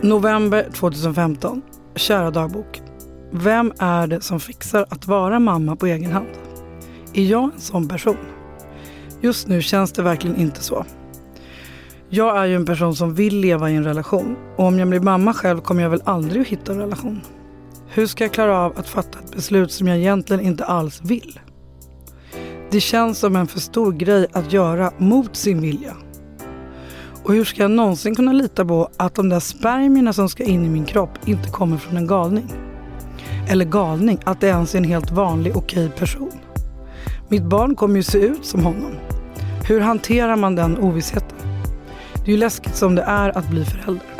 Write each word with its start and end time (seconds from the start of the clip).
November 0.00 0.68
2015. 0.72 1.62
Kära 1.94 2.30
dagbok. 2.30 2.82
Vem 3.32 3.72
är 3.78 4.06
det 4.06 4.20
som 4.20 4.40
fixar 4.40 4.86
att 4.88 5.06
vara 5.06 5.38
mamma 5.38 5.76
på 5.76 5.86
egen 5.86 6.12
hand? 6.12 6.28
Är 7.14 7.24
jag 7.24 7.44
en 7.44 7.60
sån 7.60 7.88
person? 7.88 8.16
Just 9.20 9.48
nu 9.48 9.62
känns 9.62 9.92
det 9.92 10.02
verkligen 10.02 10.36
inte 10.36 10.62
så. 10.62 10.84
Jag 12.08 12.38
är 12.38 12.44
ju 12.44 12.56
en 12.56 12.66
person 12.66 12.96
som 12.96 13.14
vill 13.14 13.40
leva 13.40 13.70
i 13.70 13.76
en 13.76 13.84
relation 13.84 14.36
och 14.56 14.64
om 14.64 14.78
jag 14.78 14.88
blir 14.88 15.00
mamma 15.00 15.34
själv 15.34 15.60
kommer 15.60 15.82
jag 15.82 15.90
väl 15.90 16.02
aldrig 16.04 16.42
att 16.42 16.48
hitta 16.48 16.72
en 16.72 16.78
relation. 16.78 17.20
Hur 17.88 18.06
ska 18.06 18.24
jag 18.24 18.32
klara 18.32 18.58
av 18.58 18.78
att 18.78 18.88
fatta 18.88 19.18
ett 19.18 19.32
beslut 19.34 19.72
som 19.72 19.88
jag 19.88 19.98
egentligen 19.98 20.46
inte 20.46 20.64
alls 20.64 21.00
vill? 21.04 21.40
Det 22.70 22.80
känns 22.80 23.18
som 23.18 23.36
en 23.36 23.46
för 23.46 23.60
stor 23.60 23.92
grej 23.92 24.26
att 24.32 24.52
göra 24.52 24.92
mot 24.98 25.36
sin 25.36 25.60
vilja. 25.60 25.96
Och 27.26 27.32
hur 27.32 27.44
ska 27.44 27.62
jag 27.62 27.70
någonsin 27.70 28.14
kunna 28.14 28.32
lita 28.32 28.64
på 28.64 28.88
att 28.96 29.14
de 29.14 29.28
där 29.28 29.40
spermierna 29.40 30.12
som 30.12 30.28
ska 30.28 30.44
in 30.44 30.64
i 30.64 30.68
min 30.68 30.84
kropp 30.84 31.10
inte 31.24 31.50
kommer 31.50 31.76
från 31.76 31.96
en 31.96 32.06
galning? 32.06 32.52
Eller 33.48 33.64
galning, 33.64 34.18
att 34.24 34.40
det 34.40 34.46
ens 34.46 34.74
är 34.74 34.78
en 34.78 34.84
helt 34.84 35.10
vanlig 35.10 35.56
okej 35.56 35.90
person. 35.90 36.32
Mitt 37.28 37.42
barn 37.42 37.76
kommer 37.76 37.96
ju 37.96 38.02
se 38.02 38.18
ut 38.18 38.44
som 38.44 38.64
honom. 38.64 38.92
Hur 39.68 39.80
hanterar 39.80 40.36
man 40.36 40.54
den 40.54 40.78
ovissheten? 40.78 41.38
Det 42.14 42.30
är 42.30 42.34
ju 42.34 42.36
läskigt 42.36 42.76
som 42.76 42.94
det 42.94 43.02
är 43.02 43.38
att 43.38 43.50
bli 43.50 43.64
förälder. 43.64 44.14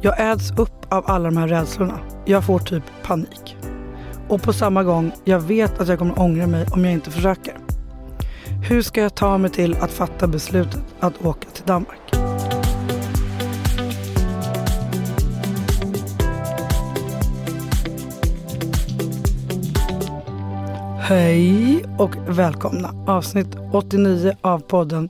Jag 0.00 0.30
äds 0.30 0.50
upp 0.58 0.92
av 0.92 1.10
alla 1.10 1.24
de 1.24 1.36
här 1.36 1.48
rädslorna. 1.48 1.98
Jag 2.24 2.44
får 2.44 2.58
typ 2.58 2.84
panik. 3.02 3.56
Och 4.28 4.42
på 4.42 4.52
samma 4.52 4.82
gång, 4.82 5.12
jag 5.24 5.40
vet 5.40 5.80
att 5.80 5.88
jag 5.88 5.98
kommer 5.98 6.20
ångra 6.20 6.46
mig 6.46 6.66
om 6.72 6.84
jag 6.84 6.92
inte 6.92 7.10
försöker. 7.10 7.56
Hur 8.64 8.82
ska 8.82 9.00
jag 9.00 9.14
ta 9.14 9.38
mig 9.38 9.50
till 9.50 9.74
att 9.74 9.90
fatta 9.92 10.26
beslutet 10.26 10.80
att 11.00 11.24
åka 11.24 11.48
till 11.50 11.64
Danmark? 11.64 11.98
Hej 21.00 21.84
och 21.98 22.16
välkomna. 22.28 23.04
Avsnitt 23.06 23.56
89 23.72 24.36
av 24.40 24.58
podden 24.58 25.08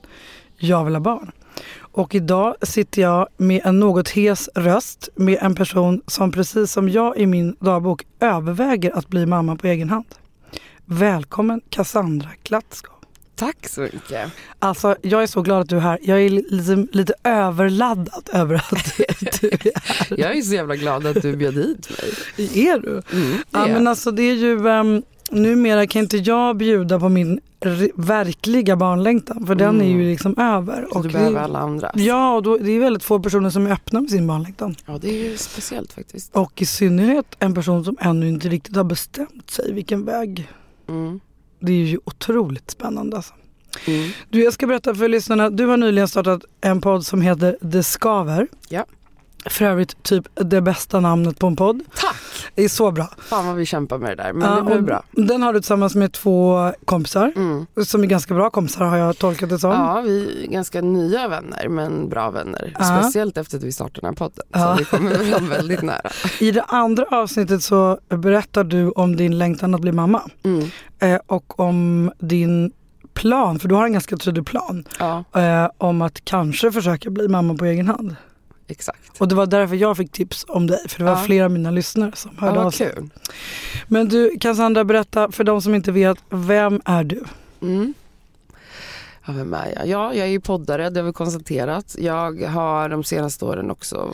Jag 0.57 0.85
vill 0.85 0.95
ha 0.95 1.01
barn. 1.01 1.31
Och 1.77 2.15
idag 2.15 2.55
sitter 2.61 3.01
jag 3.01 3.27
med 3.37 3.61
en 3.65 3.79
något 3.79 4.09
hes 4.09 4.49
röst 4.55 5.09
med 5.15 5.37
en 5.41 5.55
person 5.55 6.01
som 6.07 6.31
precis 6.31 6.71
som 6.71 6.89
jag 6.89 7.17
i 7.17 7.25
min 7.25 7.55
dagbok 7.59 8.05
överväger 8.19 8.91
att 8.91 9.07
bli 9.07 9.25
mamma 9.25 9.55
på 9.55 9.67
egen 9.67 9.89
hand. 9.89 10.15
Välkommen 10.85 11.61
Cassandra 11.69 12.29
Klatskov. 12.43 13.02
Tack 13.35 13.67
så 13.69 13.81
mycket. 13.81 14.31
Alltså 14.59 14.95
jag 15.01 15.23
är 15.23 15.27
så 15.27 15.41
glad 15.41 15.61
att 15.61 15.69
du 15.69 15.75
är 15.75 15.79
här. 15.79 15.99
Jag 16.01 16.21
är 16.21 16.29
lite, 16.29 16.97
lite 16.97 17.13
överladdad 17.23 18.29
över 18.33 18.55
att 18.55 18.97
du 18.97 19.03
är 19.47 19.79
här. 19.83 20.19
Jag 20.19 20.37
är 20.37 20.41
så 20.41 20.53
jävla 20.53 20.75
glad 20.75 21.05
att 21.07 21.21
du 21.21 21.35
bjöd 21.35 21.53
hit 21.55 21.89
mig. 22.37 22.67
Är 22.67 22.79
du? 22.79 23.01
Mm, 23.17 23.37
Ja 23.51 23.59
är 23.63 23.67
jag. 23.67 23.73
men 23.73 23.87
alltså 23.87 24.11
det 24.11 24.23
är 24.23 24.33
ju, 24.35 24.67
um, 24.67 25.03
numera 25.31 25.87
kan 25.87 26.01
inte 26.01 26.17
jag 26.17 26.57
bjuda 26.57 26.99
på 26.99 27.09
min 27.09 27.39
verkliga 27.95 28.75
barnlängtan 28.75 29.47
för 29.47 29.55
den 29.55 29.81
är 29.81 29.85
ju 29.85 30.09
liksom 30.11 30.35
över. 30.39 30.77
Mm. 30.77 30.89
Så 30.91 31.01
du 31.01 31.07
det- 31.07 31.13
behöver 31.13 31.39
alla 31.41 31.59
andra. 31.59 31.91
Ja 31.95 32.35
och 32.35 32.43
då, 32.43 32.57
det 32.57 32.71
är 32.71 32.79
väldigt 32.79 33.03
få 33.03 33.19
personer 33.19 33.49
som 33.49 33.67
är 33.67 33.71
öppna 33.71 34.01
med 34.01 34.09
sin 34.09 34.27
barnlängtan. 34.27 34.75
Ja, 34.85 34.97
det 35.01 35.09
är 35.09 35.29
ju 35.31 35.37
speciellt 35.37 35.93
faktiskt. 35.93 36.35
Och 36.35 36.61
i 36.61 36.65
synnerhet 36.65 37.25
en 37.39 37.55
person 37.55 37.85
som 37.85 37.97
ännu 38.01 38.27
inte 38.29 38.49
riktigt 38.49 38.75
har 38.75 38.83
bestämt 38.83 39.49
sig 39.51 39.73
vilken 39.73 40.05
väg. 40.05 40.49
Mm. 40.89 41.19
Det 41.65 41.71
är 41.71 41.85
ju 41.85 41.99
otroligt 42.03 42.71
spännande 42.71 43.17
alltså. 43.17 43.33
Mm. 43.87 44.09
Du 44.29 44.43
jag 44.43 44.53
ska 44.53 44.67
berätta 44.67 44.95
för 44.95 45.07
lyssnarna, 45.07 45.49
du 45.49 45.65
har 45.65 45.77
nyligen 45.77 46.07
startat 46.07 46.45
en 46.61 46.81
podd 46.81 47.05
som 47.05 47.21
heter 47.21 47.57
Det 47.61 47.83
Skaver. 47.83 48.47
Ja. 48.69 48.85
För 49.45 49.65
övrigt 49.65 50.03
typ 50.03 50.27
det 50.35 50.61
bästa 50.61 50.99
namnet 50.99 51.39
på 51.39 51.47
en 51.47 51.55
podd. 51.55 51.81
Tack! 51.95 52.15
Det 52.55 52.63
är 52.63 52.69
så 52.69 52.91
bra. 52.91 53.09
Fan 53.17 53.47
vad 53.47 53.55
vi 53.55 53.65
kämpar 53.65 53.97
med 53.97 54.17
det 54.17 54.23
där, 54.23 54.33
men 54.33 54.49
Ja, 54.49 54.55
det 54.55 54.61
blir 54.63 54.81
bra. 54.81 55.03
Den 55.11 55.41
har 55.41 55.53
du 55.53 55.59
tillsammans 55.59 55.95
med 55.95 56.11
två 56.11 56.71
kompisar. 56.85 57.33
Mm. 57.35 57.65
Som 57.85 58.03
är 58.03 58.07
ganska 58.07 58.33
bra 58.33 58.49
kompisar 58.49 58.85
har 58.85 58.97
jag 58.97 59.17
tolkat 59.17 59.49
det 59.49 59.59
som. 59.59 59.71
Ja, 59.71 60.01
vi 60.01 60.43
är 60.43 60.47
ganska 60.51 60.81
nya 60.81 61.27
vänner, 61.27 61.67
men 61.69 62.09
bra 62.09 62.31
vänner. 62.31 62.75
Ja. 62.79 62.85
Speciellt 63.01 63.37
efter 63.37 63.57
att 63.57 63.63
vi 63.63 63.71
startade 63.71 64.01
den 64.01 64.07
här 64.07 64.15
podden. 64.15 64.45
Ja. 64.51 64.59
Så 64.59 64.79
vi 64.79 64.85
kommer 64.85 65.31
fram 65.31 65.49
väldigt 65.49 65.81
nära. 65.81 66.09
I 66.39 66.51
det 66.51 66.63
andra 66.63 67.05
avsnittet 67.11 67.63
så 67.63 67.99
berättar 68.09 68.63
du 68.63 68.89
om 68.89 69.15
din 69.15 69.37
längtan 69.37 69.75
att 69.75 69.81
bli 69.81 69.91
mamma. 69.91 70.21
Mm. 70.43 70.69
Eh, 70.99 71.19
och 71.27 71.59
om 71.59 72.11
din 72.19 72.71
plan, 73.13 73.59
för 73.59 73.67
du 73.67 73.75
har 73.75 73.85
en 73.85 73.93
ganska 73.93 74.17
tydlig 74.17 74.45
plan. 74.45 74.83
Ja, 74.99 75.23
Eh, 75.35 75.69
om 75.77 76.01
att 76.01 76.25
kanske 76.25 76.71
försöka 76.71 77.09
bli 77.09 77.27
mamma 77.27 77.55
på 77.55 77.65
egen 77.65 77.87
hand. 77.87 78.15
Exakt. 78.77 79.21
Och 79.21 79.27
det 79.27 79.35
var 79.35 79.45
därför 79.45 79.75
jag 79.75 79.97
fick 79.97 80.11
tips 80.11 80.45
om 80.47 80.67
dig. 80.67 80.79
För 80.87 80.97
det 80.99 81.03
var 81.05 81.11
Ja. 81.11 81.17
flera 81.25 81.45
av 81.45 81.51
mina 81.51 81.71
lyssnare 81.71 82.11
som 82.15 82.31
Ja, 82.35 82.41
hörde 82.45 82.57
av 82.57 82.63
vad 82.63 82.73
sig. 82.73 82.93
kul. 82.95 83.09
Men 83.87 84.09
du 84.09 84.37
Cassandra, 84.39 84.83
berätta 84.83 85.31
för 85.31 85.43
de 85.43 85.61
som 85.61 85.75
inte 85.75 85.91
vet, 85.91 86.17
vem 86.29 86.81
är 86.85 87.03
du? 87.03 87.23
Mm. 87.61 87.93
Ja, 89.25 89.33
vem 89.33 89.53
är 89.53 89.73
jag? 89.75 89.87
Ja, 89.87 90.13
jag 90.13 90.27
är 90.27 90.31
ju 90.31 90.39
poddare, 90.39 90.89
det 90.89 90.99
har 90.99 91.07
vi 91.07 91.13
konstaterat. 91.13 91.95
Jag 91.99 92.41
har 92.41 92.89
de 92.89 93.03
senaste 93.03 93.45
åren 93.45 93.71
också 93.71 94.13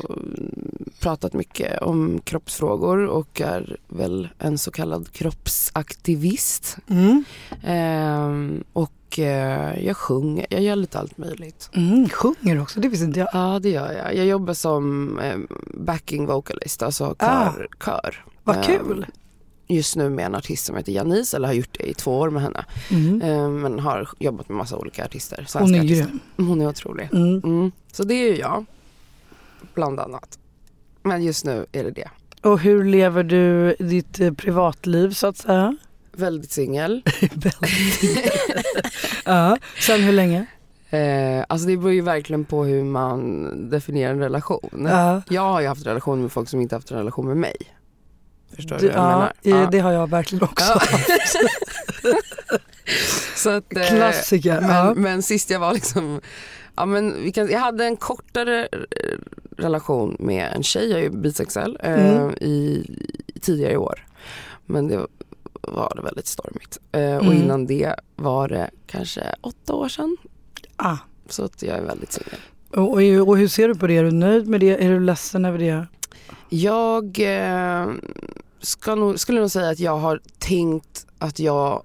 pratat 0.99 1.33
mycket 1.33 1.81
om 1.81 2.19
kroppsfrågor 2.23 3.05
och 3.05 3.41
är 3.41 3.77
väl 3.87 4.27
en 4.39 4.57
så 4.57 4.71
kallad 4.71 5.11
kroppsaktivist. 5.11 6.77
Mm. 6.89 7.23
Ehm, 7.63 8.63
och 8.73 9.19
eh, 9.19 9.85
jag 9.85 9.97
sjunger, 9.97 10.45
jag 10.49 10.61
gör 10.61 10.75
lite 10.75 10.99
allt 10.99 11.17
möjligt. 11.17 11.69
Mm, 11.73 12.09
sjunger 12.09 12.61
också, 12.61 12.79
det 12.79 12.87
visste 12.87 13.05
inte 13.05 13.19
jag. 13.19 13.29
Ja, 13.33 13.59
det 13.59 13.69
gör 13.69 13.91
jag. 13.91 14.15
Jag 14.15 14.25
jobbar 14.25 14.53
som 14.53 15.19
eh, 15.19 15.37
backing 15.73 16.25
vocalist, 16.25 16.83
alltså 16.83 17.15
Ah. 17.19 17.51
kör. 17.53 17.67
kör. 17.85 18.25
Vad 18.43 18.55
Ehm, 18.57 18.63
kul! 18.63 19.05
Just 19.71 19.95
nu 19.95 20.09
med 20.09 20.25
en 20.25 20.35
artist 20.35 20.65
som 20.65 20.75
heter 20.77 20.91
Janice, 20.91 21.37
eller 21.37 21.47
har 21.47 21.53
gjort 21.55 21.77
det 21.79 21.89
i 21.89 21.93
två 21.93 22.19
år 22.19 22.29
med 22.29 22.41
henne. 22.41 22.65
Mm. 22.91 23.21
Ehm, 23.21 23.61
men 23.61 23.79
har 23.79 24.09
jobbat 24.19 24.49
med 24.49 24.57
massa 24.57 24.77
olika 24.77 25.05
artister. 25.05 25.47
Hon 25.53 25.75
är 25.75 25.83
grym. 25.83 26.19
Hon 26.37 26.61
är 26.61 26.67
otrolig. 26.67 27.09
Mm. 27.13 27.41
Mm. 27.43 27.71
Så 27.91 28.03
det 28.03 28.13
är 28.13 28.31
ju 28.31 28.37
jag, 28.39 28.65
bland 29.73 29.99
annat. 29.99 30.39
Men 31.09 31.23
just 31.23 31.45
nu 31.45 31.65
är 31.71 31.83
det 31.83 31.91
det. 31.91 32.09
Och 32.41 32.59
hur 32.59 32.83
lever 32.83 33.23
du 33.23 33.75
ditt 33.79 34.19
eh, 34.19 34.33
privatliv 34.33 35.11
så 35.11 35.27
att 35.27 35.37
säga? 35.37 35.77
Väldigt 36.11 36.51
singel. 36.51 37.03
ja. 39.25 39.57
Sen 39.79 40.01
hur 40.01 40.13
länge? 40.13 40.45
Eh, 40.89 41.45
alltså 41.49 41.67
det 41.67 41.77
beror 41.77 41.93
ju 41.93 42.01
verkligen 42.01 42.45
på 42.45 42.63
hur 42.63 42.83
man 42.83 43.69
definierar 43.69 44.13
en 44.13 44.19
relation. 44.19 44.87
Ja. 44.89 45.21
Jag 45.29 45.41
har 45.41 45.61
ju 45.61 45.67
haft 45.67 45.85
relationer 45.85 46.21
med 46.21 46.31
folk 46.31 46.49
som 46.49 46.61
inte 46.61 46.75
haft 46.75 46.91
en 46.91 46.97
relation 46.97 47.27
med 47.27 47.37
mig. 47.37 47.55
Förstår 48.55 48.77
du 48.77 48.87
Det, 48.87 48.97
vad 48.97 49.05
jag 49.05 49.11
ja, 49.11 49.17
menar? 49.43 49.63
Ja. 49.63 49.69
det 49.71 49.79
har 49.79 49.91
jag 49.91 50.09
verkligen 50.09 50.43
också. 50.43 50.79
Så 53.35 53.49
att, 53.49 53.77
eh, 53.77 53.83
Klassiker. 53.83 54.61
Men, 54.61 55.01
men 55.01 55.21
sist 55.23 55.49
jag 55.49 55.59
var 55.59 55.73
liksom, 55.73 56.21
ja 56.79 56.85
men 56.85 57.31
kan, 57.31 57.49
jag 57.51 57.59
hade 57.59 57.85
en 57.85 57.97
kortare 57.97 58.67
eh, 58.71 59.17
relation 59.57 60.15
med 60.19 60.53
en 60.55 60.63
tjej, 60.63 60.89
jag 60.89 60.99
är 60.99 61.03
ju 61.03 61.09
bisexuell, 61.09 61.77
eh, 61.83 62.17
Mm. 62.17 62.33
i, 62.41 62.85
i 63.35 63.39
tidigare 63.39 63.73
i 63.73 63.77
år. 63.77 64.05
Men 64.65 64.87
det 64.87 65.07
var 65.61 65.93
det 65.95 66.01
väldigt 66.01 66.27
stormigt. 66.27 66.77
Eh, 66.91 67.15
och 67.17 67.23
Mm. 67.25 67.37
innan 67.37 67.65
det 67.65 67.95
var 68.15 68.47
det 68.47 68.69
kanske 68.87 69.23
åtta 69.41 69.73
år 69.73 69.87
sedan. 69.89 70.17
ah. 70.75 70.97
Så 71.29 71.43
att 71.43 71.63
jag 71.63 71.77
är 71.77 71.81
väldigt 71.83 72.11
singel. 72.11 72.39
och, 72.69 72.79
och, 72.93 73.27
och 73.29 73.37
hur 73.37 73.47
ser 73.47 73.67
du 73.67 73.75
på 73.75 73.87
det? 73.87 73.97
Är 73.97 74.03
du 74.03 74.11
nöjd 74.11 74.47
med 74.47 74.59
det? 74.59 74.83
Är 74.85 74.89
du 74.89 74.99
ledsen 74.99 75.45
över 75.45 75.57
det? 75.59 75.87
Jag 76.49 77.19
eh, 77.19 77.87
nog, 78.95 79.19
skulle 79.19 79.39
nog 79.39 79.51
säga 79.51 79.69
att 79.69 79.79
jag 79.79 79.97
har 79.97 80.21
tänkt 80.39 81.05
att 81.19 81.39
jag 81.39 81.83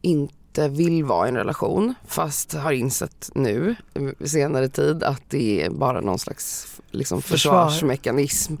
inte 0.00 0.34
inte 0.52 0.68
vill 0.68 1.04
vara 1.04 1.26
i 1.26 1.28
en 1.28 1.36
relation 1.36 1.94
fast 2.06 2.52
har 2.52 2.72
insett 2.72 3.30
nu 3.34 3.76
senare 4.24 4.68
tid 4.68 5.02
att 5.02 5.22
det 5.28 5.62
är 5.64 5.70
bara 5.70 6.00
någon 6.00 6.18
slags 6.18 6.76
liksom, 6.90 7.22
Försvar. 7.22 7.64
försvarsmekanism. 7.66 8.54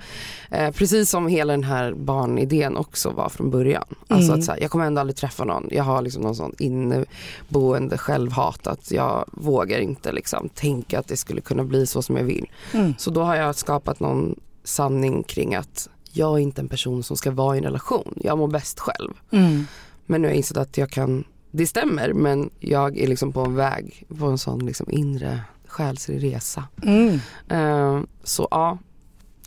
Eh, 0.50 0.70
precis 0.70 1.10
som 1.10 1.26
hela 1.26 1.52
den 1.52 1.64
här 1.64 1.94
barnidén 1.94 2.76
också 2.76 3.10
var 3.10 3.28
från 3.28 3.50
början. 3.50 3.84
Alltså 4.08 4.28
Mm. 4.32 4.38
att 4.38 4.44
så 4.44 4.52
här, 4.52 4.60
jag 4.60 4.70
kommer 4.70 4.84
ändå 4.86 5.00
aldrig 5.00 5.16
träffa 5.16 5.44
någon. 5.44 5.68
Jag 5.70 5.84
har 5.84 6.02
liksom 6.02 6.22
någon 6.22 6.36
sån 6.36 6.54
inneboende 6.58 7.98
självhat 7.98 8.66
att 8.66 8.90
jag 8.90 9.28
vågar 9.32 9.78
inte 9.78 10.12
liksom 10.12 10.48
tänka 10.48 10.98
att 10.98 11.08
det 11.08 11.16
skulle 11.16 11.40
kunna 11.40 11.64
bli 11.64 11.86
så 11.86 12.02
som 12.02 12.16
jag 12.16 12.24
vill. 12.24 12.46
Mm. 12.72 12.94
Så 12.98 13.10
då 13.10 13.22
har 13.22 13.36
jag 13.36 13.56
skapat 13.56 14.00
någon 14.00 14.34
sanning 14.64 15.22
kring 15.22 15.54
att 15.54 15.88
jag 16.12 16.34
är 16.34 16.38
inte 16.38 16.60
en 16.60 16.68
person 16.68 17.02
som 17.02 17.16
ska 17.16 17.30
vara 17.30 17.54
i 17.54 17.58
en 17.58 17.64
relation. 17.64 18.14
Jag 18.16 18.38
mår 18.38 18.48
bäst 18.48 18.80
själv. 18.80 19.12
Mm. 19.30 19.66
Men 20.06 20.22
nu 20.22 20.28
har 20.28 20.32
jag 20.32 20.36
insett 20.36 20.56
att 20.56 20.78
jag 20.78 20.90
kan, 20.90 21.24
det 21.52 21.66
stämmer 21.66 22.12
men 22.12 22.50
jag 22.60 22.98
är 22.98 23.06
liksom 23.08 23.32
på 23.32 23.40
en 23.40 23.54
väg, 23.54 24.06
på 24.18 24.26
en 24.26 24.38
sån 24.38 24.66
liksom 24.66 24.90
inre 24.90 25.40
själslig 25.66 26.22
resa. 26.34 26.64
Mm. 26.82 27.20
Eh, 27.48 28.02
så 28.24 28.48
ja. 28.50 28.78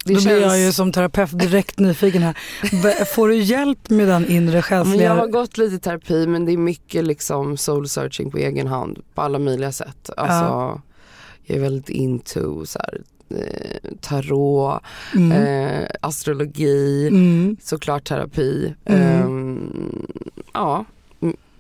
Det 0.05 0.13
Då 0.13 0.19
känns, 0.19 0.25
blir 0.25 0.41
jag 0.41 0.59
ju 0.59 0.71
som 0.71 0.91
terapeut 0.91 1.39
direkt 1.39 1.79
nyfiken 1.79 2.21
här. 2.23 3.05
Får 3.05 3.27
du 3.27 3.35
hjälp 3.35 3.89
med 3.89 4.07
den 4.07 4.25
inre 4.27 4.53
men 4.53 4.61
själsliga... 4.61 5.03
jag 5.03 5.15
har 5.15 5.27
gått 5.27 5.57
lite 5.57 5.75
i 5.75 5.79
terapi 5.79 6.27
men 6.27 6.45
det 6.45 6.51
är 6.51 6.57
mycket 6.57 7.03
liksom 7.05 7.57
soul 7.57 7.89
searching 7.89 8.31
på 8.31 8.37
egen 8.37 8.67
hand 8.67 8.99
på 9.13 9.21
alla 9.21 9.39
möjliga 9.39 9.71
sätt. 9.71 10.09
Alltså, 10.17 10.81
Jag 11.43 11.57
är 11.57 11.61
väldigt 11.61 11.89
into 11.89 12.65
så 12.65 12.79
här, 12.79 13.01
eh, 13.29 13.91
tarot, 14.01 14.81
Mm. 15.15 15.31
eh, 15.31 15.87
astrologi, 16.01 17.07
Mm. 17.07 17.57
såklart 17.63 18.03
terapi. 18.07 18.75
Mm. 18.85 19.01
Ehm, 19.01 20.05
ja, 20.53 20.85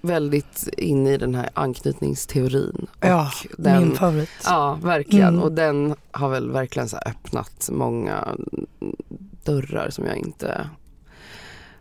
väldigt 0.05 0.69
inne 0.77 1.13
i 1.13 1.17
den 1.17 1.35
här 1.35 1.49
anknytningsteorin. 1.53 2.87
Och 2.99 3.05
Ja, 3.07 3.31
den, 3.57 3.83
min 3.83 3.95
favorit. 3.95 4.29
Ja, 4.43 4.79
verkligen. 4.83 5.27
Mm. 5.27 5.43
Och 5.43 5.51
den 5.51 5.95
har 6.11 6.29
väl 6.29 6.51
verkligen 6.51 6.89
så 6.89 6.97
öppnat 6.97 7.69
många 7.71 8.35
dörrar 9.43 9.89
som 9.89 10.05
jag 10.05 10.17
inte 10.17 10.69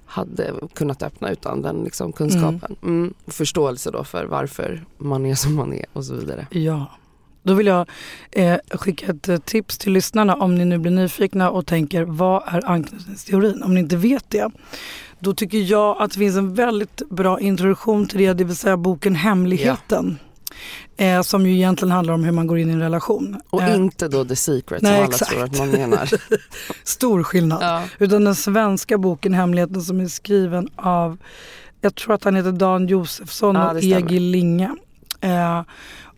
hade 0.06 0.52
kunnat 0.74 1.02
öppna 1.02 1.30
utan 1.30 1.62
den 1.62 1.84
liksom 1.84 2.12
kunskapen. 2.12 2.76
Mm. 2.82 3.14
Och 3.24 3.32
Förståelse 3.32 3.90
då 3.90 4.04
för 4.04 4.24
varför 4.24 4.84
man 4.98 5.26
är 5.26 5.34
som 5.34 5.54
man 5.54 5.72
är 5.72 5.86
och 5.92 6.04
så 6.04 6.14
vidare. 6.14 6.46
Ja. 6.50 6.86
Då 7.42 7.54
vill 7.54 7.66
jag 7.66 7.88
eh, 8.30 8.58
skicka 8.70 9.06
ett 9.06 9.28
eh, 9.28 9.36
tips 9.36 9.78
till 9.78 9.92
lyssnarna 9.92 10.36
om 10.36 10.54
ni 10.54 10.64
nu 10.64 10.78
blir 10.78 10.92
nyfikna 10.92 11.50
och 11.50 11.66
tänker 11.66 12.02
vad 12.04 12.42
är 12.46 12.70
anknytningsteorin? 12.70 13.62
Om 13.62 13.74
ni 13.74 13.80
inte 13.80 13.96
vet 13.96 14.30
det. 14.30 14.50
Då 15.24 15.34
tycker 15.34 15.58
jag 15.58 15.96
att 16.02 16.10
det 16.12 16.18
finns 16.18 16.36
en 16.36 16.54
väldigt 16.54 17.02
bra 17.10 17.40
introduktion 17.40 18.06
till 18.06 18.18
det, 18.18 18.32
det 18.32 18.44
vill 18.44 18.56
säga 18.56 18.76
boken 18.76 19.14
Hemligheten. 19.14 20.18
Eh, 20.96 21.22
som 21.22 21.46
ju 21.46 21.54
egentligen 21.54 21.92
handlar 21.92 22.14
om 22.14 22.24
hur 22.24 22.32
man 22.32 22.46
går 22.46 22.58
in 22.58 22.70
i 22.70 22.72
en 22.72 22.80
relation. 22.80 23.40
Och 23.50 23.62
Eh, 23.62 23.74
inte 23.76 24.08
då 24.08 24.24
The 24.24 24.36
Secret 24.36 24.82
nej, 24.82 24.92
som 24.92 24.96
alla 24.96 25.04
exakt. 25.06 25.30
tror 25.30 25.44
att 25.44 25.58
man 25.58 25.70
menar. 25.70 26.10
Stor 26.84 27.22
skillnad. 27.22 27.62
ja. 27.62 27.82
Utan 27.98 28.24
den 28.24 28.34
svenska 28.34 28.98
boken 28.98 29.34
Hemligheten 29.34 29.82
som 29.82 30.00
är 30.00 30.06
skriven 30.08 30.68
av, 30.76 31.18
jag 31.80 31.94
tror 31.94 32.14
att 32.14 32.24
han 32.24 32.36
heter 32.36 32.52
Dan 32.52 32.86
Josefsson 32.86 33.54
Ja, 33.54 33.70
och. 33.70 33.82
Egil 33.82 34.22
Linge. 34.22 34.76
Eh, 35.20 35.62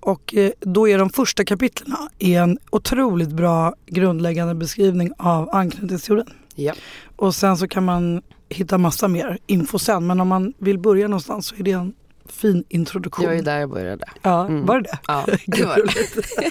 och 0.01 0.35
eh, 0.35 0.51
då 0.61 0.89
är 0.89 0.99
de 0.99 1.11
första 1.11 1.45
kapitlen 1.45 1.97
en 2.19 2.59
otroligt 2.71 3.31
bra 3.31 3.75
grundläggande 3.87 4.55
beskrivning 4.55 5.13
av 5.19 5.49
anknytningsteorin. 5.53 6.31
Ja. 6.55 6.73
Och 7.17 7.35
sen 7.35 7.57
så 7.57 7.69
kan 7.69 7.85
man 7.85 8.23
hitta 8.49 8.79
massa 8.79 9.09
mer 9.09 9.39
info 9.47 9.79
sen. 9.79 10.07
Men 10.07 10.21
om 10.21 10.29
man 10.29 10.53
vill 10.59 10.79
börja 10.79 11.09
någonstans 11.09 11.47
så 11.47 11.55
är 11.55 11.63
det 11.63 11.73
en 11.73 11.93
fin 12.33 12.65
introduktion. 12.69 13.25
Jag 13.25 13.37
är 13.39 13.43
där 13.43 13.59
jag 13.59 13.71
började. 13.71 14.05
Ja, 14.23 14.47
Mm. 14.47 14.67
var 14.67 14.81
det 14.81 14.83
det? 14.83 14.99
Ja, 15.09 15.25
det 15.47 15.65
var 15.65 15.77
det. 15.77 16.51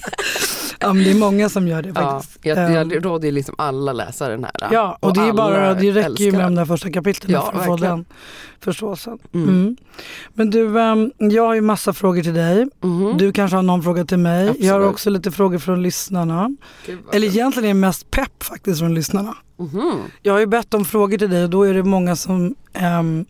Ja, 0.79 0.93
men 0.93 1.03
det 1.03 1.11
är 1.11 1.15
många 1.15 1.49
som 1.49 1.67
gör 1.67 1.81
det 1.81 1.91
Ja, 1.95 2.01
faktiskt. 2.01 2.39
jag, 2.45 2.57
Ehm, 2.57 2.91
jag 2.91 3.05
råder 3.05 3.25
ju 3.25 3.31
liksom 3.31 3.55
alla 3.57 3.93
läsa 3.93 4.27
den 4.29 4.43
här. 4.43 4.53
Ja, 4.71 4.97
och, 4.99 5.13
det, 5.13 5.21
är 5.21 5.33
bara, 5.33 5.73
det 5.73 5.91
räcker 5.91 6.23
ju 6.23 6.31
med 6.31 6.41
de 6.41 6.55
där 6.55 6.65
första 6.65 6.91
kapitlen 6.91 7.31
Ja, 7.33 7.41
för 7.51 7.59
att 7.59 7.65
få 7.65 7.71
verkligen. 7.71 7.95
den 7.95 8.05
förståelsen. 8.59 9.19
Mm. 9.33 9.49
Mm. 9.49 9.77
Men 10.33 10.49
du, 10.49 10.79
ehm, 10.79 11.11
jag 11.17 11.43
har 11.45 11.53
ju 11.55 11.61
massa 11.61 11.93
frågor 11.93 12.23
till 12.23 12.33
dig. 12.33 12.67
Mhm. 12.81 13.17
Du 13.17 13.31
kanske 13.31 13.55
har 13.55 13.63
någon 13.63 13.83
fråga 13.83 14.05
till 14.05 14.17
mig. 14.19 14.45
Jag 14.45 14.73
har 14.73 14.79
Absolut. 14.79 14.93
också 14.93 15.09
lite 15.09 15.31
frågor 15.31 15.57
från 15.59 15.83
lyssnarna. 15.83 16.49
Eller 17.13 17.27
egentligen 17.27 17.63
är 17.69 17.73
det 17.73 17.79
mest 17.79 18.11
pepp 18.11 18.43
faktiskt 18.43 18.79
från 18.79 18.93
lyssnarna. 18.95 19.35
Mhm. 19.57 19.91
Jag 20.21 20.33
har 20.33 20.39
ju 20.39 20.45
bett 20.47 20.73
om 20.73 20.85
frågor 20.85 21.17
till 21.17 21.29
dig 21.29 21.43
och 21.43 21.49
då 21.49 21.63
är 21.63 21.73
det 21.73 21.83
många 21.83 22.15
som 22.15 22.55
ehm, 22.73 23.25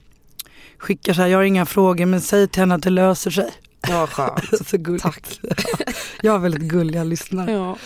skickar 0.77 1.13
så 1.13 1.22
här, 1.22 1.27
jag 1.27 1.38
har 1.38 1.44
inga 1.44 1.66
frågor 1.66 2.06
men 2.06 2.22
säg 2.22 2.48
till 2.48 2.60
henne 2.60 2.75
att 2.75 2.83
det 2.83 2.89
löser 2.89 3.31
sig. 3.31 3.51
Ja, 3.88 4.07
skönt. 4.07 4.68
Så 4.68 4.77
gulligt. 4.77 5.04
Tack. 5.04 5.39
Jag 6.22 6.31
har 6.31 6.39
väldigt 6.39 6.62
gulliga 6.62 7.04
lyssnare. 7.04 7.51
Ja. 7.51 7.77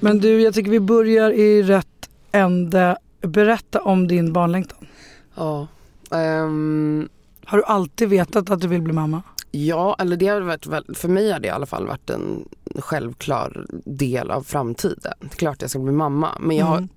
Men 0.00 0.18
du, 0.18 0.40
jag 0.42 0.54
tycker 0.54 0.70
vi 0.70 0.80
börjar 0.80 1.30
i 1.30 1.62
rätt 1.62 2.10
ände. 2.32 2.96
Berätta 3.20 3.80
om 3.80 4.08
din 4.08 4.32
barnlängtan. 4.32 4.86
Ja. 5.34 5.66
Ehm, 6.10 7.08
Har 7.44 7.58
du 7.58 7.64
alltid 7.64 8.08
vetat 8.08 8.50
att 8.50 8.60
du 8.60 8.68
vill 8.68 8.82
bli 8.82 8.92
mamma? 8.92 9.22
ja, 9.50 9.96
eller 9.98 10.16
det 10.16 10.26
har 10.26 10.40
varit, 10.40 10.66
för 10.98 11.08
mig 11.08 11.32
har 11.32 11.38
det 11.40 11.46
i 11.48 11.50
alla 11.50 11.66
fall 11.66 11.86
varit 11.86 12.10
en 12.10 12.48
självklar 12.78 13.66
del 13.84 14.30
av 14.30 14.42
framtiden. 14.42 15.14
Klart 15.36 15.62
jag 15.62 15.70
ska 15.70 15.78
bli 15.78 15.92
mamma, 15.92 16.30
men 16.40 16.56
jag 16.56 16.66
har, 16.66 16.76
Mm. 16.76 16.88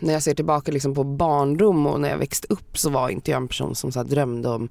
När 0.00 0.12
jag 0.12 0.22
ser 0.22 0.34
tillbaka 0.34 0.72
liksom 0.72 0.94
på 0.94 1.04
barndom 1.04 1.86
och 1.86 2.00
när 2.00 2.08
jag 2.10 2.18
växte 2.18 2.46
upp 2.50 2.78
så 2.78 2.90
var 2.90 3.08
inte 3.08 3.30
jag 3.30 3.42
en 3.42 3.48
person 3.48 3.74
som 3.74 3.92
så 3.92 4.02
drömde 4.02 4.48
om 4.48 4.68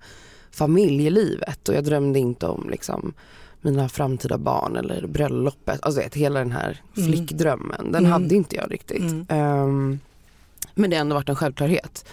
familjelivet 0.51 1.69
och 1.69 1.75
jag 1.75 1.83
drömde 1.83 2.19
inte 2.19 2.47
om 2.47 2.69
liksom 2.69 3.13
mina 3.61 3.89
framtida 3.89 4.37
barn 4.37 4.75
eller 4.75 5.07
bröllopet. 5.07 5.79
Alltså 5.81 6.01
vet, 6.01 6.15
hela 6.15 6.39
den 6.39 6.51
här 6.51 6.81
Mm. 6.97 7.11
flickdrömmen, 7.11 7.91
den 7.91 7.95
Mm. 8.05 8.11
hade 8.11 8.35
inte 8.35 8.55
jag 8.55 8.71
riktigt. 8.71 8.99
Mm. 9.01 9.25
Ehm, 9.29 9.99
men 10.75 10.89
det 10.89 10.95
har 10.95 11.01
ändå 11.01 11.15
varit 11.15 11.29
en 11.29 11.35
självklarhet. 11.35 12.05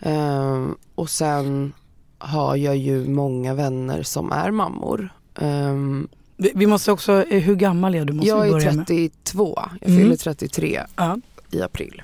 Ehm, 0.00 0.74
och 0.94 1.10
sen 1.10 1.72
har 2.18 2.56
jag 2.56 2.76
ju 2.76 3.08
många 3.08 3.54
vänner 3.54 4.02
som 4.02 4.32
är 4.32 4.50
mammor. 4.50 5.08
Ehm, 5.40 6.08
Vi, 6.36 6.52
vi 6.54 6.66
måste 6.66 6.92
också, 6.92 7.12
eh, 7.26 7.40
hur 7.42 7.54
gammal 7.56 7.94
är 7.94 8.04
du? 8.04 8.12
Måste 8.12 8.28
jag 8.28 8.46
är 8.46 8.52
börja 8.52 8.72
med. 8.72 8.86
32, 8.86 9.62
jag 9.80 9.90
Mm. 9.90 10.02
fyller 10.02 10.16
33 10.16 10.82
Ja. 10.96 11.18
i 11.50 11.62
april. 11.62 12.02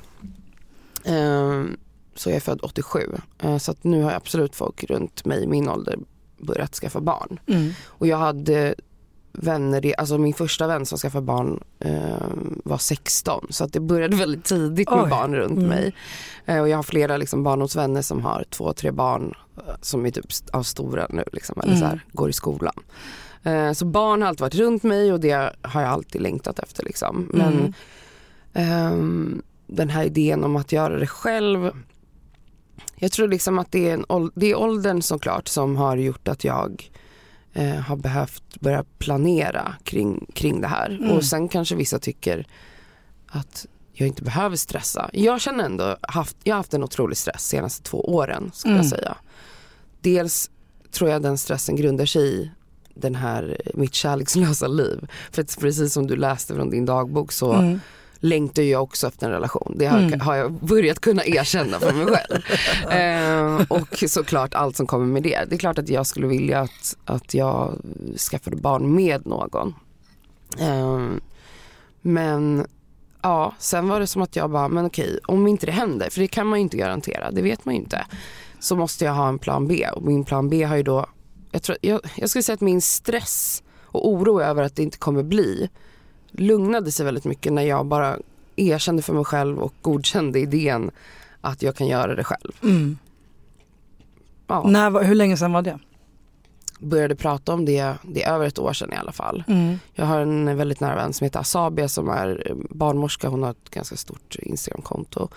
Ehm, 1.05 1.77
så 2.15 2.29
jag 2.31 2.37
är 2.37 2.41
född 2.41 2.61
87. 2.63 2.99
Ehm, 3.39 3.59
så 3.61 3.71
att 3.71 3.85
nu 3.85 4.03
har 4.03 4.13
absolut 4.13 4.57
folk 4.57 4.85
runt 4.85 5.25
mig 5.25 5.43
i 5.43 5.47
min 5.47 5.69
ålder 5.69 5.99
börjat 6.39 6.75
skaffa 6.75 7.01
barn. 7.01 7.41
Mm. 7.47 7.71
Och 7.87 8.07
jag 8.07 8.17
hade 8.17 8.75
vänner, 9.33 9.95
alltså 9.99 10.19
min 10.19 10.35
första 10.35 10.67
vän 10.67 10.87
som 10.87 10.99
skaffade 10.99 11.25
barn 11.27 11.65
ehm, 11.81 12.61
var 12.65 12.79
16 12.79 13.47
så 13.51 13.65
att 13.65 13.73
det 13.73 13.81
började 13.81 14.17
väldigt 14.17 14.45
tidigt 14.45 14.91
med 14.91 15.05
Oj. 15.05 15.11
barn 15.11 15.35
runt 15.35 15.57
Mm. 15.59 15.69
mig. 15.69 15.95
Eh, 16.47 16.61
och 16.61 16.69
jag 16.69 16.77
har 16.79 16.83
flera 16.83 17.17
liksom, 17.17 17.43
barndomsvänner 17.43 18.03
som 18.03 18.21
har 18.23 18.45
två, 18.51 18.73
tre 18.73 18.91
barn 18.91 19.35
eh, 19.57 19.75
som 19.81 20.07
är 20.07 20.11
typ 20.11 20.27
av 20.53 20.63
stora 20.63 21.07
nu 21.11 21.25
liksom, 21.33 21.61
eller 21.61 21.73
Mm. 21.73 21.81
så 21.81 21.87
här, 21.87 22.05
går 22.13 22.31
i 22.31 22.33
skolan. 22.33 22.75
Eh, 23.43 23.73
så 23.73 23.85
barn 23.85 24.23
har 24.23 24.29
alltid 24.29 24.41
varit 24.41 24.55
runt 24.55 24.83
mig 24.83 25.13
och 25.13 25.21
det 25.21 25.53
har 25.63 25.81
jag 25.83 25.91
alltid 25.91 26.21
längtat 26.21 26.59
efter. 26.59 26.85
Liksom. 26.85 27.29
Men 27.33 27.75
Mm. 28.55 29.43
Den 29.69 29.91
här 29.91 30.05
idén 30.05 30.45
om 30.45 30.57
att 30.57 30.73
göra 30.73 30.99
det 30.99 31.07
själv. 31.07 31.71
Jag 32.97 33.13
tror 33.13 33.29
liksom 33.29 33.59
att 33.59 33.73
det 33.73 33.91
är, 33.91 33.95
en, 33.95 34.31
det 34.35 34.47
är 34.47 34.55
åldern 34.55 35.03
såklart 35.03 35.49
som 35.49 35.77
har 35.77 35.97
gjort 35.97 36.29
att 36.29 36.45
jag 36.45 36.91
eh, 37.53 37.75
har 37.75 37.97
behövt 37.97 38.61
börja 38.61 38.85
planera 38.99 39.75
kring, 39.85 40.27
kring 40.35 40.61
det 40.61 40.69
här. 40.69 40.91
Mm. 40.91 41.11
Och 41.11 41.25
sen 41.25 41.49
kanske 41.49 41.75
vissa 41.75 41.99
tycker 41.99 42.47
att 43.27 43.67
jag 43.93 44.09
inte 44.09 44.23
behöver 44.23 44.57
stressa. 44.57 45.11
Jag 45.13 45.41
känner 45.41 45.65
ändå 45.65 45.97
haft, 46.03 46.37
jag 46.45 46.55
har 46.55 46.59
haft 46.59 46.75
en 46.75 46.85
otrolig 46.85 47.17
stress 47.17 47.35
de 47.51 47.57
senaste 47.57 47.83
två 47.83 48.15
åren 48.15 48.51
skulle 48.55 48.75
Mm. 48.75 48.83
jag 48.87 48.91
säga. 48.91 49.17
Dels 50.01 50.51
tror 50.91 51.11
jag 51.11 51.23
den 51.23 51.39
stressen 51.39 51.77
grundar 51.77 52.07
sig 52.07 52.23
i 52.43 52.51
den 52.95 53.15
här, 53.15 53.61
mitt 53.75 53.95
kärlekslösa 53.95 54.67
liv. 54.69 55.09
För 55.31 55.43
att 55.43 55.59
precis 55.61 55.93
som 55.93 56.07
du 56.07 56.17
läste 56.17 56.55
från 56.55 56.71
din 56.71 56.85
dagbok 56.85 57.33
så 57.33 57.53
Mm. 57.53 57.81
Längtar 58.21 58.63
jag 58.63 58.83
också 58.83 59.07
efter 59.07 59.27
en 59.27 59.33
relation. 59.33 59.75
Det 59.79 59.87
har, 59.87 59.99
Mm. 59.99 60.21
har 60.21 60.35
jag 60.35 60.53
börjat 60.53 61.01
kunna 61.01 61.25
erkänna 61.25 61.81
för 61.81 61.93
mig 61.93 62.07
själv. 62.07 62.43
eh, 62.93 63.67
och 63.79 64.05
såklart 64.11 64.55
allt 64.55 64.77
som 64.77 64.87
kommer 64.87 65.07
med 65.07 65.23
det. 65.23 65.45
Det 65.49 65.55
är 65.55 65.59
klart 65.59 65.79
att 65.79 65.89
jag 65.89 66.07
skulle 66.07 66.27
vilja 66.27 66.61
att, 66.61 66.97
att 67.05 67.35
jag 67.35 67.75
skaffade 68.31 68.57
barn 68.57 68.95
med 68.95 69.27
någon. 69.27 69.75
Eh, 70.59 71.01
men 72.03 72.67
ja, 73.23 73.55
sen 73.59 73.89
var 73.89 74.01
det 74.01 74.07
som 74.07 74.23
att 74.23 74.37
jag 74.37 74.51
bara, 74.51 74.69
men 74.69 74.87
okej, 74.87 75.19
om 75.27 75.47
inte 75.47 75.67
det 75.67 75.73
händer, 75.73 76.11
för 76.11 76.21
det 76.21 76.29
kan 76.29 76.47
man 76.47 76.59
ju 76.59 76.63
inte 76.63 76.77
garantera, 76.77 77.31
det 77.31 77.43
vet 77.43 77.65
man 77.65 77.75
ju 77.75 77.81
inte, 77.81 78.07
så 78.61 78.77
måste 78.77 79.05
jag 79.05 79.13
ha 79.13 79.29
en 79.29 79.39
plan 79.39 79.67
B. 79.69 79.87
Och 79.95 80.03
min 80.03 80.25
plan 80.25 80.49
B 80.49 80.63
har 80.65 80.77
ju 80.77 80.83
då, 80.83 81.07
jag, 81.51 81.63
tror, 81.63 81.79
jag, 81.81 82.01
jag 82.17 82.31
skulle 82.31 82.43
säga 82.43 82.55
att 82.55 82.61
min 82.61 82.83
stress 82.83 83.63
och 83.85 84.09
oro 84.09 84.41
över 84.41 84.63
att 84.63 84.77
det 84.77 84.83
inte 84.83 84.99
kommer 84.99 85.23
bli 85.23 85.69
lugnade 86.41 86.93
sig 86.93 87.05
väldigt 87.07 87.25
mycket 87.25 87.53
när 87.53 87.63
jag 87.63 87.87
bara 87.87 88.19
erkände 88.57 89.03
för 89.03 89.13
mig 89.13 89.25
själv 89.25 89.59
och 89.59 89.75
godkände 89.83 90.41
idén 90.41 90.91
att 91.41 91.63
jag 91.63 91.77
kan 91.77 91.87
göra 91.87 92.15
det 92.15 92.25
själv. 92.25 92.53
Mm. 92.63 92.99
ja, 94.47 94.63
När, 94.63 95.05
hur 95.05 95.15
länge 95.15 95.37
sedan 95.37 95.53
var 95.53 95.63
det? 95.63 95.79
började 96.81 97.17
prata 97.17 97.55
om 97.55 97.65
det, 97.65 97.95
det 98.03 98.23
är 98.23 98.35
över 98.35 98.47
ett 98.47 98.59
år 98.59 98.73
sedan 98.73 98.93
i 98.93 98.97
alla 98.97 99.13
fall. 99.13 99.45
Mm. 99.49 99.79
Jag 99.95 100.07
har 100.07 100.21
en 100.21 100.57
väldigt 100.57 100.81
nära 100.81 100.97
vän 100.97 101.13
som 101.13 101.25
heter 101.25 101.41
Asabia 101.41 101.89
som 101.89 102.09
är 102.09 102.55
barnmorska. 102.71 103.29
Hon 103.29 103.43
har 103.43 103.51
ett 103.51 103.71
ganska 103.71 103.97
stort 103.97 104.37
Instagramkonto. 104.39 105.29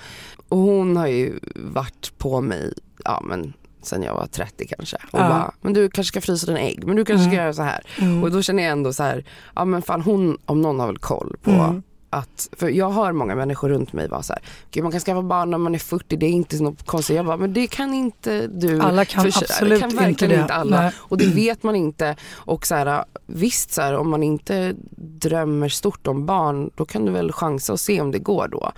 Och 0.50 0.58
hon 0.58 0.98
har 0.98 1.08
ju 1.08 1.40
varit 1.56 2.18
på 2.18 2.42
mig, 2.42 2.74
ja 3.04 3.22
men 3.28 3.54
sen 3.84 4.04
jag 4.04 4.14
var 4.14 4.26
30 4.28 4.68
kanske. 4.78 4.96
Och 5.12 5.20
Ja. 5.20 5.30
bara, 5.30 5.52
men 5.62 5.74
du 5.74 5.90
kanske 5.90 6.12
ska 6.12 6.22
frysa 6.22 6.46
dina 6.48 6.60
ägg, 6.60 6.84
men 6.88 6.96
du 6.96 7.06
kanske 7.06 7.26
ska 7.28 7.36
göra 7.36 7.54
så 7.54 7.62
här. 7.62 7.82
Mm. 8.00 8.24
Och 8.24 8.32
då 8.32 8.42
känner 8.42 8.64
jag 8.64 8.72
ändå 8.72 8.94
så 8.94 9.04
här, 9.04 9.26
ja 9.56 9.66
men 9.66 9.82
fan 9.82 10.02
hon 10.02 10.38
om 10.46 10.62
någon 10.62 10.80
har 10.80 10.88
väl 10.88 10.98
koll 10.98 11.36
på 11.44 11.52
Mm. 11.52 11.84
att, 12.10 12.50
för 12.58 12.70
jag 12.70 12.92
hör 12.92 13.12
många 13.12 13.36
människor 13.36 13.70
runt 13.70 13.94
mig 13.94 14.08
vara 14.08 14.24
så 14.24 14.34
här, 14.34 14.42
Gud, 14.72 14.84
man 14.84 14.92
kan 14.92 15.02
skaffa 15.02 15.22
barn 15.22 15.52
när 15.52 15.58
man 15.58 15.76
är 15.76 15.80
40, 15.80 16.16
det 16.16 16.26
är 16.26 16.30
inte 16.30 16.64
något 16.64 16.86
konstigt. 16.86 17.16
Jag 17.16 17.26
bara, 17.26 17.38
men 17.38 17.54
det 17.54 17.68
kan 17.68 17.94
inte 17.94 18.48
du. 18.48 18.80
Alla 18.82 19.06
kan 19.06 19.24
försöka. 19.24 19.46
absolut 19.54 19.80
kan 19.80 19.90
inte 19.92 20.04
verkligen 20.04 20.36
det. 20.36 20.42
inte 20.42 20.54
alla. 20.54 20.82
Nej. 20.82 20.92
Och 20.98 21.18
det 21.18 21.28
vet 21.28 21.64
man 21.64 21.76
inte. 21.76 22.16
Och 22.34 22.66
så 22.68 22.76
här, 22.76 23.04
visst, 23.26 23.72
så 23.72 23.82
här, 23.82 23.96
om 23.98 24.10
man 24.10 24.24
inte 24.24 24.74
drömmer 24.98 25.70
stort 25.70 26.08
om 26.08 26.26
barn, 26.26 26.70
då 26.76 26.86
kan 26.86 27.06
du 27.06 27.12
väl 27.12 27.32
chansa 27.32 27.74
och 27.74 27.80
se 27.80 28.02
om 28.02 28.12
det 28.12 28.20
går 28.20 28.48
då. 28.48 28.72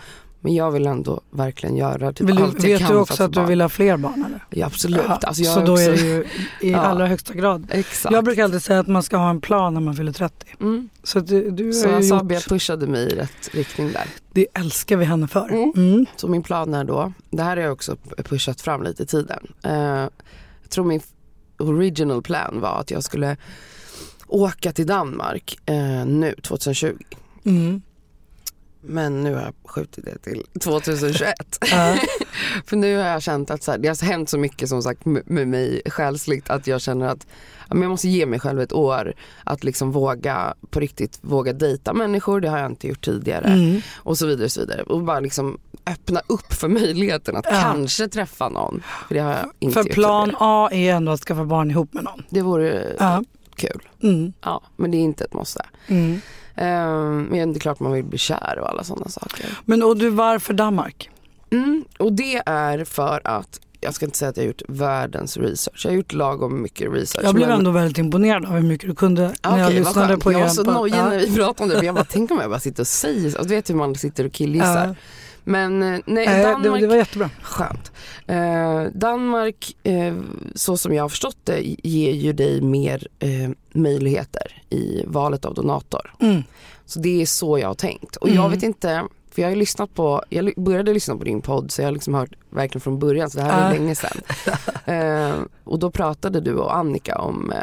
Men 0.43 0.53
jag 0.55 0.71
vill 0.71 0.87
ändå 0.87 1.21
verkligen 1.31 1.75
göra 1.75 2.13
typ 2.13 2.27
Vill 2.27 2.35
du, 2.35 2.43
allt 2.43 2.63
jag 2.63 2.69
vet 2.69 2.79
kan 2.79 2.87
du 2.87 2.93
för 2.93 3.01
också 3.01 3.15
få 3.15 3.23
att 3.23 3.31
du 3.31 3.35
barn. 3.39 3.47
vill 3.49 3.61
ha 3.61 3.69
fler 3.69 3.97
barn? 3.97 4.25
Eller? 4.27 4.45
Ja, 4.49 4.65
absolut. 4.65 5.01
Ja, 5.07 5.19
Alltså, 5.23 5.43
så 5.43 5.59
är 5.59 5.65
då 5.65 5.71
också... 5.73 5.83
är 5.83 5.91
det 5.91 6.01
ju 6.01 6.25
i 6.61 6.71
Ja. 6.71 6.79
allra 6.79 7.07
högsta 7.07 7.33
grad. 7.33 7.67
Exakt. 7.71 8.13
Jag 8.13 8.23
brukar 8.23 8.43
alltid 8.43 8.63
säga 8.63 8.79
att 8.79 8.87
man 8.87 9.03
ska 9.03 9.17
ha 9.17 9.29
en 9.29 9.41
plan 9.41 9.73
när 9.73 9.81
man 9.81 9.95
fyller 9.95 10.11
30. 10.11 10.45
mm. 10.61 10.89
Så 11.03 11.19
att 11.19 11.27
du, 11.27 11.51
du 11.51 11.73
Så 11.73 11.89
har 11.89 11.97
ju 12.01 12.07
Sabia 12.07 12.37
gjort, 12.37 12.47
pushade 12.49 12.87
mig 12.87 13.01
i 13.11 13.15
rätt 13.15 13.49
riktning 13.51 13.91
där. 13.91 14.05
det 14.31 14.47
älskar 14.53 14.97
vi 14.97 15.05
henne 15.05 15.27
för. 15.27 15.49
Mm. 15.49 15.71
Mm. 15.75 16.05
Så 16.15 16.27
min 16.27 16.43
plan 16.43 16.73
är 16.73 16.83
då, 16.83 17.13
det 17.29 17.43
här 17.43 17.57
har 17.57 17.63
jag 17.63 17.73
också 17.73 17.95
pushat 18.23 18.61
fram 18.61 18.83
lite 18.83 19.03
i 19.03 19.05
tiden. 19.05 19.39
Eh, 19.63 19.73
jag 20.61 20.69
tror 20.69 20.85
min 20.85 21.01
original 21.57 22.21
plan 22.21 22.59
var 22.61 22.79
att 22.79 22.91
jag 22.91 23.03
skulle 23.03 23.37
åka 24.27 24.71
till 24.71 24.87
Danmark 24.87 25.57
eh, 25.65 26.05
nu 26.05 26.35
2020. 26.43 26.93
Men 28.85 29.23
nu 29.23 29.33
har 29.33 29.41
jag 29.41 29.53
skjutit 29.65 30.05
det 30.05 30.17
till 30.17 30.43
2021. 30.59 31.33
Ja. 31.71 31.95
För 32.65 32.75
nu 32.75 32.97
har 32.97 33.05
jag 33.05 33.21
känt 33.21 33.51
att 33.51 33.63
så 33.63 33.71
här, 33.71 33.77
det 33.77 33.87
har 33.87 34.05
hänt 34.05 34.29
så 34.29 34.37
mycket 34.37 34.69
som 34.69 34.83
sagt 34.83 35.05
med, 35.05 35.47
mig 35.47 35.81
själsligt 35.85 36.49
att 36.49 36.67
jag 36.67 36.81
känner 36.81 37.07
att 37.07 37.27
ja, 37.69 37.77
jag 37.77 37.89
måste 37.89 38.09
ge 38.09 38.25
mig 38.25 38.39
själv 38.39 38.61
ett 38.61 38.73
år 38.73 39.13
att 39.43 39.63
liksom 39.63 39.91
våga 39.91 40.53
på 40.69 40.79
riktigt 40.79 41.19
våga 41.21 41.53
dejta 41.53 41.93
människor. 41.93 42.41
Det 42.41 42.49
har 42.49 42.57
jag 42.59 42.71
inte 42.71 42.87
gjort 42.87 43.05
tidigare. 43.05 43.47
Mm. 43.47 43.81
och 43.95 44.17
så 44.17 44.25
vidare. 44.27 44.45
Och, 44.45 44.51
så 44.51 44.59
vidare. 44.61 44.83
och 44.83 45.03
bara 45.03 45.19
liksom 45.19 45.57
öppna 45.85 46.21
upp 46.27 46.53
för 46.53 46.67
möjligheten 46.67 47.35
att 47.35 47.45
Ja. 47.45 47.61
kanske 47.61 48.07
träffa 48.07 48.49
någon. 48.49 48.83
För 49.07 49.15
det 49.15 49.21
har 49.21 49.31
jag 49.31 49.51
inte 49.59 49.73
För 49.73 49.83
gjort 49.83 49.93
plan 49.93 50.25
tidigare. 50.29 50.37
A 50.45 50.69
är 50.71 50.93
ändå 50.93 51.11
att 51.11 51.19
skaffa 51.19 51.45
barn 51.45 51.71
ihop 51.71 51.93
med 51.93 52.03
någon. 52.03 52.23
Det 52.29 52.41
vore 52.41 52.95
Ja. 52.99 53.23
kul. 53.55 53.81
Mm. 54.03 54.33
Ja, 54.41 54.61
men 54.75 54.91
det 54.91 54.97
är 54.97 55.01
inte 55.01 55.23
ett 55.23 55.33
måste. 55.33 55.65
Mm. 55.87 56.21
Ehm, 56.55 57.23
men 57.23 57.53
det 57.53 57.57
är 57.57 57.59
klart 57.59 57.79
man 57.79 57.91
vill 57.91 58.03
bli 58.03 58.17
kär 58.17 58.59
och 58.61 58.69
alla 58.69 58.83
sådana 58.83 59.09
saker. 59.09 59.45
Men 59.65 59.83
och 59.83 59.97
du, 59.97 60.09
varför 60.09 60.53
Danmark? 60.53 61.09
Mm, 61.51 61.85
och 61.99 62.13
det 62.13 62.41
är 62.45 62.85
för 62.85 63.21
att 63.23 63.59
jag 63.81 63.93
ska 63.93 64.05
inte 64.05 64.17
säga 64.17 64.29
att 64.29 64.37
jag 64.37 64.43
har 64.43 64.47
gjort 64.47 64.61
världens 64.67 65.37
research. 65.37 65.81
Jag 65.85 65.91
har 65.91 65.95
gjort 65.95 66.13
lagom 66.13 66.61
mycket 66.61 66.91
research. 66.93 67.25
Jag 67.25 67.35
blev 67.35 67.47
men- 67.47 67.57
ändå 67.57 67.71
väldigt 67.71 67.97
imponerad 67.97 68.45
av 68.45 68.51
hur 68.51 68.61
mycket 68.61 68.89
du 68.89 68.95
kunde 68.95 69.21
när 69.21 69.27
jag 69.27 69.53
Okej, 69.53 69.61
vad 69.63 69.73
lyssnade 69.73 70.17
på 70.17 70.31
Jag 70.31 70.39
var 70.39 70.45
er 70.45 70.49
så 70.49 70.63
nojig 70.63 70.95
när 70.95 71.19
vi 71.19 71.35
pratade 71.35 71.73
om 71.75 71.79
det. 71.79 71.85
Jag 71.85 71.95
bara, 71.95 72.05
tänk 72.09 72.31
om 72.31 72.37
jag 72.41 72.49
bara 72.49 72.59
sitter 72.59 72.83
och 72.83 72.87
säger 72.87 73.29
så. 73.29 73.41
Du 73.43 73.47
vet 73.47 73.69
hur 73.69 73.75
man 73.75 73.95
sitter 73.95 74.25
och 74.25 74.31
killgissar. 74.31 74.95
Men 75.43 75.83
eh, 75.83 75.99
nej, 76.05 76.25
Eh, 76.27 76.41
Danmark... 76.51 76.63
det, 76.73 76.79
det 76.81 76.87
var 76.87 76.95
jättebra. 76.95 77.29
Skönt. 77.41 77.91
Eh, 78.27 78.83
Danmark, 78.93 79.75
eh, 79.83 80.15
så 80.55 80.77
som 80.77 80.93
jag 80.93 81.03
har 81.03 81.09
förstått 81.09 81.37
det, 81.43 81.61
ger 81.83 82.11
ju 82.13 82.33
dig 82.33 82.61
mer 82.61 83.07
eh, 83.19 83.49
möjligheter 83.73 84.61
i 84.69 85.03
valet 85.07 85.45
av 85.45 85.53
donator. 85.53 86.13
Mm. 86.19 86.43
Så 86.85 86.99
det 86.99 87.21
är 87.21 87.25
så 87.25 87.57
jag 87.59 87.67
har 87.67 87.73
tänkt. 87.75 88.15
Och 88.15 88.27
Mm. 88.27 88.41
jag 88.41 88.49
vet 88.49 88.63
inte, 88.63 89.03
för 89.31 89.41
jag 89.41 89.49
har 89.49 89.53
ju 89.53 89.59
lyssnat 89.59 89.93
på, 89.95 90.23
jag 90.29 90.53
började 90.57 90.93
lyssna 90.93 91.17
på 91.17 91.23
din 91.23 91.41
podd 91.41 91.71
så 91.71 91.81
jag 91.81 91.87
har 91.87 91.91
liksom 91.91 92.13
hört 92.13 92.33
verkligen 92.49 92.81
från 92.81 92.99
början, 92.99 93.29
så 93.29 93.37
det 93.37 93.43
här 93.43 93.61
är 93.61 93.65
Ja. 93.73 93.79
länge 93.79 93.95
sedan. 93.95 94.17
eh, 94.85 95.35
och 95.63 95.79
då 95.79 95.91
pratade 95.91 96.39
du 96.41 96.53
och 96.55 96.75
Annika 96.75 97.15
om 97.17 97.53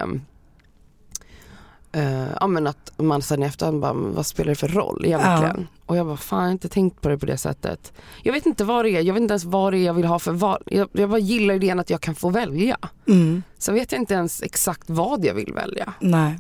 eh, 1.93 2.29
ja, 2.41 2.47
men 2.47 2.67
att 2.67 2.93
man 2.97 3.23
sen 3.23 3.43
i 3.43 3.47
efterhand 3.47 3.81
bara, 3.81 3.93
vad 3.93 4.27
spelar 4.27 4.51
det 4.51 4.57
för 4.57 4.69
roll 4.69 5.05
egentligen? 5.05 5.69
Och 5.87 5.97
jag 5.97 6.07
bara, 6.07 6.17
fan 6.17 6.39
jag 6.39 6.47
har 6.47 6.53
inte 6.53 6.69
tänkt 6.69 7.01
på 7.01 7.09
det 7.09 7.19
på 7.19 7.27
det 7.27 7.37
sättet. 7.37 7.93
Jag 8.23 8.33
vet 8.33 8.47
inte 8.47 8.65
vad 8.65 8.85
det 8.85 8.91
är, 8.91 9.01
jag 9.01 9.15
vet 9.15 9.21
inte 9.21 9.33
ens 9.33 9.45
vad 9.45 9.73
det 9.73 9.79
är 9.79 9.85
jag 9.85 9.95
vill 9.95 10.05
ha 10.05 10.19
för 10.19 10.33
val. 10.33 10.63
Jag, 10.67 10.89
jag 10.93 11.11
bara 11.11 11.19
gillar 11.19 11.55
idén 11.55 11.81
att 11.81 11.91
jag 11.91 12.01
kan 12.01 12.15
få 12.15 12.31
välja. 12.31 12.79
Mm. 13.09 13.43
Sen 13.59 13.75
vet 13.75 13.93
jag 13.93 14.01
inte 14.01 14.15
ens 14.15 14.43
exakt 14.43 14.91
vad 14.91 15.25
jag 15.25 15.35
vill 15.35 15.53
välja. 15.53 15.95
Nej. 16.01 16.39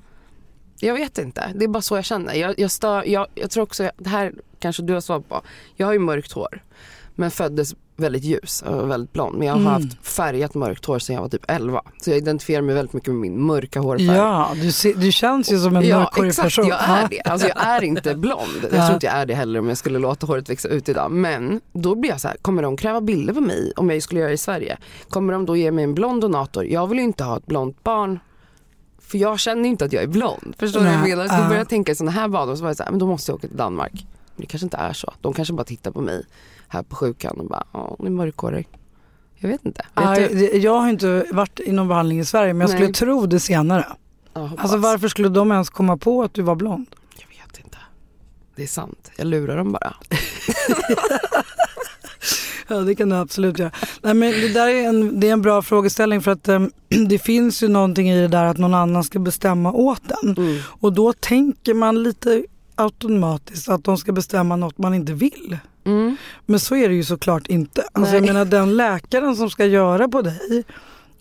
Jag 0.80 0.94
vet 0.94 1.18
inte, 1.18 1.52
det 1.54 1.64
är 1.64 1.68
bara 1.68 1.82
så 1.82 1.96
jag 1.96 2.04
känner. 2.04 2.34
Jag, 2.34 2.58
jag, 2.58 2.70
stör, 2.70 3.08
jag, 3.08 3.26
jag 3.34 3.50
tror 3.50 3.62
också, 3.62 3.90
det 3.98 4.10
här 4.10 4.32
kanske 4.58 4.82
du 4.82 4.92
har 4.92 5.00
svar 5.00 5.20
på. 5.20 5.42
Jag 5.76 5.86
har 5.86 5.92
ju 5.92 5.98
mörkt 5.98 6.32
hår 6.32 6.62
men 7.14 7.30
föddes 7.30 7.74
väldigt 8.00 8.24
ljus 8.24 8.62
och 8.62 8.90
väldigt 8.90 9.12
blond. 9.12 9.38
Men 9.38 9.46
jag 9.46 9.54
har 9.54 9.60
Mm. 9.60 9.72
haft 9.72 10.06
färgat 10.08 10.54
mörkt 10.54 10.84
hår 10.84 10.98
sedan 10.98 11.14
jag 11.14 11.22
var 11.22 11.28
typ 11.28 11.44
11. 11.48 11.82
Så 12.02 12.10
jag 12.10 12.16
identifierar 12.18 12.62
mig 12.62 12.74
väldigt 12.74 12.92
mycket 12.92 13.08
med 13.08 13.20
min 13.20 13.42
mörka 13.46 13.80
hårfärg. 13.80 14.06
Ja, 14.16 14.50
du, 14.62 14.72
ser, 14.72 14.94
du 14.94 15.12
känns 15.12 15.52
ju 15.52 15.58
som 15.58 15.76
en 15.76 15.86
Ja 15.88 15.98
mörkhårig 15.98 16.28
exakt, 16.28 16.46
person. 16.46 16.66
jag 16.68 16.88
är 16.88 17.08
det. 17.10 17.20
Alltså 17.20 17.48
jag 17.48 17.56
är 17.66 17.84
inte 17.84 18.14
blond. 18.14 18.40
Jag 18.62 18.72
Ja. 18.72 18.84
tror 18.86 18.94
inte 18.94 19.06
jag 19.06 19.14
är 19.16 19.26
det 19.26 19.34
heller 19.34 19.60
om 19.60 19.68
jag 19.68 19.78
skulle 19.78 19.98
låta 19.98 20.26
håret 20.26 20.50
växa 20.50 20.68
ut 20.68 20.88
idag. 20.88 21.10
Men 21.10 21.60
då 21.72 21.94
blir 21.94 22.10
jag 22.10 22.20
så 22.20 22.28
här, 22.28 22.36
kommer 22.42 22.62
de 22.62 22.76
kräva 22.76 23.00
bilder 23.00 23.34
på 23.34 23.40
mig 23.40 23.72
om 23.76 23.90
jag 23.90 24.02
skulle 24.02 24.20
göra 24.20 24.28
det 24.28 24.34
i 24.34 24.38
Sverige? 24.38 24.78
Kommer 25.08 25.32
de 25.32 25.46
då 25.46 25.56
ge 25.56 25.70
mig 25.70 25.84
en 25.84 25.94
blond 25.94 26.20
donator? 26.20 26.64
Jag 26.64 26.86
vill 26.86 26.98
ju 26.98 27.04
inte 27.04 27.24
ha 27.24 27.36
ett 27.36 27.46
blont 27.46 27.82
barn. 27.84 28.18
För 29.02 29.18
jag 29.18 29.38
känner 29.40 29.68
inte 29.68 29.84
att 29.84 29.92
jag 29.92 30.02
är 30.02 30.06
blond. 30.06 30.54
Förstår 30.58 30.80
du 30.80 30.86
vad 30.86 30.94
jag 30.94 31.08
menar? 31.08 31.26
Så 31.28 31.34
ja. 31.34 31.36
då 31.36 31.42
började 31.42 31.56
jag 31.58 31.68
tänka 31.68 31.92
i 31.92 31.94
sådana 31.94 32.10
här 32.10 32.28
banor. 32.28 32.56
Så 32.56 32.62
var 32.62 32.68
jag 32.70 32.76
så 32.76 32.82
här, 32.82 32.90
men 32.90 32.98
då 33.00 33.06
måste 33.06 33.30
jag 33.32 33.36
åka 33.38 33.48
till 33.48 33.56
Danmark. 33.56 34.06
Det 34.36 34.46
kanske 34.46 34.66
inte 34.66 34.76
är 34.76 34.92
så. 34.92 35.12
De 35.20 35.32
kanske 35.32 35.54
bara 35.54 35.64
tittar 35.64 35.90
på 35.90 36.00
mig 36.00 36.24
här 36.68 36.82
på 36.82 36.96
sjukan 36.96 37.40
och 37.40 37.46
bara, 37.46 37.64
ja 37.72 37.96
är 37.98 38.10
mörkhårig. 38.10 38.68
Jag 39.36 39.48
vet 39.48 39.64
inte. 39.64 39.82
Vet 39.94 40.04
Ja, 40.04 40.28
du? 40.28 40.34
det- 40.34 40.58
jag 40.58 40.80
har 40.80 40.88
inte 40.88 41.26
varit 41.32 41.60
i 41.60 41.72
någon 41.72 41.88
behandling 41.88 42.20
i 42.20 42.24
Sverige 42.24 42.52
men 42.52 42.60
jag 42.60 42.70
skulle 42.70 42.84
Nej. 42.84 42.94
tro 42.94 43.26
det 43.26 43.40
senare. 43.40 43.86
Alltså 44.32 44.76
varför 44.76 45.08
skulle 45.08 45.28
de 45.28 45.52
ens 45.52 45.70
komma 45.70 45.96
på 45.96 46.22
att 46.22 46.34
du 46.34 46.42
var 46.42 46.54
blond? 46.54 46.86
Jag 47.18 47.28
vet 47.46 47.64
inte. 47.64 47.78
Det 48.56 48.62
är 48.62 48.66
sant. 48.66 49.10
Jag 49.16 49.26
lurar 49.26 49.56
dem 49.56 49.72
bara. 49.72 49.94
Ja 52.68 52.76
det 52.76 52.94
kan 52.94 53.08
du 53.08 53.16
absolut 53.16 53.58
göra. 53.58 53.70
Nej, 54.02 54.14
men 54.14 54.30
det 54.32 54.48
där 54.48 54.68
är 54.68 54.88
en, 54.88 55.20
det 55.20 55.28
är 55.28 55.32
en 55.32 55.42
bra 55.42 55.62
frågeställning 55.62 56.20
för 56.22 56.30
att 56.30 56.48
em, 56.48 56.70
det 57.08 57.18
finns 57.18 57.62
ju 57.62 57.68
någonting 57.68 58.10
i 58.10 58.20
det 58.20 58.28
där 58.28 58.44
att 58.44 58.58
någon 58.58 58.74
annan 58.74 59.04
ska 59.04 59.18
bestämma 59.18 59.72
åt 59.72 60.02
den. 60.22 60.34
Mm. 60.46 60.58
Och 60.64 60.92
då 60.92 61.12
tänker 61.12 61.74
man 61.74 62.02
lite 62.02 62.44
automatiskt 62.82 63.68
att 63.68 63.84
de 63.84 63.96
ska 63.96 64.12
bestämma 64.12 64.56
något 64.56 64.78
man 64.78 64.94
inte 64.94 65.12
vill. 65.12 65.58
Mm. 65.84 66.16
Men 66.46 66.60
så 66.60 66.76
är 66.76 66.88
det 66.88 66.94
ju 66.94 67.04
såklart 67.04 67.46
inte. 67.46 67.84
Alltså 67.92 68.14
jag 68.14 68.26
menar 68.26 68.44
den 68.44 68.76
läkaren 68.76 69.36
som 69.36 69.50
ska 69.50 69.64
göra 69.64 70.08
på 70.08 70.22
dig 70.22 70.64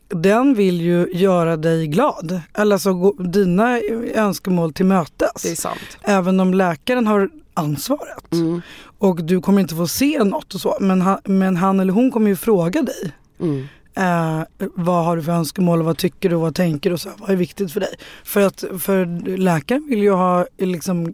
den 0.09 0.53
vill 0.53 0.81
ju 0.81 1.11
göra 1.13 1.57
dig 1.57 1.87
glad. 1.87 2.41
Eller 2.53 2.75
alltså 2.75 2.93
gå 2.93 3.13
dina 3.13 3.79
önskemål 4.13 4.73
till 4.73 4.85
mötes. 4.85 5.41
Det 5.43 5.51
är 5.51 5.55
sant. 5.55 5.97
Även 6.01 6.39
om 6.39 6.53
läkaren 6.53 7.07
har 7.07 7.29
ansvaret. 7.53 8.31
Mm. 8.31 8.61
Och 8.97 9.23
du 9.23 9.41
kommer 9.41 9.61
inte 9.61 9.75
få 9.75 9.87
se 9.87 10.23
något 10.23 10.53
och 10.53 10.61
så. 10.61 10.77
Men 10.79 11.01
han, 11.01 11.19
men 11.23 11.57
han 11.57 11.79
eller 11.79 11.93
hon 11.93 12.11
kommer 12.11 12.29
ju 12.29 12.35
fråga 12.35 12.81
dig. 12.81 13.11
Mm. 13.39 13.67
Eh, 13.99 14.41
vad 14.75 15.05
har 15.05 15.15
du 15.17 15.23
för 15.23 15.31
önskemål 15.31 15.79
och 15.79 15.85
vad 15.85 15.97
tycker 15.97 16.29
du 16.29 16.35
och 16.35 16.41
vad 16.41 16.55
tänker 16.55 16.89
du 16.89 16.93
och 16.93 16.99
så, 17.01 17.09
här, 17.09 17.17
vad 17.19 17.29
är 17.29 17.35
viktigt 17.35 17.71
för 17.73 17.79
dig? 17.79 17.95
För 18.23 18.41
att 18.41 18.63
för 18.79 19.37
läkaren 19.37 19.87
vill 19.89 19.99
ju 19.99 20.11
ha 20.11 20.45
liksom, 20.57 21.13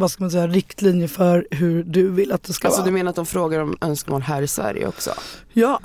vad 0.00 0.10
ska 0.10 0.24
man 0.24 0.30
säga, 0.30 0.46
riktlinjer 0.46 1.08
för 1.08 1.46
hur 1.50 1.82
du 1.84 2.08
vill 2.10 2.32
att 2.32 2.42
det 2.42 2.52
ska 2.52 2.68
Alltså 2.68 2.80
vara. 2.80 2.86
du 2.90 2.92
menar 2.94 3.10
att 3.10 3.16
de 3.16 3.26
frågar 3.26 3.60
om 3.60 3.76
önskemål 3.80 4.22
här 4.22 4.42
i 4.42 4.46
Sverige 4.48 4.86
också? 4.88 5.10
Ja, 5.52 5.80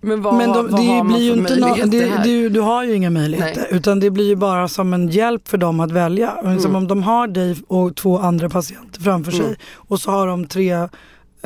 Men 0.00 0.22
vad, 0.22 0.34
men 0.34 0.52
de, 0.52 0.68
vad 0.70 0.80
det 0.80 0.86
har 0.86 0.96
man 1.04 1.06
blir 1.06 1.30
för 1.32 1.38
inte 1.38 1.60
möjligheter 1.60 1.90
det, 2.00 2.06
här? 2.16 2.48
du, 2.50 2.60
har 2.60 2.84
ju 2.84 2.94
inga 2.94 3.10
möjligheter 3.10 3.60
Nej. 3.60 3.78
utan 3.78 4.00
det 4.00 4.10
blir 4.10 4.24
ju 4.28 4.36
bara 4.36 4.68
som 4.68 4.92
en 4.94 5.08
hjälp 5.08 5.48
för 5.48 5.58
dem 5.58 5.80
att 5.80 5.90
välja. 5.92 6.38
Men 6.44 6.60
Som 6.60 6.70
Mm. 6.70 6.82
om 6.82 6.88
de 6.88 7.02
har 7.02 7.26
dig 7.28 7.56
och 7.68 7.96
två 7.96 8.18
andra 8.18 8.48
patienter 8.48 9.00
framför 9.00 9.32
Mm. 9.32 9.44
sig 9.46 9.56
och 9.74 10.00
så 10.00 10.10
har 10.10 10.26
de 10.26 10.46
tre 10.46 10.88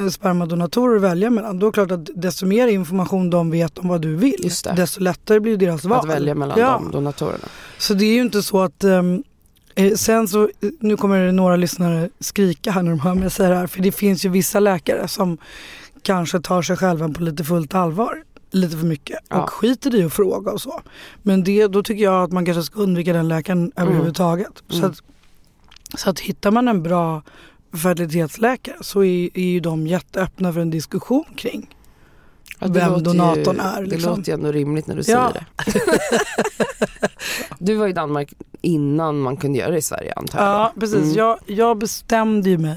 spermadonatorer 0.09 0.97
att 0.97 1.03
välja 1.03 1.31
mellan. 1.31 1.59
Då 1.59 1.67
är 1.67 1.71
det 1.71 1.75
klart 1.75 1.91
att 1.91 2.09
desto 2.15 2.47
mer 2.47 2.69
information 2.69 3.31
de 3.31 3.51
vet 3.51 3.79
om 3.79 3.89
vad 3.89 4.01
du 4.03 4.17
vill 4.17 4.51
desto 4.77 5.01
lättare 5.01 5.41
blir 5.41 5.57
deras 5.57 5.85
val. 5.85 5.99
Att 5.99 6.09
välja 6.09 6.35
mellan 6.35 6.59
ja. 6.59 6.81
de 6.83 6.91
donatorerna. 6.93 7.49
Så 7.79 7.95
det 7.95 8.05
är 8.05 8.15
ju 8.15 8.21
inte 8.21 8.43
så 8.43 8.61
att 8.63 8.85
eh, 8.85 9.03
Sen 9.97 10.29
så, 10.29 10.43
eh, 10.43 10.49
nu 10.81 10.97
kommer 10.97 11.27
det 11.27 11.33
några 11.33 11.57
lyssnare 11.57 12.09
skrika 12.21 12.71
här 12.71 12.83
när 12.83 12.91
de 12.91 13.01
hör 13.01 13.15
mig 13.15 13.31
säga 13.31 13.49
det 13.49 13.55
här. 13.57 13.67
För 13.67 13.83
det 13.83 13.93
finns 13.93 14.25
ju 14.25 14.29
vissa 14.29 14.61
läkare 14.61 15.09
som 15.09 15.39
kanske 16.03 16.41
tar 16.41 16.63
sig 16.63 16.77
själva 16.77 17.09
på 17.09 17.23
lite 17.23 17.45
fullt 17.45 17.75
allvar. 17.75 18.23
Lite 18.51 18.77
för 18.77 18.87
mycket 18.87 19.19
Ja. 19.29 19.43
och 19.43 19.51
skiter 19.51 19.95
i 19.95 20.05
att 20.05 20.13
fråga 20.13 20.51
och 20.53 20.61
så. 20.61 20.81
Men 21.23 21.45
det, 21.45 21.67
då 21.67 21.83
tycker 21.83 22.05
jag 22.05 22.23
att 22.25 22.33
man 22.33 22.45
kanske 22.45 22.63
ska 22.63 22.81
undvika 22.81 23.13
den 23.13 23.29
läkaren 23.29 23.73
överhuvudtaget. 23.77 24.63
Så, 24.69 24.77
Mm. 24.79 24.91
att, 24.91 25.03
så 26.01 26.11
att 26.11 26.21
hittar 26.21 26.51
man 26.51 26.69
en 26.69 26.83
bra 26.83 27.23
fertilitetsläkare 27.73 28.77
så 28.81 29.05
är, 29.05 29.39
är 29.39 29.45
ju 29.45 29.61
de 29.61 29.87
jätteöppna 29.87 30.53
för 30.53 30.61
en 30.61 30.71
diskussion 30.71 31.25
kring 31.37 31.75
Ja, 32.59 32.67
det 32.69 32.81
vem 32.81 33.03
donatorn 33.03 33.57
ju, 33.57 33.63
är. 33.63 33.83
Det 33.83 33.91
Liksom. 33.91 34.17
låter 34.17 34.33
ju 34.33 34.35
ändå 34.35 34.53
rimligt 34.53 34.87
när 34.87 34.95
du 34.97 35.03
Ja. 35.07 35.33
säger 35.33 35.33
det. 35.33 35.97
du 37.59 37.75
var 37.75 37.89
i 37.89 37.93
Danmark 37.93 38.33
innan 38.61 39.21
man 39.21 39.37
kunde 39.37 39.59
göra 39.59 39.71
det 39.71 39.79
i 39.79 39.83
Sverige 39.83 40.13
antar 40.17 40.39
jag? 40.39 40.49
Ja, 40.49 40.73
precis. 40.81 41.03
Mm. 41.03 41.15
Jag, 41.15 41.39
jag 41.47 41.79
bestämde 41.79 42.51
ju 42.51 42.59
mig 42.59 42.77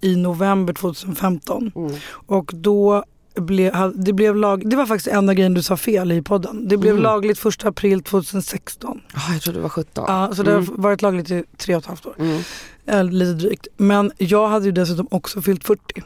i 0.00 0.16
november 0.16 0.72
2015 0.72 1.72
Mm. 1.76 1.94
och 2.10 2.50
då 2.54 3.04
blev, 3.40 3.74
ha- 3.74 3.92
det 3.94 4.12
blev 4.12 4.36
lag, 4.36 4.70
det 4.70 4.76
var 4.76 4.86
faktiskt 4.86 5.08
enda 5.08 5.34
grejen 5.34 5.54
du 5.54 5.62
sa 5.62 5.76
fel 5.76 6.12
i 6.12 6.22
podden. 6.22 6.68
Det 6.68 6.76
blev 6.76 6.90
Mm. 6.92 7.02
lagligt 7.02 7.38
1 7.46 7.64
april 7.64 8.02
2016. 8.02 9.00
Ah, 9.14 9.32
jag 9.32 9.42
trodde 9.42 9.58
det 9.58 9.62
var 9.62 9.68
17. 9.68 10.04
Ja, 10.08 10.30
så 10.34 10.42
det 10.42 10.50
har 10.50 10.58
Mm. 10.58 10.74
varit 10.76 11.02
lagligt 11.02 11.30
i 11.30 11.44
tre 11.56 11.74
och 11.76 11.82
ett 11.82 11.86
halvt 11.86 12.06
år. 12.06 12.14
Mm. 12.18 12.42
Eller 12.86 13.12
lite 13.12 13.32
drygt. 13.32 13.66
Men 13.76 14.12
jag 14.18 14.48
hade 14.48 14.64
ju 14.66 14.72
dessutom 14.72 15.08
också 15.10 15.42
fyllt 15.42 15.64
40. 15.64 16.02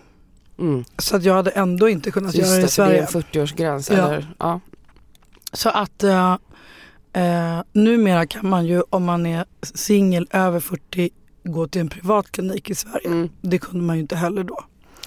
Mm. 0.58 0.84
Så 0.98 1.16
att 1.16 1.24
jag 1.24 1.34
hade 1.34 1.50
ändå 1.50 1.88
inte 1.88 2.10
kunnat 2.10 2.34
Just 2.34 2.48
göra 2.48 2.60
det 2.60 2.66
i 2.66 2.68
för 2.68 2.82
det 2.90 2.98
är 2.98 3.06
Sverige. 3.06 3.22
en 3.42 3.46
40-årsgräns. 3.46 3.92
Ja. 3.96 4.06
Eller? 4.06 4.34
Ja. 4.38 4.60
Så 5.52 5.68
att 5.68 6.02
eh, 6.04 6.32
eh, 7.12 7.62
numera 7.72 8.26
kan 8.26 8.48
man 8.50 8.66
ju 8.66 8.82
om 8.90 9.04
man 9.04 9.26
är 9.26 9.44
singel 9.62 10.26
över 10.30 10.60
40 10.60 11.10
gå 11.44 11.66
till 11.68 11.80
en 11.80 11.88
privat 11.88 12.32
klinik 12.32 12.70
i 12.70 12.74
Sverige. 12.74 13.06
Mm. 13.06 13.28
Det 13.40 13.58
kunde 13.58 13.84
man 13.84 13.96
ju 13.96 14.02
inte 14.02 14.16
heller 14.16 14.44
då. 14.44 14.64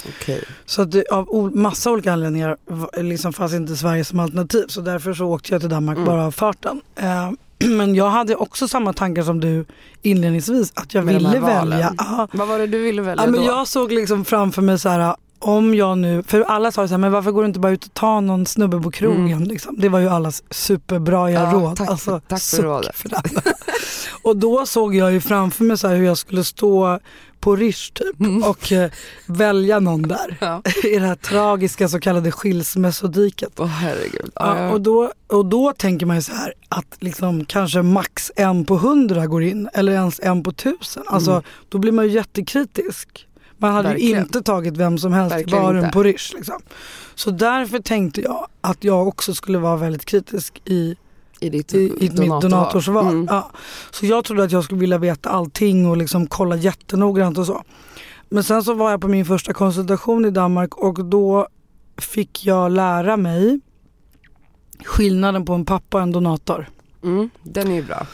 Okej. 0.09 0.43
Så 0.65 0.81
att 0.81 0.91
det, 0.91 1.03
av 1.11 1.55
massa 1.55 1.91
olika 1.91 2.13
anledningar 2.13 2.57
liksom 3.01 3.33
fanns 3.33 3.53
inte 3.53 3.75
Sverige 3.75 4.05
som 4.05 4.19
alternativ. 4.19 4.65
Så 4.67 4.81
därför 4.81 5.13
så 5.13 5.25
åkte 5.25 5.53
jag 5.53 5.61
till 5.61 5.69
Danmark 5.69 5.97
Mm. 5.97 6.07
bara 6.09 6.25
av 6.25 6.31
farten. 6.31 6.81
Eh, 6.95 7.31
men 7.69 7.95
jag 7.95 8.09
hade 8.09 8.35
också 8.35 8.67
samma 8.67 8.93
tankar 8.93 9.23
som 9.23 9.39
du 9.39 9.65
inledningsvis. 10.01 10.71
Att 10.75 10.93
jag 10.93 11.05
Med 11.05 11.13
ville 11.15 11.39
välja. 11.39 11.93
Ja, 11.97 12.27
Vad 12.33 12.47
var 12.47 12.59
det 12.59 12.67
du 12.67 12.81
ville 12.83 13.01
välja 13.01 13.23
ja, 13.25 13.31
men 13.31 13.39
då? 13.41 13.47
jag 13.47 13.67
såg 13.67 13.91
liksom 13.91 14.25
framför 14.25 14.61
mig 14.61 14.79
så 14.79 14.89
här. 14.89 15.15
Om 15.39 15.75
jag 15.75 15.97
nu, 15.97 16.23
för 16.23 16.41
alla 16.41 16.71
sa 16.71 16.87
så 16.87 16.93
här, 16.93 16.97
men 16.97 17.11
varför 17.11 17.31
går 17.31 17.41
du 17.41 17.47
inte 17.47 17.59
bara 17.59 17.71
ut 17.71 17.85
och 17.85 17.93
ta 17.93 18.19
någon 18.19 18.45
snubbe 18.45 18.81
på 18.81 18.91
krogen? 18.91 19.25
Mm. 19.31 19.43
Liksom. 19.43 19.75
Det 19.79 19.89
var 19.89 19.99
ju 19.99 20.09
allas 20.09 20.43
superbra 20.51 21.31
Ja, 21.31 21.51
råd. 21.53 21.77
tack- 21.77 21.89
alltså, 21.89 22.21
tack 22.27 22.41
för 22.41 22.63
rådet. 22.63 22.95
För 22.95 23.09
och 24.23 24.37
då 24.37 24.65
såg 24.65 24.95
jag 24.95 25.11
ju 25.13 25.21
framför 25.21 25.63
mig 25.63 25.77
så 25.77 25.87
här 25.87 25.95
hur 25.95 26.05
jag 26.05 26.17
skulle 26.17 26.43
stå 26.43 26.99
på 27.45 27.55
Rish 27.55 27.91
typ 27.93 28.19
Mm. 28.19 28.43
och 28.43 28.71
eh, 28.71 28.91
välja 29.25 29.79
någon 29.79 30.01
där. 30.01 30.37
Ja. 30.41 30.61
I 30.83 30.99
det 30.99 31.07
här 31.07 31.15
tragiska 31.15 31.87
så 31.89 31.99
kallade 31.99 32.31
skilsmässodiket. 32.31 33.49
Åh 33.57 33.65
herregud. 33.67 34.31
Ja, 34.35 34.71
och, 34.71 34.81
då, 34.81 35.11
och 35.27 35.45
då 35.45 35.73
tänker 35.77 36.05
man 36.05 36.15
ju 36.15 36.21
så 36.21 36.33
här 36.33 36.53
att 36.69 36.97
liksom 36.99 37.45
kanske 37.45 37.81
max 37.81 38.31
en 38.35 38.65
på 38.65 38.77
hundra 38.77 39.27
går 39.27 39.43
in 39.43 39.69
eller 39.73 39.91
ens 39.93 40.19
en 40.23 40.43
på 40.43 40.51
tusen. 40.51 41.03
Alltså 41.07 41.31
Mm. 41.31 41.43
då 41.69 41.77
blir 41.77 41.91
man 41.91 42.05
ju 42.05 42.11
jättekritisk. 42.11 43.27
Man 43.57 43.73
hade 43.73 43.87
ju 43.89 43.93
Verkligen. 43.93 44.21
inte 44.23 44.41
tagit 44.41 44.77
vem 44.77 44.97
som 44.97 45.13
helst 45.13 45.37
i 45.39 45.45
baren 45.45 45.77
inte. 45.79 45.91
på 45.93 46.03
Rish. 46.03 46.33
Liksom. 46.35 46.61
Så 47.15 47.31
därför 47.31 47.79
tänkte 47.79 48.21
jag 48.21 48.47
att 48.61 48.83
jag 48.83 49.07
också 49.07 49.33
skulle 49.33 49.57
vara 49.57 49.75
väldigt 49.77 50.05
kritisk 50.05 50.61
i, 50.65 50.95
I 51.45 51.49
ditt, 51.49 51.73
i, 51.73 51.93
i 51.99 52.09
mitt 52.09 52.41
donatorsval. 52.41 53.07
Mm. 53.07 53.27
Ja. 53.29 53.51
Så 53.91 54.05
jag 54.05 54.25
trodde 54.25 54.43
att 54.43 54.51
jag 54.51 54.63
skulle 54.63 54.79
vilja 54.79 54.97
veta 54.97 55.29
allting 55.29 55.87
och 55.87 55.97
liksom 55.97 56.27
kolla 56.27 56.55
jättenoggrant 56.55 57.37
och 57.37 57.45
så. 57.45 57.63
Men 58.29 58.43
sen 58.43 58.63
så 58.63 58.73
var 58.73 58.91
jag 58.91 59.01
på 59.01 59.07
min 59.07 59.25
första 59.25 59.53
konsultation 59.53 60.25
i 60.25 60.29
Danmark 60.29 60.75
och 60.75 61.05
då 61.05 61.47
fick 61.97 62.45
jag 62.45 62.71
lära 62.71 63.17
mig 63.17 63.59
skillnaden 64.83 65.45
på 65.45 65.53
en 65.53 65.65
pappa 65.65 65.97
och 65.97 66.03
en 66.03 66.11
donator. 66.11 66.69
Mm, 67.03 67.29
den 67.43 67.71
är 67.71 67.75
ju 67.75 67.83
bra. 67.83 68.07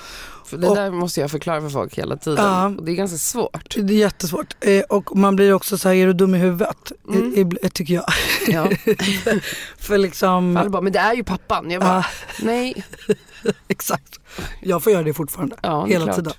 För 0.52 0.58
det 0.58 0.68
Och- 0.68 0.76
där 0.76 0.92
måste 0.92 1.22
jag 1.22 1.32
förklara 1.32 1.62
för 1.62 1.70
folk 1.70 1.98
hela 1.98 2.18
tiden. 2.18 2.46
Ja. 2.46 2.66
Och 2.78 2.84
det 2.86 2.92
är 2.92 2.96
ganska 2.96 3.18
svårt. 3.18 3.76
Det 3.76 3.94
är 3.94 3.98
jättesvårt. 3.98 4.56
Eh, 4.60 4.82
och 4.90 5.18
man 5.18 5.36
blir 5.36 5.54
också 5.54 5.78
så 5.78 5.90
här, 5.90 5.96
är 5.96 6.08
du 6.08 6.14
dum 6.14 6.36
i 6.36 6.38
huvudet? 6.38 6.92
Mm. 7.10 7.34
I, 7.36 7.66
i, 7.66 7.70
tycker 7.70 7.94
jag. 7.94 8.06
Ja. 8.48 8.70
För 9.78 9.98
liksom, 9.98 10.58
Alla 10.58 10.70
bara, 10.70 10.82
men 10.82 10.94
det 10.94 11.00
är 11.00 11.14
ju 11.14 11.24
pappan. 11.24 11.72
Jag 11.72 11.82
bara, 11.82 11.96
Ja. 11.96 12.04
nej. 12.46 12.84
exakt. 13.68 14.20
Jag 14.62 14.84
får 14.84 14.92
göra 14.94 15.04
det 15.04 15.14
fortfarande. 15.14 15.56
Ja, 15.64 15.84
det 15.88 15.94
hela 15.94 16.06
klart. 16.06 16.16
tiden. 16.16 16.34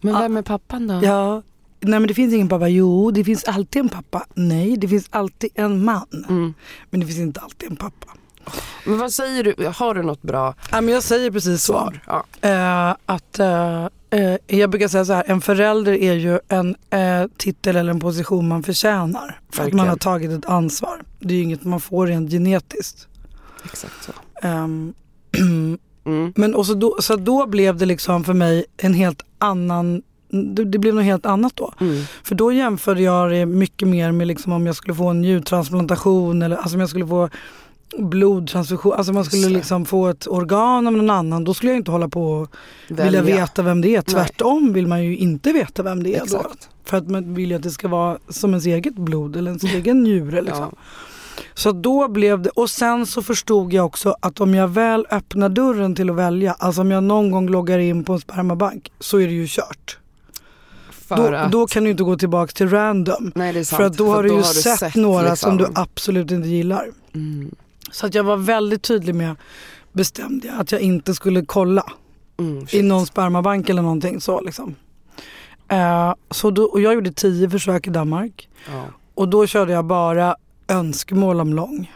Men 0.00 0.14
vem 0.20 0.36
är 0.36 0.42
pappan 0.42 0.86
då? 0.86 1.00
Ja. 1.02 1.42
Nej 1.80 2.00
men 2.00 2.08
det 2.08 2.14
finns 2.14 2.34
ingen 2.34 2.48
pappa. 2.48 2.68
Jo, 2.68 3.10
det 3.10 3.24
finns 3.24 3.44
alltid 3.44 3.80
en 3.82 3.88
pappa. 3.88 4.26
Nej, 4.34 4.76
det 4.76 4.88
finns 4.88 5.06
alltid 5.10 5.50
en 5.54 5.84
man. 5.84 6.24
Mm. 6.28 6.54
Men 6.90 7.00
det 7.00 7.06
finns 7.06 7.18
inte 7.18 7.40
alltid 7.40 7.70
en 7.70 7.76
pappa. 7.76 8.12
Men 8.84 8.98
vad 8.98 9.12
säger 9.12 9.44
du? 9.44 9.66
Har 9.76 9.94
du 9.94 10.02
något 10.02 10.22
bra 10.22 10.54
Ja, 10.70 10.80
men 10.80 10.94
jag 10.94 11.02
säger 11.02 11.30
precis 11.30 11.62
så. 11.64 11.72
svar? 11.72 12.00
Ja. 12.06 12.24
Eh, 12.48 12.96
att, 13.06 13.38
eh, 13.38 13.84
eh, 14.10 14.36
jag 14.46 14.70
brukar 14.70 14.88
säga 14.88 15.04
så 15.04 15.12
här, 15.12 15.24
en 15.26 15.40
förälder 15.40 15.92
är 15.92 16.12
ju 16.14 16.38
en 16.48 16.76
eh, 16.90 17.26
titel 17.36 17.76
eller 17.76 17.90
en 17.90 18.00
position 18.00 18.48
man 18.48 18.62
förtjänar. 18.62 19.40
För 19.52 19.62
att 19.62 19.72
man 19.72 19.86
Verkligen. 19.86 19.88
har 19.88 19.96
tagit 19.96 20.30
ett 20.30 20.46
ansvar. 20.50 21.00
Det 21.20 21.34
är 21.34 21.38
ju 21.38 21.42
inget 21.44 21.64
man 21.64 21.80
får 21.80 22.06
rent 22.06 22.30
genetiskt. 22.30 23.08
Exakt 23.64 23.94
så. 24.04 24.12
Ehm, 24.46 24.94
Mm. 26.06 26.32
men 26.36 26.54
och 26.54 26.66
så, 26.66 26.74
då, 26.74 26.96
så 27.00 27.16
då 27.16 27.46
blev 27.46 27.76
det 27.76 27.86
liksom 27.86 28.24
för 28.24 28.32
mig 28.34 28.64
en 28.76 28.94
helt 28.94 29.22
annan, 29.38 30.02
det, 30.28 30.64
det 30.64 30.78
blev 30.78 30.94
något 30.94 31.04
helt 31.04 31.26
annat 31.26 31.56
då. 31.56 31.72
Mm. 31.80 32.04
För 32.24 32.34
då 32.34 32.52
jämförde 32.52 33.02
jag 33.02 33.30
det 33.30 33.46
mycket 33.46 33.88
mer 33.88 34.12
med 34.12 34.26
liksom 34.26 34.52
om 34.52 34.66
jag 34.66 34.76
skulle 34.76 34.94
få 34.94 35.06
en 35.08 35.20
njurtransplantation 35.20 36.42
eller 36.42 36.56
alltså 36.56 36.74
om 36.76 36.80
jag 36.80 36.88
skulle 36.88 37.06
få 37.06 37.28
blodtransfusion, 37.98 38.92
alltså 38.92 39.12
man 39.12 39.24
skulle 39.24 39.48
liksom 39.48 39.84
få 39.84 40.08
ett 40.08 40.26
organ 40.26 40.86
av 40.86 40.92
någon 40.92 41.10
annan. 41.10 41.44
Då 41.44 41.54
skulle 41.54 41.72
jag 41.72 41.76
inte 41.76 41.90
hålla 41.90 42.08
på 42.08 42.30
och 42.30 42.48
vilja 42.88 43.22
veta 43.22 43.62
vem 43.62 43.80
det 43.80 43.96
är. 43.96 44.02
Tvärtom 44.02 44.72
vill 44.72 44.86
man 44.86 45.04
ju 45.04 45.16
inte 45.16 45.52
veta 45.52 45.82
vem 45.82 46.02
det 46.02 46.14
är 46.14 46.18
då. 46.18 46.24
Exakt. 46.24 46.68
För 46.84 46.96
att 46.96 47.10
man 47.10 47.34
vill 47.34 47.50
ju 47.50 47.56
att 47.56 47.62
det 47.62 47.70
ska 47.70 47.88
vara 47.88 48.18
som 48.28 48.50
ens 48.50 48.66
eget 48.66 48.94
blod 48.94 49.36
eller 49.36 49.50
ens 49.50 49.64
egen 49.64 50.02
njure. 50.02 50.42
Liksom. 50.42 50.68
Ja. 50.72 50.78
Så 51.54 51.72
då 51.72 52.08
blev 52.08 52.42
det, 52.42 52.50
och 52.50 52.70
sen 52.70 53.06
så 53.06 53.22
förstod 53.22 53.72
jag 53.72 53.86
också 53.86 54.16
att 54.20 54.40
om 54.40 54.54
jag 54.54 54.68
väl 54.68 55.06
öppnar 55.10 55.48
dörren 55.48 55.94
till 55.94 56.10
att 56.10 56.16
välja, 56.16 56.52
alltså 56.52 56.80
om 56.80 56.90
jag 56.90 57.04
någon 57.04 57.30
gång 57.30 57.48
loggar 57.48 57.78
in 57.78 58.04
på 58.04 58.12
en 58.12 58.20
spermabank 58.20 58.92
så 59.00 59.18
är 59.18 59.26
det 59.26 59.32
ju 59.32 59.46
kört. 59.48 59.98
För 60.90 61.16
Då, 61.16 61.36
att, 61.36 61.52
då 61.52 61.66
kan 61.66 61.84
du 61.84 61.90
inte 61.90 62.02
gå 62.02 62.16
tillbaka 62.16 62.52
till 62.52 62.70
random. 62.70 63.32
nej. 63.34 63.64
För 63.64 63.82
att 63.82 63.96
då 63.96 64.08
har 64.08 64.22
du 64.22 64.34
ju 64.34 64.42
sett, 64.42 64.94
några 64.94 65.36
som 65.36 65.56
du 65.56 65.64
liksom. 65.64 65.82
absolut 65.82 66.30
inte 66.30 66.48
gillar. 66.48 66.86
Mm. 67.14 67.54
Så 67.96 68.06
att 68.06 68.14
jag 68.14 68.24
var 68.24 68.36
väldigt 68.36 68.82
tydlig 68.82 69.14
med, 69.14 69.36
bestämde 69.92 70.46
jag, 70.46 70.60
att 70.60 70.72
jag 70.72 70.80
inte 70.80 71.14
skulle 71.14 71.44
kolla 71.44 71.92
Mm, 72.38 72.66
i 72.70 72.82
någon 72.82 73.06
spermabank 73.06 73.68
eller 73.68 73.82
någonting 73.82 74.20
så 74.20 74.40
liksom. 74.40 74.74
Eh, 75.68 76.14
så 76.30 76.50
då, 76.50 76.64
och 76.64 76.80
jag 76.80 76.94
gjorde 76.94 77.12
tio 77.12 77.50
försök 77.50 77.86
i 77.86 77.90
Danmark 77.90 78.48
Ja. 78.72 78.84
och 79.14 79.28
då 79.28 79.46
körde 79.46 79.72
jag 79.72 79.84
bara 79.84 80.36
önskemål 80.68 81.40
om 81.40 81.54
lång. 81.54 81.92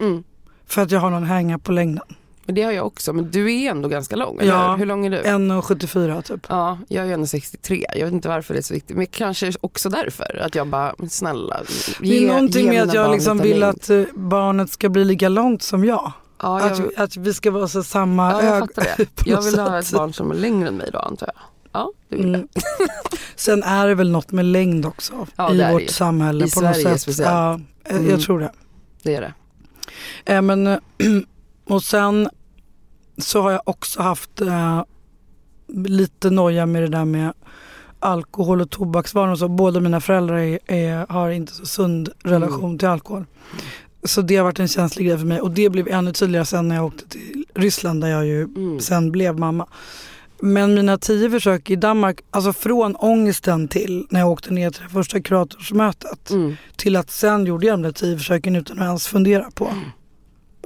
Mm. 0.00 0.24
För 0.66 0.82
att 0.82 0.90
jag 0.90 1.00
har 1.00 1.10
någon 1.10 1.24
hänga 1.24 1.58
på 1.58 1.72
längden. 1.72 2.04
Men 2.44 2.54
det 2.54 2.62
har 2.62 2.72
jag 2.72 2.86
också. 2.86 3.12
Men 3.12 3.30
du 3.30 3.54
är 3.54 3.70
ändå 3.70 3.88
ganska 3.88 4.16
lång, 4.16 4.38
eller 4.40 4.52
Ja. 4.52 4.70
hur? 4.70 4.78
Hur 4.78 4.86
lång 4.86 5.06
är 5.06 5.10
du? 5.10 5.16
1,74 5.16 6.22
typ. 6.22 6.46
Ja, 6.48 6.78
jag 6.88 7.08
är 7.08 7.16
1,63. 7.16 7.84
Jag 7.96 8.04
vet 8.04 8.12
inte 8.14 8.28
varför 8.28 8.54
det 8.54 8.60
är 8.60 8.62
så 8.62 8.74
viktigt. 8.74 8.96
Men 8.96 9.06
kanske 9.06 9.52
också 9.60 9.88
därför. 9.88 10.42
Att 10.46 10.54
jag 10.54 10.66
bara, 10.66 10.94
snälla. 11.08 11.60
Det 12.00 12.18
är 12.18 12.28
någonting 12.28 12.66
med 12.68 12.82
att 12.82 12.94
jag 12.94 13.10
liksom 13.12 13.38
vill 13.38 13.62
att 13.62 13.90
eh, 13.90 14.02
barnet 14.14 14.70
ska 14.70 14.88
bli 14.88 15.04
lika 15.04 15.28
långt 15.28 15.62
som 15.62 15.84
jag. 15.84 16.12
Ja, 16.42 16.60
jag, 16.60 16.72
Att, 16.72 16.78
vi- 16.78 16.96
att 16.96 17.16
vi 17.16 17.34
ska 17.34 17.50
vara 17.50 17.68
så 17.68 17.82
samma 17.82 18.30
ja, 18.32 18.42
jag 18.44 18.54
ög. 18.54 18.60
fattar 18.60 18.82
det. 18.96 19.06
Jag 19.30 19.36
något 19.36 19.46
vill 19.46 19.58
ha 19.58 19.78
ett 19.78 19.92
barn 19.92 20.12
som 20.12 20.30
är 20.30 20.34
längre 20.34 20.68
än 20.68 20.76
mig 20.76 20.90
då, 20.92 20.98
antar 20.98 21.26
jag. 21.34 21.42
Ja, 21.72 21.92
det 22.08 22.16
vill 22.16 22.34
Mm. 22.34 22.48
Sen 23.36 23.62
är 23.62 23.88
det 23.88 23.94
väl 23.94 24.10
något 24.10 24.32
med 24.32 24.44
längd 24.44 24.86
också 24.86 25.26
Ja, 25.36 25.52
i 25.54 25.72
vårt 25.72 25.90
samhälle. 25.90 26.46
I 26.46 26.50
på 26.50 26.60
något 26.60 26.74
Sverige 26.76 26.88
sätt. 26.88 27.00
speciellt. 27.00 27.30
Ja, 27.30 27.60
eh, 27.84 27.96
Mm. 27.96 28.10
jag 28.10 28.20
tror 28.20 28.38
det. 28.38 28.44
jag. 28.44 28.52
Det 29.02 29.14
är 29.14 29.20
det. 29.20 29.32
Eh, 30.34 30.42
men, 30.42 30.66
och 31.70 31.82
sen 31.82 32.28
så 33.18 33.42
har 33.42 33.50
jag 33.50 33.60
också 33.64 34.02
haft 34.02 34.40
eh, 34.40 34.82
lite 35.68 36.30
noja 36.30 36.66
med 36.66 36.82
det 36.82 36.88
där 36.88 37.04
med 37.04 37.32
alkohol 37.98 38.60
och 38.60 38.70
tobaksvaror 38.70 39.30
och 39.32 39.38
så. 39.38 39.48
Båda 39.48 39.80
mina 39.80 40.00
föräldrar 40.00 40.36
är, 40.38 40.58
är, 40.66 41.06
har 41.08 41.30
inte 41.30 41.52
så 41.54 41.66
sund 41.66 42.08
relation 42.24 42.64
Mm. 42.64 42.78
till 42.78 42.88
alkohol. 42.88 43.24
Så 44.04 44.22
det 44.22 44.36
har 44.36 44.44
varit 44.44 44.60
en 44.60 44.68
känslig 44.68 45.06
grej 45.06 45.18
för 45.18 45.26
mig 45.26 45.40
och 45.40 45.50
det 45.50 45.70
blev 45.70 45.88
ännu 45.88 46.12
tydligare 46.12 46.44
sen 46.46 46.68
när 46.68 46.76
jag 46.76 46.84
åkte 46.84 47.08
till 47.08 47.44
Ryssland 47.54 48.00
där 48.00 48.08
jag 48.08 48.26
ju 48.26 48.42
Mm. 48.42 48.80
sen 48.80 49.12
blev 49.12 49.38
mamma. 49.38 49.66
Men 50.42 50.74
mina 50.74 50.98
tio 50.98 51.30
försök 51.30 51.70
i 51.70 51.76
Danmark, 51.76 52.20
alltså 52.30 52.52
från 52.52 52.96
ångesten 52.96 53.68
till 53.68 54.06
när 54.10 54.20
jag 54.20 54.30
åkte 54.30 54.52
ner 54.52 54.70
till 54.70 54.82
det 54.82 54.88
första 54.88 55.20
kuratorsmötet 55.20 56.30
Mm. 56.30 56.56
till 56.76 56.96
att 56.96 57.10
sen 57.10 57.46
gjorde 57.46 57.66
jag 57.66 57.74
de 57.74 57.82
där 57.82 57.92
tio 57.92 58.18
försöken 58.18 58.56
utan 58.56 58.78
att 58.78 58.84
ens 58.84 59.06
fundera 59.06 59.50
på 59.54 59.70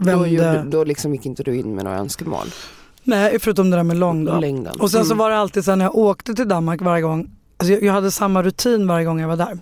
vem 0.00 0.36
Då, 0.36 0.62
då 0.78 0.84
liksom 0.84 1.14
gick 1.14 1.26
inte 1.26 1.42
du 1.42 1.56
in 1.56 1.74
med 1.74 1.84
några 1.84 1.98
önskemål. 1.98 2.46
Nej, 3.04 3.38
förutom 3.40 3.70
det 3.70 3.76
där 3.76 3.84
med 3.84 3.96
lång 3.96 4.24
då. 4.24 4.38
Längden. 4.40 4.80
Och 4.80 4.90
sen 4.90 5.04
så 5.04 5.12
Mm. 5.12 5.18
var 5.18 5.30
det 5.30 5.36
alltid 5.38 5.64
så 5.64 5.74
när 5.76 5.84
jag 5.84 5.96
åkte 5.96 6.34
till 6.34 6.48
Danmark 6.48 6.80
varje 6.82 7.02
gång, 7.02 7.30
alltså 7.56 7.72
jag, 7.72 7.82
jag 7.82 7.92
hade 7.92 8.10
samma 8.10 8.42
rutin 8.42 8.86
varje 8.86 9.04
gång 9.04 9.20
jag 9.20 9.28
var 9.28 9.36
där. 9.36 9.58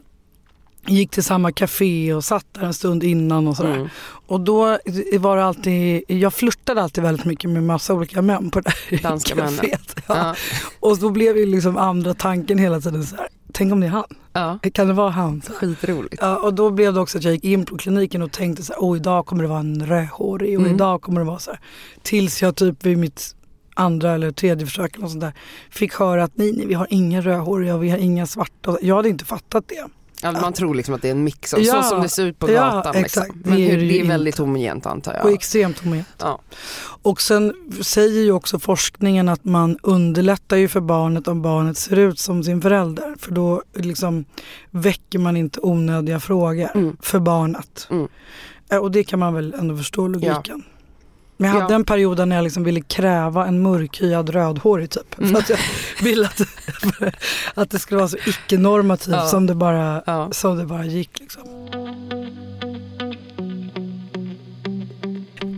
Gick 0.87 1.11
till 1.11 1.23
samma 1.25 1.53
café 1.53 2.15
och 2.15 2.25
satt 2.25 2.47
där 2.53 2.63
en 2.63 2.75
stund 2.75 3.03
innan 3.05 3.49
och 3.49 3.57
sådär. 3.57 3.75
Mm. 3.75 3.89
Och 4.27 4.41
då 4.41 4.79
var 5.19 5.37
det 5.37 5.45
alltid, 5.45 6.03
jag 6.07 6.35
flörtade 6.35 6.83
alltid 6.83 7.05
väldigt 7.05 7.27
mycket 7.27 7.51
med 7.51 7.63
massa 7.63 7.95
olika 7.95 8.23
män 8.23 8.51
på 8.51 8.61
det 8.61 8.71
där 8.91 8.99
Danska 9.03 9.35
caféet. 9.37 9.97
Ja. 10.09 10.17
Ja. 10.17 10.35
Och 10.81 10.99
då 10.99 11.11
blev 11.11 11.37
ju 11.39 11.47
liksom 11.47 11.77
andra 11.77 12.15
tanken 12.15 12.59
hela 12.59 12.81
tiden 12.81 13.05
så 13.07 13.17
här. 13.17 13.29
Tänk 13.53 13.73
om 13.73 13.81
det 13.81 13.87
är 13.87 13.91
han? 13.91 14.05
Ja, 14.33 14.59
Kan 14.75 14.87
det 14.89 14.93
vara 14.93 15.11
han? 15.11 15.41
skitroligt. 15.41 16.15
Ja, 16.21 16.37
och 16.37 16.55
då 16.55 16.71
blev 16.71 16.95
det 16.95 17.01
också 17.01 17.19
att 17.19 17.25
jag 17.25 17.33
gick 17.33 17.45
in 17.45 17.65
på 17.65 17.77
kliniken 17.77 18.23
och 18.23 18.33
tänkte 18.33 18.63
så 18.63 18.73
här, 18.73 18.81
oh, 18.81 18.97
idag 18.97 19.27
kommer 19.27 19.43
det 19.43 19.49
vara 19.49 19.61
en 19.61 19.87
rödhårig 19.87 20.59
och 20.59 20.63
Mm. 20.65 20.75
idag 20.75 21.03
kommer 21.03 21.21
det 21.21 21.27
vara 21.27 21.39
så 21.39 21.51
här. 21.51 21.61
Tills 22.03 22.43
jag 22.43 22.57
typ 22.57 22.87
vid 22.87 22.99
mitt 22.99 23.37
andra 23.75 24.13
eller 24.13 24.31
tredje 24.31 24.67
försök 24.67 24.97
eller 24.97 25.07
sånt 25.07 25.21
där 25.21 25.33
fick 25.71 25.95
höra 25.95 26.25
att 26.25 26.33
nej, 26.37 26.53
nej 26.53 26.67
vi 26.67 26.75
har 26.75 26.87
inga 26.91 27.21
rödhåriga 27.21 27.75
och 27.75 27.83
vi 27.85 27.91
har 27.91 27.99
inga 27.99 28.27
svarta. 28.27 28.77
Jag 28.83 28.97
hade 28.97 29.09
inte 29.09 29.25
fattat 29.25 29.65
det. 29.69 29.85
Ja, 30.23 30.33
man 30.33 30.53
tror 30.53 30.75
liksom 30.75 30.95
att 30.95 31.03
det 31.03 31.09
är 31.09 31.13
en 31.13 31.25
mix 31.25 31.55
av 31.55 31.61
Ja, 31.61 31.83
så 31.83 31.89
som 31.89 32.03
det 32.03 32.09
ser 32.09 32.27
ut 32.27 32.39
på 32.39 32.51
ja, 32.51 32.61
gatan. 32.75 32.95
exakt. 32.97 33.35
Liksom. 33.35 33.51
Men 33.51 33.59
är 33.59 33.77
det 33.77 33.83
ju 33.83 33.89
det 33.89 33.95
är 33.95 33.99
inte. 33.99 34.09
väldigt 34.09 34.39
homogent 34.39 34.87
antar 34.87 35.15
jag. 35.15 35.25
Och 35.25 35.31
extremt 35.33 35.79
homogent. 35.79 36.09
Ja. 36.19 36.41
Och 37.03 37.21
sen 37.23 37.53
säger 37.83 38.23
ju 38.23 38.33
också 38.33 38.59
forskningen 38.59 39.29
att 39.29 39.45
man 39.45 39.79
underlättar 39.83 40.57
ju 40.57 40.69
för 40.69 40.81
barnet 40.81 41.29
om 41.29 41.43
barnet 41.43 41.79
ser 41.79 41.99
ut 41.99 42.19
som 42.19 42.45
sin 42.45 42.61
förälder. 42.63 43.15
För 43.19 43.33
då 43.33 43.63
liksom 43.75 44.25
väcker 44.71 45.19
man 45.19 45.37
inte 45.37 45.61
onödiga 45.63 46.21
frågor 46.21 46.69
Mm. 46.75 46.97
för 47.01 47.19
barnet. 47.19 47.87
Mm. 47.91 48.09
Eh, 48.71 48.79
Och 48.79 48.91
det 48.91 49.05
kan 49.05 49.19
man 49.19 49.35
väl 49.35 49.55
ändå 49.59 49.77
förstå 49.77 50.09
logiken. 50.09 50.63
Men 51.37 51.51
jag 51.51 51.61
hade 51.61 51.73
Ja. 51.73 51.77
en 51.77 51.85
period 51.85 52.29
när 52.29 52.37
jag 52.37 52.43
liksom 52.43 52.65
ville 52.65 52.81
kräva 52.81 53.47
en 53.47 53.63
mörkhyad 53.63 54.31
rödhårig 54.31 54.91
typ. 54.91 55.19
Mm. 55.19 55.31
För 55.33 55.39
att 55.39 55.49
jag 55.51 55.59
ville 56.03 56.27
att, 56.27 56.41
att 57.55 57.71
det 57.71 57.79
skulle 57.79 57.99
vara 57.99 58.09
så 58.09 58.17
icke-normativt 58.27 59.15
Ja. 59.15 59.27
som, 59.27 59.47
det 59.47 59.55
bara, 59.55 60.03
Ja. 60.07 60.29
som 60.33 60.59
det 60.59 60.65
bara 60.65 60.85
gick. 60.85 61.19
Liksom. 61.21 61.43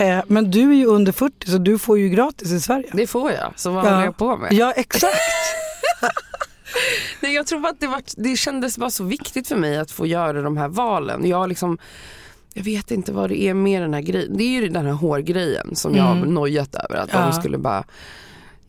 Eh, 0.01 0.21
men 0.27 0.51
du 0.51 0.71
är 0.71 0.75
ju 0.75 0.87
under 0.87 1.13
40 1.13 1.51
så 1.51 1.59
du 1.59 1.79
får 1.79 1.99
ju 1.99 2.09
gratis 2.09 2.53
i 2.53 2.61
Sverige. 2.61 2.91
Det 2.93 3.07
får 3.07 3.33
jag, 3.33 3.53
så 3.57 3.71
vad 3.71 3.85
Ja. 3.87 3.91
håller 3.91 4.05
jag 4.05 4.17
på 4.17 4.37
med? 4.37 4.53
Ja 4.53 4.73
exakt. 4.73 5.17
Nej, 7.21 7.35
jag 7.35 7.47
tror 7.47 7.67
att 7.67 7.81
det, 7.81 7.87
var, 7.87 8.03
det 8.17 8.37
kändes 8.37 8.79
bara 8.79 8.91
så 8.91 9.05
viktigt 9.05 9.49
för 9.49 9.57
mig 9.57 9.79
att 9.79 9.91
få 9.91 10.07
göra 10.07 10.43
de 10.43 10.57
här 10.57 10.69
valen. 10.69 11.27
Jag, 11.29 11.37
har 11.37 11.47
liksom, 11.47 11.79
jag 12.55 12.65
vet 12.65 12.91
inte 12.91 13.13
vad 13.13 13.31
det 13.31 13.43
är 13.43 13.55
med 13.55 13.83
den 13.83 13.95
här 13.95 14.01
grejen. 14.01 14.37
Det 14.37 14.45
är 14.45 14.63
ju 14.63 14.69
den 14.69 14.87
här 14.87 14.93
hårgrejen 14.93 15.77
som 15.77 15.95
jag 15.95 16.03
har 16.05 16.17
Mm. 16.17 16.35
nojat 16.35 16.75
över. 16.75 16.97
Att 16.97 17.11
Ja. 17.13 17.21
de 17.27 17.33
skulle 17.33 17.59
bara, 17.59 17.85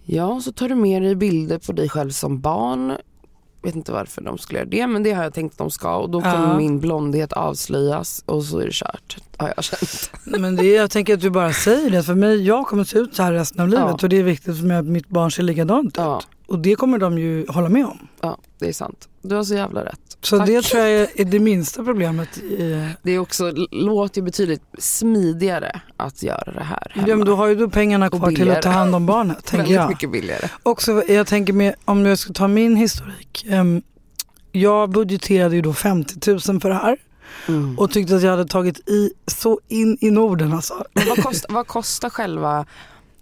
ja 0.06 0.42
så 0.44 0.52
tar 0.52 0.70
du 0.70 0.76
med 0.76 1.02
dig 1.02 1.16
bilder 1.16 1.58
på 1.58 1.72
dig 1.74 1.90
själv 1.90 2.10
som 2.12 2.42
barn. 2.42 2.94
Vet 3.64 3.76
inte 3.76 3.92
varför 3.92 4.22
de 4.22 4.38
skulle 4.38 4.60
göra 4.60 4.70
det 4.70 4.88
men 4.88 5.04
det 5.04 5.12
har 5.12 5.24
jag 5.24 5.34
tänkt 5.34 5.52
att 5.52 5.58
de 5.58 5.72
ska 5.72 5.96
och 5.96 6.10
då 6.10 6.22
kommer 6.22 6.48
Ja. 6.52 6.58
min 6.58 6.80
blondhet 6.80 7.34
avslöjas 7.34 8.24
och 8.26 8.44
så 8.44 8.60
är 8.60 8.66
det 8.66 8.74
kört. 8.74 9.18
Har 9.38 9.54
jag 9.56 9.64
känt. 9.64 10.12
Men 10.24 10.56
det, 10.56 10.66
är- 10.66 10.76
jag 10.82 10.92
tänker 10.92 11.14
att 11.14 11.22
du 11.22 11.30
bara 11.30 11.54
säger 11.54 11.90
det. 11.90 12.04
För 12.04 12.16
mig, 12.16 12.46
jag 12.48 12.68
kommer 12.68 12.84
se 12.84 12.98
ut 12.98 13.16
så 13.16 13.24
här 13.24 13.34
resten 13.34 13.62
av 13.62 13.68
livet 13.68 13.86
Ja. 13.88 13.98
och 14.04 14.10
det 14.10 14.18
är 14.18 14.24
viktigt 14.24 14.58
för 14.60 14.66
mig 14.66 14.78
att 14.78 14.86
mitt 14.86 15.08
barn 15.08 15.32
ser 15.32 15.44
likadant 15.44 15.98
ut. 16.00 16.28
Och 16.48 16.60
det 16.60 16.76
kommer 16.76 16.98
de 16.98 17.18
ju 17.18 17.46
hålla 17.48 17.70
med 17.70 17.86
om. 17.86 18.08
Ja, 18.22 18.38
det 18.60 18.68
är 18.68 18.74
sant. 18.74 19.10
Du 19.22 19.36
har 19.36 19.44
så 19.44 19.54
jävla 19.56 19.86
rätt. 19.86 20.00
Så 20.22 20.38
Tack. 20.38 20.48
det 20.48 20.62
tror 20.62 20.84
jag 20.84 20.92
är, 21.20 21.26
det 21.26 21.40
minsta 21.40 21.84
problemet. 21.84 22.38
I, 22.38 22.90
Det 23.04 23.12
är 23.12 23.20
också, 23.20 23.52
låter 23.72 24.22
ju 24.22 24.26
betydligt 24.26 24.62
smidigare 24.78 25.82
att 25.98 26.24
göra 26.24 26.52
det 26.52 26.64
här 26.64 26.92
hemma. 26.96 27.08
ja, 27.08 27.16
men 27.16 27.28
då 27.28 27.36
har 27.36 27.48
ju 27.48 27.56
du 27.56 27.70
pengarna 27.70 28.10
kvar 28.10 28.32
till 28.32 28.52
att 28.52 28.62
ta 28.62 28.70
hand 28.70 28.96
om 28.96 29.06
barnet. 29.06 29.46
tänker 29.46 29.74
jag. 29.74 29.90
mycket 29.90 30.12
billigare. 30.12 30.50
Också, 30.64 31.04
jag 31.08 31.28
tänker 31.28 31.54
med, 31.54 31.76
om 31.86 32.06
jag 32.06 32.20
ska 32.20 32.34
ta 32.34 32.48
min 32.48 32.76
historik. 32.76 33.46
jag 34.52 34.90
budgeterade 34.90 35.56
ju 35.56 35.62
då 35.62 35.74
50 35.74 36.32
000 36.32 36.40
för 36.62 36.70
det 36.70 36.76
här 36.76 36.98
Mm. 37.48 37.80
och 37.80 37.92
tyckte 37.92 38.16
att 38.16 38.22
jag 38.24 38.32
hade 38.32 38.46
tagit 38.46 38.90
i 38.90 39.12
så 39.28 39.60
in 39.68 39.98
i 40.02 40.12
Norden 40.12 40.54
alltså. 40.54 40.86
Vad, 40.94 41.24
kostar, 41.24 41.54
vad 41.54 41.68
kostar 41.68 42.10
själva, 42.10 42.66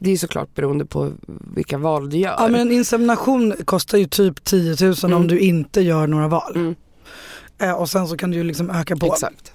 det 0.04 0.12
är 0.12 0.18
såklart 0.18 0.56
beroende 0.56 0.86
på 0.86 1.12
vilka 1.56 1.78
val 1.78 2.10
du 2.10 2.18
gör. 2.18 2.36
Ja 2.40 2.48
men 2.48 2.62
en 2.62 2.72
insemination 2.72 3.54
kostar 3.66 3.98
ju 3.98 4.06
typ 4.06 4.44
10 4.44 4.76
000 4.82 4.96
om 5.04 5.12
Mm. 5.12 5.28
du 5.28 5.40
inte 5.40 5.82
gör 5.82 6.08
några 6.08 6.28
val. 6.28 6.52
Mm. 6.56 6.76
Eh, 7.58 7.72
och 7.72 7.90
sen 7.90 8.08
så 8.08 8.18
kan 8.18 8.32
du 8.32 8.38
ju 8.38 8.44
liksom 8.44 8.70
öka 8.70 8.96
på. 8.96 9.06
Exakt. 9.06 9.54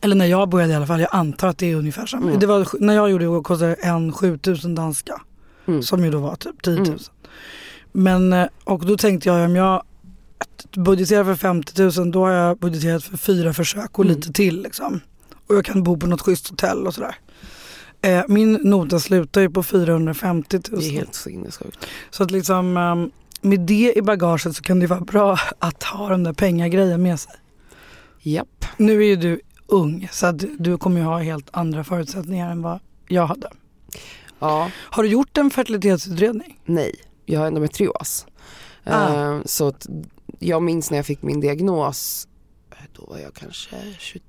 Eller 0.00 0.16
när 0.16 0.26
jag 0.26 0.48
började 0.48 0.72
i 0.72 0.76
alla 0.76 0.86
fall, 0.86 1.00
jag 1.00 1.08
antar 1.12 1.48
att 1.48 1.58
det 1.58 1.70
är 1.72 1.76
ungefär 1.76 2.06
samma. 2.06 2.26
Mm. 2.26 2.38
Det 2.38 2.46
var, 2.46 2.66
när 2.80 2.94
jag 2.94 3.10
gjorde 3.10 3.36
det 3.36 3.42
kostade 3.42 3.74
en 3.74 4.12
7000 4.12 4.74
danska. 4.74 5.20
Mm. 5.66 5.82
Som 5.82 6.04
ju 6.04 6.10
då 6.10 6.18
var 6.18 6.36
typ 6.36 6.62
10 6.62 6.74
000. 6.76 6.86
Mm. 6.86 6.98
Men, 7.92 8.32
eh, 8.32 8.46
och 8.64 8.86
då 8.86 8.96
tänkte 8.96 9.28
jag 9.28 9.44
om 9.44 9.56
jag 9.56 9.82
budgeterar 10.76 11.24
för 11.24 11.34
50 11.34 12.00
000 12.00 12.10
då 12.12 12.24
har 12.24 12.30
jag 12.32 12.58
budgeterat 12.58 13.04
för 13.04 13.16
fyra 13.16 13.52
försök 13.52 13.98
och 13.98 14.04
Mm. 14.04 14.16
lite 14.16 14.32
till 14.32 14.62
liksom. 14.62 15.00
Och 15.46 15.54
jag 15.54 15.64
kan 15.64 15.82
bo 15.82 15.96
på 15.96 16.06
något 16.06 16.20
schysst 16.20 16.48
hotell 16.48 16.86
och 16.86 16.94
sådär. 16.94 17.14
Eh, 18.04 18.24
min 18.28 18.52
nota 18.52 19.00
slutar 19.00 19.40
ju 19.40 19.50
på 19.50 19.62
450 19.62 20.60
000. 20.70 20.80
Det 20.80 20.86
är 20.86 20.90
helt 20.90 21.14
sinnessjukt. 21.14 21.86
Så 22.10 22.22
att 22.22 22.30
liksom 22.30 22.76
ehm, 22.76 23.10
med 23.40 23.60
det 23.60 23.92
i 23.96 24.02
bagaget 24.02 24.56
så 24.56 24.62
kan 24.62 24.80
det 24.80 24.86
vara 24.86 25.00
bra 25.00 25.38
att 25.58 25.82
ha 25.82 26.08
den 26.08 26.22
där 26.22 26.32
pengagrejen 26.32 27.02
med 27.02 27.20
sig. 27.20 27.32
Japp. 28.22 28.64
Nu 28.76 29.02
är 29.02 29.06
ju 29.06 29.16
du 29.16 29.40
ung 29.66 30.08
så 30.12 30.26
att 30.26 30.44
du 30.58 30.78
kommer 30.78 31.00
ju 31.00 31.06
ha 31.06 31.18
helt 31.18 31.48
andra 31.52 31.84
förutsättningar 31.84 32.50
än 32.50 32.62
vad 32.62 32.78
jag 33.08 33.26
hade. 33.26 33.50
Ja, 34.38 34.70
Har 34.74 35.02
du 35.02 35.08
gjort 35.08 35.38
en 35.38 35.50
fertilitetsutredning? 35.50 36.60
nej. 36.64 36.94
Jag 37.26 37.40
har 37.40 37.46
endometrios. 37.46 38.26
Ah. 38.84 39.14
Eh, 39.14 39.40
så 39.44 39.68
att 39.68 39.86
jag 40.38 40.62
minns 40.62 40.90
när 40.90 40.98
jag 40.98 41.06
fick 41.06 41.22
min 41.22 41.40
diagnos, 41.40 42.28
eh, 42.70 42.76
då 42.92 43.06
var 43.06 43.18
jag 43.18 43.34
kanske 43.34 43.76
22, 43.98 44.24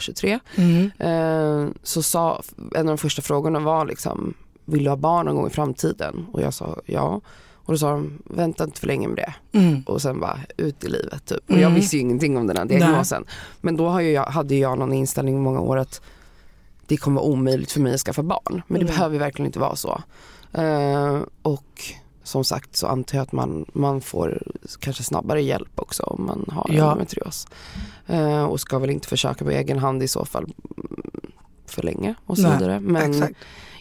23. 0.00 0.38
Mm. 0.56 0.90
Eh, 0.98 1.72
så 1.82 2.02
sa, 2.02 2.42
en 2.74 2.80
av 2.80 2.96
de 2.96 2.98
första 2.98 3.22
frågorna 3.22 3.60
var 3.60 3.86
liksom, 3.86 4.34
vill 4.64 4.84
du 4.84 4.90
ha 4.90 4.96
barn 4.96 5.26
någon 5.26 5.36
gång 5.36 5.46
i 5.46 5.50
framtiden? 5.50 6.26
Och 6.32 6.42
jag 6.42 6.54
sa 6.54 6.78
ja. 6.86 7.20
Och 7.66 7.72
då 7.72 7.78
sa 7.78 7.90
de, 7.90 8.22
vänta 8.24 8.64
inte 8.64 8.80
för 8.80 8.86
länge 8.86 9.08
med 9.08 9.16
det. 9.16 9.58
Mm. 9.58 9.82
och 9.86 10.02
sen 10.02 10.20
bara 10.20 10.38
ut 10.56 10.84
i 10.84 10.88
livet 10.88 11.26
typ. 11.26 11.38
Och 11.44 11.50
Mm. 11.50 11.62
jag 11.62 11.70
visste 11.70 11.96
ju 11.96 12.02
ingenting 12.02 12.36
om 12.36 12.46
den 12.46 12.56
här 12.56 12.64
diagnosen. 12.64 13.24
Men 13.60 13.76
då 13.76 13.88
ju 14.00 14.10
jag, 14.10 14.24
hade 14.26 14.54
jag 14.54 14.78
någon 14.78 14.92
inställning 14.92 15.34
i 15.34 15.38
många 15.40 15.60
år 15.60 15.76
att 15.76 16.00
det 16.86 16.96
kommer 16.96 17.20
vara 17.20 17.30
omöjligt 17.30 17.72
för 17.72 17.80
mig 17.80 17.94
att 17.94 18.00
skaffa 18.00 18.22
barn. 18.22 18.62
Men 18.66 18.80
det 18.80 18.84
Mm. 18.86 18.86
behöver 18.86 19.18
verkligen 19.18 19.46
inte 19.46 19.58
vara 19.58 19.76
så. 19.76 20.02
Eh, 20.52 21.20
och 21.42 21.82
som 22.24 22.44
sagt 22.44 22.76
så 22.76 22.86
antar 22.86 23.18
jag 23.18 23.22
att 23.22 23.32
man, 23.32 23.64
man 23.72 24.00
får 24.00 24.42
kanske 24.78 25.02
snabbare 25.02 25.42
hjälp 25.42 25.70
också 25.80 26.02
om 26.02 26.26
man 26.26 26.44
har 26.52 26.66
Ja. 26.72 26.84
endometrios. 26.84 27.46
Eh, 28.06 28.44
och 28.44 28.60
ska 28.60 28.78
väl 28.78 28.90
inte 28.90 29.08
försöka 29.08 29.44
på 29.44 29.50
egen 29.50 29.78
hand 29.78 30.02
i 30.02 30.08
så 30.08 30.24
fall 30.24 30.52
för 31.66 31.82
länge 31.82 32.14
och 32.26 32.36
så 32.38 32.42
Nej, 32.42 32.52
vidare. 32.58 32.80
Men 32.80 33.10
Exakt. 33.10 33.34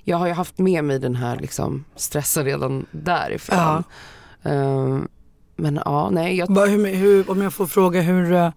jag 0.03 0.17
har 0.17 0.27
ju 0.27 0.33
haft 0.33 0.57
med 0.57 0.83
mig 0.83 0.99
den 0.99 1.15
här 1.15 1.37
liksom 1.39 1.83
stressen 1.95 2.45
redan 2.45 2.85
därifrån. 2.91 3.57
Ja. 3.57 3.83
Eh, 4.51 4.99
men 5.55 5.79
ja, 5.85 6.09
nej 6.09 6.37
jag 6.37 6.67
Hur, 6.67 6.85
hur, 6.95 7.31
om 7.31 7.41
jag 7.41 7.53
får 7.53 7.65
fråga, 7.67 8.01
hur 8.01 8.31
uh, 8.31 8.49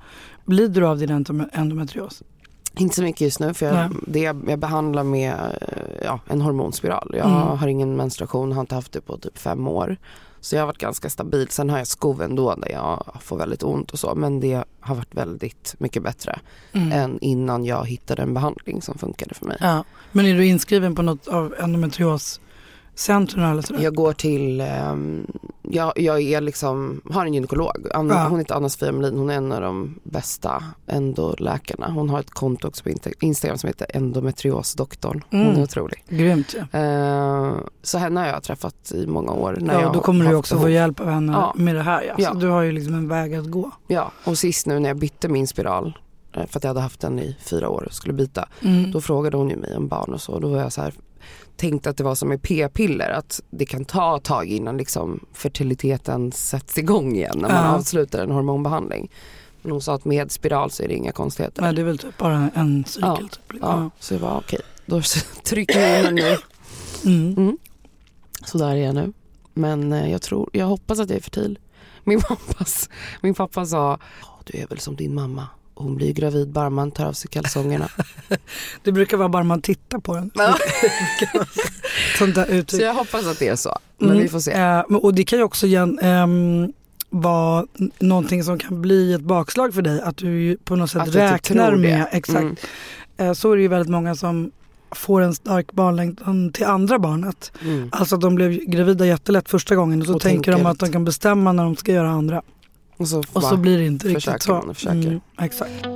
lider 0.47 0.81
du 0.81 0.87
av 0.87 0.99
din 0.99 1.11
endom- 1.11 1.49
endometrios? 1.53 2.23
Inte 2.79 2.95
så 2.97 3.03
mycket 3.03 3.21
just 3.21 3.41
nu 3.41 3.55
för 3.55 3.67
jag, 3.67 3.97
det 4.07 4.21
jag, 4.21 4.45
jag 4.49 4.59
behandlar 4.59 5.03
med 5.03 5.33
eh, 5.33 6.05
ja, 6.05 6.21
en 6.27 6.41
hormonspiral. 6.41 7.15
Jag 7.17 7.27
Mm. 7.27 7.59
har 7.59 7.69
ingen 7.69 7.97
menstruation, 7.97 8.53
har 8.53 8.61
inte 8.61 8.75
haft 8.75 8.93
det 8.93 9.01
på 9.01 9.17
typ 9.19 9.39
fem 9.39 9.69
år. 9.69 9.97
Så 10.41 10.57
jag 10.57 10.63
har 10.63 10.67
varit 10.67 10.79
ganska 10.79 11.11
stabil. 11.11 11.49
Sen 11.51 11.71
har 11.71 11.79
jag 11.79 11.87
skov 11.87 12.23
ändå 12.23 12.55
där 12.55 12.73
jag 12.73 13.05
får 13.21 13.37
väldigt 13.39 13.63
ont 13.63 13.91
och 13.91 13.99
så. 13.99 14.15
Men 14.15 14.41
det 14.41 14.65
har 14.81 14.95
varit 14.95 15.15
väldigt 15.15 15.75
mycket 15.79 16.03
bättre 16.03 16.39
Mm. 16.73 16.93
än 16.93 17.19
innan 17.21 17.65
jag 17.65 17.87
hittade 17.87 18.23
en 18.23 18.35
behandling 18.35 18.83
som 18.83 18.99
funkade 18.99 19.35
för 19.35 19.47
mig. 19.47 19.57
Ja. 19.61 19.85
Men 20.13 20.27
är 20.27 20.35
du 20.35 20.47
inskriven 20.47 20.95
på 20.95 21.03
något 21.03 21.29
av 21.29 21.55
endometrioscentren 22.97 23.45
eller 23.45 23.63
sådär? 23.63 23.83
Jag 23.83 23.95
går 23.95 24.13
till, 24.13 24.61
ehm, 24.61 25.27
jag, 25.63 25.93
jag 25.99 26.21
är 26.23 26.41
liksom, 26.41 27.01
har 27.11 27.27
en 27.27 27.35
gynekolog. 27.35 27.87
Anna, 27.95 28.15
Ja. 28.15 28.29
Hon 28.29 28.39
heter 28.39 28.55
Anna-Sofia 28.55 28.93
Melin, 28.93 29.19
hon 29.19 29.31
är 29.31 29.35
en 29.37 29.53
av 29.53 29.61
de 29.61 30.01
bästa 30.03 30.63
endoläkarna. 30.87 31.91
Hon 31.91 32.09
har 32.11 32.21
ett 32.21 32.31
konto 32.31 32.69
också 32.69 32.83
på 32.83 32.91
Insta- 32.91 33.13
Instagram 33.21 33.59
som 33.59 33.69
heter 33.69 33.87
endometriosdoktorn. 33.95 35.25
Hon 35.31 35.41
Mm. 35.41 35.57
är 35.57 35.63
otrolig. 35.63 36.05
Grymt 36.09 36.55
ja. 36.73 36.79
Eh, 36.81 37.53
så 37.83 37.99
henne 37.99 38.21
har 38.21 38.27
jag 38.27 38.43
träffat 38.43 38.93
i 38.95 39.07
många 39.07 39.33
år. 39.33 39.57
När 39.61 39.81
ja 39.83 39.91
då 39.93 40.01
kommer 40.01 40.29
du 40.29 40.35
också 40.35 40.55
behov. 40.55 40.65
få 40.67 40.71
hjälp 40.71 41.01
av 41.01 41.07
henne 41.11 41.33
Ja. 41.33 41.53
med 41.57 41.75
det 41.75 41.83
här 41.83 42.03
ja. 42.03 42.15
Ja. 42.19 42.33
Så 42.33 42.39
du 42.39 42.49
har 42.49 42.63
ju 42.63 42.73
liksom 42.73 42.95
en 42.95 43.09
väg 43.09 43.35
att 43.35 43.51
gå. 43.51 43.71
Ja, 43.87 44.13
och 44.25 44.39
sist 44.39 44.67
nu 44.67 44.79
när 44.79 44.89
jag 44.91 44.97
bytte 44.99 45.29
min 45.29 45.47
spiral, 45.47 45.99
eh, 46.33 46.47
för 46.47 46.59
att 46.59 46.65
jag 46.65 46.71
hade 46.71 46.81
haft 46.81 47.01
den 47.01 47.19
i 47.19 47.37
fyra 47.41 47.69
år 47.69 47.83
och 47.87 47.93
skulle 47.93 48.15
byta, 48.15 48.49
Mm. 48.63 48.91
då 48.91 49.01
frågade 49.01 49.37
hon 49.37 49.51
ju 49.51 49.57
mig 49.57 49.77
om 49.77 49.89
barn 49.89 50.13
och 50.15 50.21
så. 50.21 50.39
Då 50.39 50.49
var 50.49 50.59
jag 50.59 50.73
så 50.73 50.83
här, 50.83 50.95
tänkte 51.57 51.91
att 51.91 51.97
det 51.97 52.05
var 52.05 52.15
som 52.15 52.29
med 52.29 52.43
p-piller, 52.43 53.11
att 53.11 53.41
det 53.51 53.67
kan 53.67 53.85
ta 53.85 54.17
ett 54.17 54.25
tag 54.25 54.47
innan 54.47 54.77
liksom 54.77 55.27
fertiliteten 55.33 56.33
sätts 56.33 56.79
igång 56.79 57.17
igen 57.17 57.39
när 57.39 57.49
man 57.49 57.65
Ja. 57.65 57.75
avslutar 57.75 58.23
en 58.25 58.31
hormonbehandling. 58.31 59.11
Men 59.63 59.73
hon 59.73 59.81
sa 59.83 59.95
att 59.95 60.05
med 60.05 60.33
spiral 60.33 60.71
så 60.71 60.83
är 60.83 60.89
det 60.89 60.95
inga 60.95 61.13
konstigheter. 61.13 61.63
Nej, 61.63 61.75
det 61.75 61.81
är 61.81 61.85
väl 61.85 61.99
typ 61.99 62.19
bara 62.19 62.51
en 62.55 62.85
cykel. 62.85 63.09
Ja. 63.09 63.17
Typ. 63.51 63.59
Ja, 63.61 63.91
så 64.01 64.15
jag 64.15 64.19
var 64.21 64.39
okej, 64.39 64.61
då 64.87 65.01
trycker 65.45 65.81
jag 65.81 65.99
in 65.99 66.05
den 66.05 66.15
nu. 66.15 66.37
Mm. 67.37 67.59
Så 68.45 68.59
där 68.59 68.71
är 68.71 68.75
jag 68.77 68.95
nu. 68.95 69.13
Men 69.55 69.93
eh, 69.93 70.11
jag 70.11 70.23
tror, 70.23 70.51
jag 70.53 70.67
hoppas 70.67 71.01
att 71.01 71.11
jag 71.11 71.17
är 71.17 71.23
fertil. 71.23 71.59
Min, 72.05 72.21
pappas, 72.29 72.89
min 73.23 73.35
pappa 73.35 73.67
sa, 73.67 73.99
"Ja, 74.23 74.29
du 74.45 74.59
är 74.59 74.67
väl 74.67 74.79
som 74.79 74.97
din 74.97 75.15
mamma. 75.15 75.47
Hon 75.79 75.97
blir 75.97 76.13
gravid 76.13 76.49
bara 76.49 76.71
man 76.71 76.91
tar 76.91 77.07
av 77.07 77.13
sig 77.13 77.31
kalsongerna. 77.31 77.89
Det 78.83 78.93
brukar 78.93 79.17
vara 79.17 79.29
bara 79.29 79.45
man 79.45 79.63
tittar 79.63 79.99
på 79.99 80.15
den. 80.15 80.31
Sånt 82.19 82.35
där 82.35 82.65
så 82.69 82.77
jag 82.83 82.95
hoppas 82.95 83.27
att 83.27 83.39
det 83.39 83.49
är 83.49 83.57
så. 83.57 83.79
Men 83.99 84.11
Mm. 84.11 84.23
vi 84.23 84.29
får 84.29 84.41
se. 84.41 84.53
Eh, 84.53 84.81
och 84.81 85.15
det 85.15 85.25
kan 85.25 85.39
ju 85.39 85.43
också 85.45 85.67
igen, 85.67 85.99
ehm, 85.99 86.73
vara 87.11 87.67
någonting 87.99 88.45
som 88.45 88.59
kan 88.59 88.83
bli 88.83 89.13
ett 89.13 89.21
bakslag 89.21 89.75
för 89.75 89.83
dig. 89.83 90.01
Att 90.01 90.17
du 90.17 90.57
på 90.65 90.77
något 90.77 90.91
sätt 90.91 91.03
Att 91.03 91.15
räknar 91.15 91.77
med, 91.77 92.07
exakt. 92.13 92.39
Mm. 92.41 92.57
Eh, 93.17 93.33
Så 93.33 93.53
är 93.53 93.57
det 93.57 93.63
ju 93.63 93.69
väldigt 93.69 93.91
många 93.91 94.15
som 94.15 94.51
får 94.91 95.21
en 95.21 95.35
stark 95.35 95.73
barnlängtan 95.73 96.53
till 96.53 96.65
andra 96.67 96.99
barnet. 96.99 97.53
Mm. 97.65 97.89
Alltså 97.93 98.15
att 98.15 98.21
de 98.21 98.35
blev 98.35 98.51
gravida 98.53 99.07
jättelätt 99.07 99.49
första 99.49 99.75
gången 99.77 100.01
och 100.01 100.07
så 100.07 100.15
Och 100.15 100.23
tänker 100.23 100.53
de 100.53 100.67
att 100.67 100.79
de 100.79 100.93
kan 100.93 101.05
bestämma 101.05 101.53
när 101.53 101.65
de 101.65 101.77
ska 101.77 101.93
göra 101.93 102.11
andra. 102.11 102.43
Och 102.97 103.09
så, 103.09 103.23
Och 103.33 103.43
så 103.43 103.57
blir 103.57 103.79
det 103.79 103.87
inte 103.87 104.09
riktigt 104.09 104.43
så. 104.43 104.55
och 104.57 104.77
försöker. 104.77 105.09
Mm, 105.09 105.21
exakt. 105.41 105.87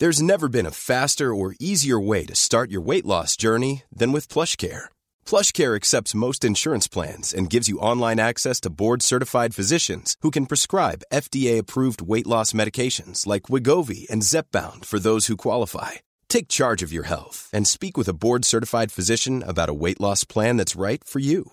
There's 0.00 0.20
never 0.22 0.48
been 0.48 0.66
a 0.66 0.70
faster 0.72 1.32
or 1.32 1.54
easier 1.60 2.00
way 2.00 2.26
to 2.26 2.34
start 2.34 2.70
your 2.70 2.82
weight 2.86 3.06
loss 3.06 3.36
journey 3.36 3.84
than 3.98 4.12
with 4.12 4.28
PlushCare. 4.28 4.88
PlushCare 5.24 5.76
accepts 5.76 6.14
most 6.14 6.44
insurance 6.44 6.88
plans 6.88 7.32
and 7.32 7.48
gives 7.48 7.68
you 7.68 7.78
online 7.78 8.18
access 8.18 8.60
to 8.62 8.70
board-certified 8.70 9.54
physicians 9.54 10.16
who 10.22 10.30
can 10.32 10.46
prescribe 10.46 11.04
FDA-approved 11.12 12.02
weight 12.02 12.26
loss 12.26 12.52
medications 12.52 13.24
like 13.26 13.44
Wigovi 13.44 14.10
and 14.10 14.22
Zepbound 14.22 14.84
for 14.84 14.98
those 14.98 15.28
who 15.28 15.36
qualify. 15.36 15.92
Take 16.28 16.48
charge 16.48 16.82
of 16.82 16.92
your 16.92 17.04
health 17.04 17.48
and 17.52 17.66
speak 17.66 17.96
with 17.96 18.08
a 18.08 18.12
board-certified 18.14 18.90
physician 18.90 19.44
about 19.46 19.68
a 19.68 19.74
weight 19.74 20.00
loss 20.00 20.24
plan 20.24 20.56
that's 20.56 20.74
right 20.76 21.02
for 21.04 21.20
you. 21.20 21.52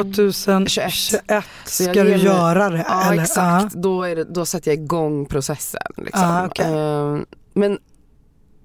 2021 0.00 0.92
Så 0.94 1.16
jag 1.26 1.44
ska 1.64 2.04
du 2.04 2.16
göra 2.16 2.70
det? 2.70 2.84
Ja 2.88 3.12
eller? 3.12 3.22
exakt, 3.22 3.74
då, 3.74 4.02
är 4.02 4.16
det, 4.16 4.24
då 4.24 4.46
sätter 4.46 4.70
jag 4.70 4.78
igång 4.78 5.26
processen. 5.26 5.92
Liksom. 5.96 6.22
Ah, 6.24 6.46
okej. 6.46 6.66
Ehm, 6.66 7.26
men 7.54 7.78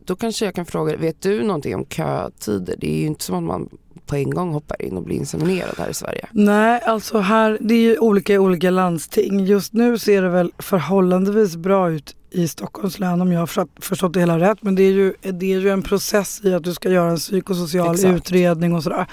då 0.06 0.16
kanske 0.16 0.46
jag 0.46 0.56
kan 0.56 0.66
fråga, 0.66 0.98
vet 0.98 1.22
du 1.22 1.44
någonting 1.44 1.76
om 1.76 1.86
kötider? 1.86 2.76
Det 2.78 2.96
är 2.96 3.00
ju 3.00 3.06
inte 3.06 3.24
som 3.24 3.36
att 3.36 3.44
man 3.44 3.70
på 4.06 4.16
en 4.16 4.30
gång 4.30 4.54
hoppar 4.54 4.82
in 4.82 4.98
och 4.98 5.04
blir 5.04 5.16
inseminerad 5.16 5.76
här 5.78 5.90
i 5.90 5.94
Sverige. 5.94 6.28
Nej, 6.32 6.82
alltså 6.82 7.20
här, 7.20 7.58
det 7.62 7.74
är 7.74 7.80
ju 7.80 7.98
olika 7.98 8.34
i 8.34 8.38
olika 8.38 8.70
landsting. 8.70 9.46
Just 9.46 9.74
nu 9.74 9.98
ser 9.98 10.22
det 10.22 10.30
väl 10.30 10.52
förhållandevis 10.58 11.56
bra 11.56 11.92
ut 11.92 12.16
i 12.32 12.48
Stockholms 12.48 13.00
län 13.00 13.22
om 13.22 13.32
jag 13.32 13.40
har 13.40 13.48
förstått- 13.82 14.14
det 14.14 14.20
hela 14.20 14.40
rätt. 14.40 14.58
Men 14.64 14.76
det 14.76 14.84
är, 14.84 14.92
ju, 14.92 15.14
det 15.22 15.54
är 15.54 15.60
ju 15.60 15.70
en 15.70 15.82
process 15.82 16.42
i 16.44 16.54
att 16.54 16.64
du 16.64 16.74
ska 16.74 16.90
göra 16.90 17.10
en 17.12 17.18
psykosocial 17.18 17.96
Exakt. 17.96 18.14
utredning 18.16 18.74
och 18.76 18.84
sådär. 18.84 19.06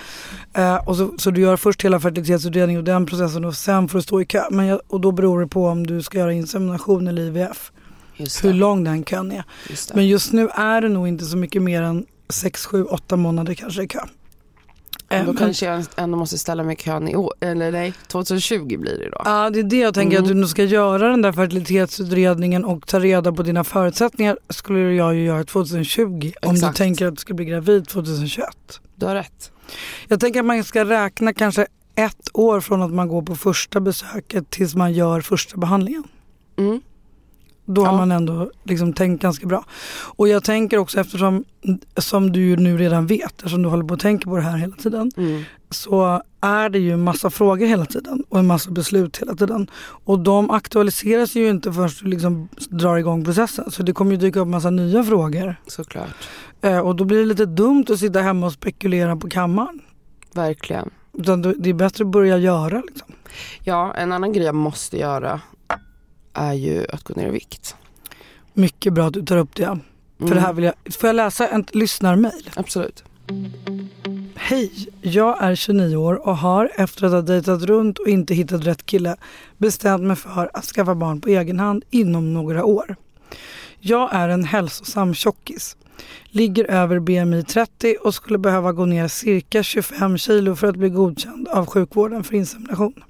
Eh, 0.55 0.77
och 0.88 0.96
så, 0.96 1.14
så 1.18 1.31
du 1.31 1.40
gör 1.40 1.57
först 1.57 1.85
hela 1.85 2.00
fertilitetsutredningen 2.00 2.79
och 2.81 2.85
den 2.85 3.07
processen 3.07 3.44
och 3.44 3.55
sen 3.57 3.88
får 3.88 3.98
du 3.98 4.03
stå 4.03 4.20
i 4.20 4.24
kö. 4.24 4.42
Men 4.50 4.66
jag, 4.66 4.81
och 4.88 5.00
då 5.00 5.12
beror 5.12 5.40
det 5.40 5.46
på 5.46 5.66
om 5.66 5.87
du 5.87 6.03
ska 6.03 6.18
göra 6.18 6.33
insemination 6.33 7.09
eller 7.09 7.22
IVF. 7.22 7.72
Hur 8.42 8.53
lång 8.53 8.85
den 8.85 9.05
kön 9.05 9.33
är. 9.33 9.44
Just. 9.70 9.94
Men 9.94 10.07
just 10.09 10.33
nu 10.33 10.48
är 10.48 10.81
det 10.81 10.88
nog 10.88 11.09
inte 11.09 11.24
så 11.24 11.37
mycket 11.37 11.62
mer 11.62 11.83
än 11.83 12.07
6, 12.29 12.66
7, 12.66 12.85
8 12.85 13.16
månader 13.16 13.55
kanske 13.55 13.83
i 13.83 13.88
kö. 13.88 14.00
Då 15.20 15.24
men- 15.33 15.37
kanske 15.37 15.66
jag 15.66 15.85
ändå 15.96 16.18
måste 16.18 16.38
ställa 16.38 16.62
mig 16.62 16.72
i 16.74 16.77
kön 16.77 17.09
i 17.09 17.16
år, 17.16 17.35
eller 17.40 17.72
nej, 17.72 17.92
2020 18.07 18.77
blir 18.79 18.98
det 18.98 19.11
då. 19.11 19.22
Ja 19.24 19.50
det 19.50 19.59
är 19.59 19.62
det 19.62 19.77
jag 19.79 19.94
tänker 19.94 20.16
Mm. 20.16 20.24
att 20.24 20.29
du 20.29 20.40
nu 20.40 20.46
ska 20.46 20.64
göra 20.64 21.09
den 21.09 21.22
där 21.22 21.33
fertilitetsutredningen 21.33 22.64
och 22.64 22.87
ta 22.87 23.00
reda 23.00 23.33
på 23.33 23.42
dina 23.42 23.64
förutsättningar 23.64 24.38
skulle 24.48 24.79
jag 24.81 25.14
ju 25.14 25.24
göra 25.24 25.44
2020 25.44 26.33
om 26.42 26.50
du 26.55 26.59
Exakt. 26.59 26.77
tänker 26.79 27.07
att 27.07 27.14
du 27.16 27.20
ska 27.20 27.35
bli 27.35 27.44
gravid 27.44 27.88
2021. 27.88 28.46
Du 28.94 29.07
har 29.07 29.14
rätt. 29.14 29.50
Jag 30.09 30.20
tänker 30.20 30.40
att 30.40 30.46
man 30.46 30.64
ska 30.64 30.85
räkna 30.85 31.33
kanske 31.33 31.66
ett 31.94 32.29
år 32.33 32.61
från 32.61 32.83
att 32.83 32.92
man 32.92 33.09
går 33.09 33.22
på 33.22 33.37
första 33.37 33.81
besöket 33.81 34.50
tills 34.50 34.74
man 34.74 34.92
gör 34.92 35.20
första 35.20 35.57
behandlingen. 35.57 36.05
Mm. 36.59 36.81
Då 37.64 37.81
har 37.85 37.92
Ja. 37.92 37.96
man 37.96 38.12
ändå 38.12 38.50
liksom 38.64 38.92
tänkt 38.92 39.22
ganska 39.22 39.46
bra. 39.46 39.64
Och 40.16 40.29
jag 40.29 40.44
tänker 40.44 40.79
också 40.79 41.00
eftersom, 41.00 41.44
som 41.96 42.33
du 42.33 42.57
nu 42.57 42.79
redan 42.79 43.07
vet, 43.07 43.33
eftersom 43.37 43.62
du 43.62 43.68
håller 43.68 43.85
på 43.85 43.94
att 43.94 44.00
tänka 44.00 44.31
på 44.31 44.37
det 44.37 44.42
här 44.42 44.57
hela 44.57 44.77
tiden, 44.77 45.11
Mm. 45.16 45.42
så 45.70 46.22
är 46.40 46.68
det 46.68 46.79
ju 46.79 46.92
en 46.92 47.03
massa 47.03 47.31
frågor 47.31 47.66
hela 47.66 47.85
tiden 47.87 48.24
och 48.29 48.38
en 48.38 48.46
massa 48.46 48.70
beslut 48.70 49.16
hela 49.22 49.35
tiden. 49.35 49.70
Och 50.05 50.18
de 50.18 50.50
aktualiseras 50.50 51.35
ju 51.35 51.48
inte 51.48 51.72
förrän 51.72 51.90
du 52.03 52.09
liksom 52.09 52.48
drar 52.70 52.96
igång 52.96 53.24
processen. 53.24 53.70
Så 53.70 53.83
det 53.83 53.92
kommer 53.92 54.11
ju 54.11 54.16
dyka 54.16 54.40
upp 54.40 54.48
massa 54.48 54.70
nya 54.70 55.05
frågor. 55.05 55.57
Såklart. 55.66 56.29
Eh, 56.61 56.79
och 56.79 56.96
då 56.96 57.05
blir 57.05 57.18
det 57.18 57.24
lite 57.24 57.46
dumt 57.46 57.85
att 57.90 57.98
sitta 57.98 58.20
hemma 58.20 58.46
och 58.46 58.53
spekulera 58.53 59.16
på 59.16 59.29
kammaren. 59.29 59.81
Verkligen. 60.35 60.90
Utan 61.12 61.42
det 61.42 61.70
är 61.70 61.74
bättre 61.74 62.05
att 62.05 62.11
börja 62.11 62.38
göra 62.38 62.83
liksom. 62.87 63.09
Ja, 63.64 63.94
en 63.94 64.12
annan 64.12 64.33
grej 64.33 64.44
jag 64.46 64.55
måste 64.55 64.98
göra 64.98 65.40
är 66.35 66.53
ju 66.53 66.87
att 66.92 67.03
gå 67.03 67.14
ner 67.14 67.29
i 67.29 67.31
vikt. 67.31 67.77
Mycket 68.53 68.92
bra 68.92 69.07
att 69.07 69.12
du 69.12 69.23
tar 69.23 69.37
upp 69.37 69.57
det. 69.57 69.64
Mm. 69.64 69.81
För 70.18 70.35
det 70.35 70.40
här 70.40 70.53
vill 70.53 70.64
jag, 70.64 70.75
får 70.94 71.09
jag 71.09 71.16
läsa 71.16 71.49
en 71.49 71.66
lyssnarmail? 71.73 72.51
Absolut. 72.57 73.05
Hej, 74.35 74.88
jag 75.03 75.42
är 75.42 75.55
29 75.55 75.97
år 75.97 76.29
och 76.29 76.37
har 76.37 76.70
efter 76.75 77.07
att 77.07 77.12
ha 77.12 77.23
dejtat 77.23 77.62
runt 77.62 77.99
och 77.99 78.09
inte 78.09 78.35
hittat 78.35 78.66
rätt 78.66 78.87
kille 78.87 79.16
bestämt 79.59 80.03
mig 80.03 80.16
för 80.16 80.51
att 80.55 80.64
skaffa 80.64 80.94
barn 80.94 81.20
på 81.20 81.29
egen 81.29 81.61
hand 81.61 81.85
inom 81.90 82.35
några 82.35 82.64
år. 82.64 82.97
Jag 83.81 84.14
är 84.14 84.29
en 84.29 84.44
hälsosam 84.44 85.14
tjockis. 85.14 85.77
Ligger 86.25 86.64
över 86.64 86.99
BMI 86.99 87.42
30 87.42 87.97
och 88.01 88.14
skulle 88.14 88.38
behöva 88.38 88.73
gå 88.73 88.85
ner 88.85 89.09
cirka 89.09 89.62
25 89.62 90.18
kilo 90.18 90.57
för 90.57 90.66
att 90.66 90.77
bli 90.77 90.88
godkänd 90.88 91.49
av 91.49 91.66
sjukvården 91.66 92.25
för 92.25 92.35
insemination. 92.35 93.05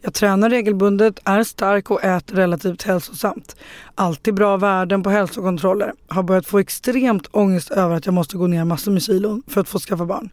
Jag 0.00 0.14
tränar 0.14 0.50
regelbundet, 0.50 1.18
är 1.24 1.44
stark 1.44 1.90
och 1.90 2.04
äter 2.04 2.36
relativt 2.36 2.82
hälsosamt. 2.82 3.56
Alltid 3.94 4.34
bra 4.34 4.56
värden 4.56 5.02
på 5.02 5.10
hälsokontroller. 5.10 5.92
Har 6.08 6.22
börjat 6.22 6.46
få 6.46 6.58
extremt 6.58 7.26
ångest 7.30 7.70
över 7.70 7.96
att 7.96 8.06
jag 8.06 8.14
måste 8.14 8.36
gå 8.36 8.46
ner 8.46 8.64
massor 8.64 8.92
med 8.92 9.02
kilon 9.02 9.42
för 9.46 9.60
att 9.60 9.68
få 9.68 9.78
skaffa 9.78 10.04
barn. 10.04 10.30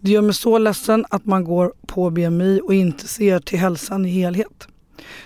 Det 0.00 0.10
gör 0.10 0.22
mig 0.22 0.34
så 0.34 0.58
ledsen 0.58 1.04
att 1.10 1.26
man 1.26 1.44
går 1.44 1.72
på 1.86 2.10
BMI 2.10 2.60
och 2.64 2.74
inte 2.74 3.08
ser 3.08 3.38
till 3.38 3.58
hälsan 3.58 4.06
i 4.06 4.08
helhet. 4.08 4.68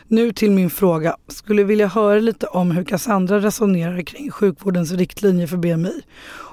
Nu 0.08 0.32
till 0.32 0.50
min 0.50 0.70
fråga. 0.70 1.16
Skulle 1.28 1.64
vilja 1.64 1.86
höra 1.86 2.20
lite 2.20 2.46
om 2.46 2.70
hur 2.70 2.84
Cassandra 2.84 3.40
resonerar 3.40 4.02
kring 4.02 4.30
sjukvårdens 4.30 4.92
riktlinjer 4.92 5.46
för 5.46 5.56
BMI 5.56 6.02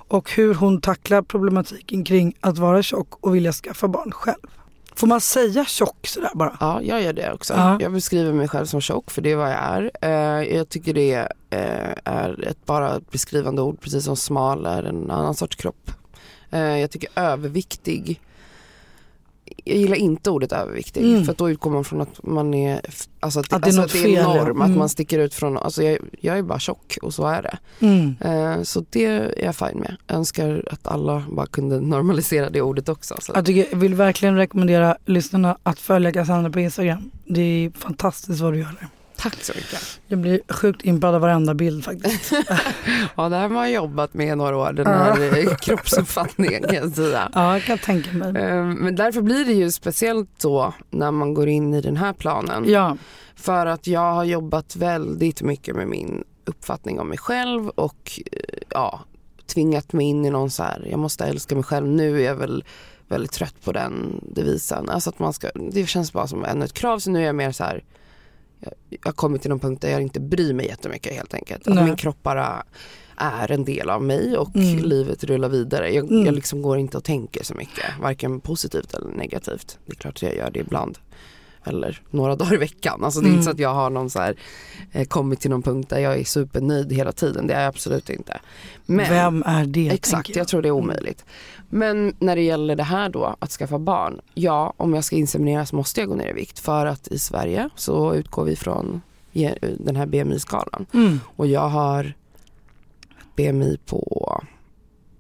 och 0.08 0.32
hur 0.32 0.54
hon 0.54 0.82
tacklar 0.82 1.22
problematiken 1.22 2.04
kring 2.04 2.34
att 2.40 2.58
vara 2.58 2.84
tjock 2.84 3.26
och 3.26 3.36
vilja 3.36 3.52
skaffa 3.52 3.88
barn 3.88 4.12
själv. 4.12 4.48
Får 4.96 5.08
man 5.08 5.22
säga 5.22 5.66
tjock 5.66 6.08
sådär 6.08 6.32
bara? 6.34 6.58
Ja, 6.60 6.82
jag 6.82 7.02
gör 7.02 7.14
det 7.14 7.34
också. 7.34 7.54
Ja. 7.54 7.78
Jag 7.82 7.94
beskriver 7.94 8.34
mig 8.34 8.48
själv 8.48 8.66
som 8.66 8.82
tjock 8.82 9.12
för 9.12 9.22
det 9.22 9.32
är 9.32 9.36
vad 9.36 9.52
jag 9.52 9.60
är. 9.60 9.92
Eh, 10.02 10.56
jag 10.56 10.70
tycker 10.70 10.94
det 10.94 11.14
eh, 11.50 11.92
är 12.04 12.48
ett 12.48 12.66
bara 12.66 13.00
beskrivande 13.12 13.62
ord 13.62 13.82
precis 13.82 14.06
som 14.06 14.16
smal 14.16 14.66
är 14.66 14.84
en 14.84 15.12
annan 15.12 15.36
sorts 15.36 15.56
kropp. 15.56 15.92
Eh, 16.52 16.78
jag 16.78 16.92
tycker 16.92 17.10
överviktig 17.16 18.22
jag 19.66 19.78
gillar 19.78 19.96
inte 19.96 20.30
ordet 20.30 20.52
överviktig 20.52 21.04
Mm. 21.04 21.24
för 21.26 21.32
att 21.32 21.38
då 21.38 21.50
utgår 21.50 21.72
man 21.72 21.84
från 21.84 22.02
att 22.02 22.24
man 22.24 22.54
är, 22.54 22.82
alltså 23.20 23.40
att, 23.40 23.54
Att 23.54 23.62
det 23.64 23.66
är 23.66 23.68
alltså 23.68 23.82
något 23.82 23.96
att 23.96 24.04
det 24.04 24.16
är 24.16 24.22
ja. 24.22 24.34
norm, 24.44 24.62
att 24.62 24.68
Mm. 24.68 24.80
man 24.80 24.90
sticker 24.90 25.20
ut 25.20 25.34
från, 25.34 25.58
alltså 25.58 25.84
jag, 25.84 25.98
jag 26.20 26.38
är 26.38 26.42
bara 26.44 26.60
tjock 26.60 26.98
och 27.02 27.14
så 27.14 27.28
är 27.28 27.42
det. 27.42 27.58
Mm. 27.86 28.16
Eh, 28.22 28.64
så 28.64 28.86
det 28.90 29.06
är 29.06 29.44
jag 29.44 29.56
fine 29.56 29.80
med. 29.80 29.96
Jag 30.08 30.18
önskar 30.18 30.64
att 30.72 30.88
alla 30.88 31.24
bara 31.32 31.46
kunde 31.48 31.80
normalisera 31.80 32.50
det 32.50 32.62
ordet 32.62 32.90
också. 32.90 33.16
Så. 33.20 33.32
Jag, 33.36 33.46
tycker, 33.46 33.68
jag 33.72 33.78
vill 33.78 33.94
verkligen 33.96 34.36
rekommendera 34.36 34.98
lyssnarna 35.06 35.58
att 35.64 35.80
följa 35.80 36.12
Cassandra 36.12 36.52
på 36.52 36.60
Instagram. 36.60 37.12
Det 37.26 37.42
är 37.42 37.72
fantastiskt 37.80 38.40
vad 38.42 38.54
du 38.54 38.60
gör 38.60 38.76
där. 38.80 38.88
Tack 39.22 39.44
så 39.44 39.54
mycket. 39.56 40.00
Jag 40.08 40.20
blir 40.20 40.42
sjukt 40.50 40.86
impad 40.86 41.16
av 41.16 41.22
varenda 41.22 41.54
bild 41.54 41.84
faktiskt. 41.86 42.32
Ja, 43.16 43.30
det 43.30 43.36
här 43.36 43.42
har 43.42 43.50
man 43.50 43.72
jobbat 43.72 44.14
med 44.14 44.28
i 44.28 44.36
några 44.36 44.58
år, 44.58 44.74
den 44.74 44.88
här 44.88 45.56
kroppsuppfattningen 45.62 46.64
kan 46.64 46.76
jag 46.76 46.92
säga. 46.96 47.30
ja, 47.34 47.54
jag 47.54 47.64
kan 47.64 47.78
tänka 47.78 48.12
mig. 48.12 48.28
Eh, 48.44 48.64
Men 48.66 48.96
därför 48.96 49.22
blir 49.22 49.46
det 49.46 49.54
ju 49.54 49.72
speciellt 49.72 50.40
då 50.40 50.74
när 50.90 51.12
man 51.12 51.34
går 51.34 51.48
in 51.48 51.74
i 51.74 51.82
den 51.82 51.98
här 51.98 52.14
planen. 52.14 52.64
Ja, 52.70 52.98
För 53.36 53.66
att 53.66 53.88
jag 53.88 54.14
har 54.14 54.24
jobbat 54.24 54.76
väldigt 54.76 55.42
mycket 55.42 55.76
med 55.76 55.88
min 55.88 56.24
uppfattning 56.46 57.00
om 57.00 57.08
mig 57.10 57.18
själv 57.18 57.70
och 57.70 58.20
eh, 58.32 58.40
ja, 58.70 59.00
tvingat 59.48 59.94
mig 59.94 60.06
in 60.06 60.26
i 60.26 60.30
någon 60.30 60.50
så 60.50 60.64
här, 60.64 60.88
jag 60.92 61.00
måste 61.00 61.26
älska 61.26 61.56
mig 61.56 61.64
själv. 61.64 61.88
Nu 61.88 62.22
är 62.22 62.26
jag 62.26 62.36
väl 62.36 62.64
väldigt 63.08 63.32
trött 63.32 63.56
på 63.64 63.72
den 63.72 64.20
devisen. 64.36 64.90
Alltså 64.90 65.10
att 65.10 65.20
man 65.20 65.34
ska, 65.34 65.50
det 65.72 65.86
känns 65.86 66.14
bara 66.14 66.28
som 66.28 66.46
ännu 66.46 66.66
ett 66.66 66.74
krav 66.74 67.00
så 67.00 67.10
nu 67.12 67.20
är 67.20 67.26
jag 67.26 67.36
mer 67.36 67.52
så 67.52 67.64
här, 67.64 67.84
jag, 68.62 68.74
jag 68.90 69.00
har 69.04 69.12
kommit 69.14 69.42
till 69.42 69.50
någon 69.50 69.60
punkt 69.60 69.82
där 69.82 69.90
jag 69.92 70.02
inte 70.02 70.20
bryr 70.20 70.54
mig 70.54 70.66
jättemycket 70.68 71.14
helt 71.14 71.34
enkelt. 71.34 71.68
Att 71.68 71.76
Nej. 71.76 71.84
min 71.84 71.96
kropp 71.96 72.24
bara 72.24 72.64
är 73.18 73.52
en 73.52 73.66
del 73.66 73.90
av 73.90 74.04
mig 74.04 74.38
och 74.38 74.56
Mm. 74.56 74.78
livet 74.78 75.24
rullar 75.24 75.50
vidare. 75.50 75.94
Jag, 75.94 76.12
Mm. 76.12 76.26
jag 76.26 76.36
liksom 76.36 76.62
går 76.62 76.78
inte 76.78 76.98
och 76.98 77.04
tänker 77.04 77.44
så 77.44 77.54
mycket, 77.56 77.86
varken 78.02 78.40
positivt 78.40 78.94
eller 78.94 79.08
negativt. 79.10 79.80
Det 79.86 79.92
är 79.92 79.96
klart 79.96 80.14
att 80.16 80.22
jag 80.22 80.36
gör 80.36 80.52
det 80.52 80.60
ibland. 80.60 80.98
Eller 81.64 82.02
några 82.10 82.36
dagar 82.36 82.54
i 82.54 82.58
veckan. 82.58 83.04
Alltså 83.04 83.20
det 83.20 83.26
är 83.26 83.28
Mm. 83.28 83.38
inte 83.40 83.46
så 83.46 83.52
att 83.52 83.60
jag 83.60 83.74
har 83.74 83.90
någon 83.90 84.10
så 84.10 84.20
här, 84.20 84.36
eh, 84.92 85.06
kommit 85.08 85.40
till 85.40 85.50
någon 85.50 85.62
punkt 85.62 85.90
där 85.90 86.00
jag 86.00 86.20
är 86.20 86.24
supernöjd 86.24 86.92
hela 86.92 87.12
tiden. 87.12 87.48
Det 87.48 87.54
är 87.54 87.60
jag 87.62 87.68
absolut 87.70 88.10
inte. 88.10 88.40
Men, 88.86 89.10
Vem 89.10 89.44
är 89.46 89.66
det? 89.66 89.90
Exakt, 89.90 90.26
tänker 90.26 90.40
jag 90.40 90.48
tror 90.48 90.62
det 90.62 90.68
är 90.68 90.72
omöjligt. 90.72 91.26
Men 91.72 92.16
när 92.20 92.36
det 92.36 92.42
gäller 92.42 92.76
det 92.76 92.84
här 92.84 93.10
då, 93.10 93.36
att 93.40 93.52
skaffa 93.52 93.80
barn. 93.80 94.22
Ja, 94.34 94.74
om 94.78 94.94
jag 94.94 95.04
ska 95.04 95.16
insemineras 95.16 95.74
måste 95.74 96.00
jag 96.00 96.10
gå 96.10 96.16
ner 96.16 96.30
i 96.30 96.34
vikt. 96.34 96.60
För 96.60 96.86
att 96.86 97.08
i 97.08 97.20
Sverige 97.20 97.70
så 97.76 98.14
utgår 98.16 98.46
vi 98.46 98.56
från 98.56 99.02
den 99.78 99.96
här 99.96 100.06
BMI-skalan. 100.06 100.86
Mm. 100.94 101.20
Och 101.36 101.48
jag 101.48 101.70
har 101.70 102.14
BMI 103.36 103.78
på 103.86 104.42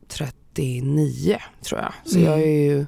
39 0.07 1.37
tror 1.61 1.81
jag. 1.81 1.93
Så 2.11 2.17
Mm. 2.17 2.31
jag 2.31 2.41
är 2.41 2.45
ju 2.71 2.85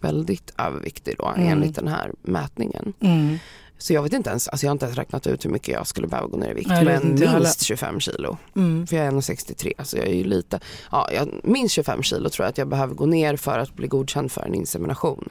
väldigt 0.00 0.54
överviktig 0.58 1.14
då 1.18 1.32
Mm. 1.36 1.48
enligt 1.48 1.74
den 1.76 1.88
här 1.88 2.12
mätningen. 2.22 2.92
Mm. 3.00 3.36
Så 3.84 3.92
jag 3.92 4.02
vet 4.02 4.12
inte 4.12 4.30
ens, 4.30 4.48
alltså 4.48 4.66
jag 4.66 4.70
har 4.70 4.74
inte 4.74 4.84
ens 4.84 4.98
räknat 4.98 5.26
ut 5.26 5.44
hur 5.44 5.50
mycket 5.50 5.68
jag 5.68 5.86
skulle 5.86 6.06
behöva 6.06 6.28
gå 6.28 6.36
ner 6.36 6.50
i 6.50 6.54
vikt. 6.54 6.68
Nej, 6.68 6.84
det 6.84 7.00
men 7.00 7.14
minst 7.14 7.62
25 7.62 8.00
kilo. 8.00 8.36
Mm. 8.56 8.86
För 8.86 8.96
jag 8.96 9.06
är 9.06 9.10
1,63 9.10 9.84
så 9.84 9.96
jag 9.96 10.06
är 10.06 10.14
ju 10.14 10.24
lite, 10.24 10.60
ja 10.92 11.08
jag, 11.12 11.28
minst 11.42 11.74
25 11.74 12.02
kilo 12.02 12.28
tror 12.28 12.44
jag 12.44 12.50
att 12.50 12.58
jag 12.58 12.68
behöver 12.68 12.94
gå 12.94 13.06
ner 13.06 13.36
för 13.36 13.58
att 13.58 13.74
bli 13.74 13.86
godkänd 13.86 14.32
för 14.32 14.42
en 14.42 14.54
insemination. 14.54 15.28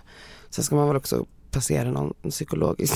Sen 0.49 0.63
ska 0.63 0.75
man 0.75 0.87
väl 0.87 0.97
också 0.97 1.25
passera 1.51 1.91
någon 1.91 2.13
psykologisk 2.29 2.93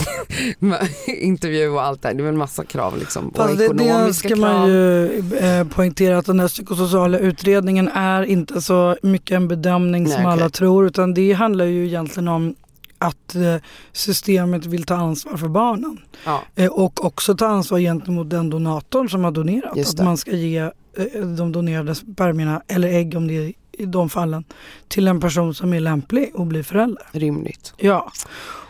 intervju 1.07 1.69
och 1.69 1.83
allt 1.83 2.01
det 2.01 2.07
här. 2.07 2.15
Det 2.15 2.21
är 2.21 2.23
väl 2.23 2.33
en 2.33 2.37
massa 2.37 2.65
krav 2.65 2.97
liksom. 2.97 3.29
Och 3.29 3.35
Fast 3.35 3.57
det, 3.57 3.67
det 3.67 3.83
ekonomiska 3.83 4.29
ska 4.29 4.35
krav. 4.35 4.39
man 4.39 4.69
ju 4.69 5.05
eh, 5.37 5.67
poängtera 5.67 6.17
att 6.17 6.25
den 6.25 6.39
här 6.39 6.47
psykosociala 6.47 7.17
utredningen 7.17 7.87
är 7.87 8.23
inte 8.23 8.61
så 8.61 8.97
mycket 9.01 9.35
en 9.35 9.47
bedömning 9.47 10.03
Nej, 10.03 10.11
som 10.11 10.21
okej. 10.21 10.31
alla 10.33 10.49
tror 10.49 10.87
utan 10.87 11.13
det 11.13 11.33
handlar 11.33 11.65
ju 11.65 11.85
egentligen 11.87 12.27
om 12.27 12.55
att 12.99 13.35
eh, 13.35 13.55
systemet 13.91 14.65
vill 14.65 14.83
ta 14.83 14.95
ansvar 14.95 15.37
för 15.37 15.47
barnen. 15.47 15.97
Ja, 16.25 16.41
Eh, 16.55 16.71
och 16.71 17.05
också 17.05 17.35
ta 17.35 17.47
ansvar 17.47 17.79
gentemot 17.79 18.29
den 18.29 18.49
donatorn 18.49 19.09
som 19.09 19.23
har 19.23 19.31
donerat. 19.31 19.77
Att 19.79 19.99
man 20.05 20.17
ska 20.17 20.31
ge 20.31 20.57
eh, 20.59 20.71
de 21.37 21.51
donerade 21.51 21.95
spermierna 21.95 22.61
eller 22.67 22.87
ägg 22.87 23.15
om 23.17 23.27
det 23.27 23.33
är 23.33 23.53
i 23.71 23.85
de 23.85 24.09
fallen 24.09 24.43
till 24.87 25.07
en 25.07 25.19
person 25.19 25.53
som 25.53 25.73
är 25.73 25.79
lämplig 25.79 26.31
att 26.35 26.47
bli 26.47 26.63
förälder. 26.63 27.03
rimligt. 27.11 27.73
Ja, 27.77 28.11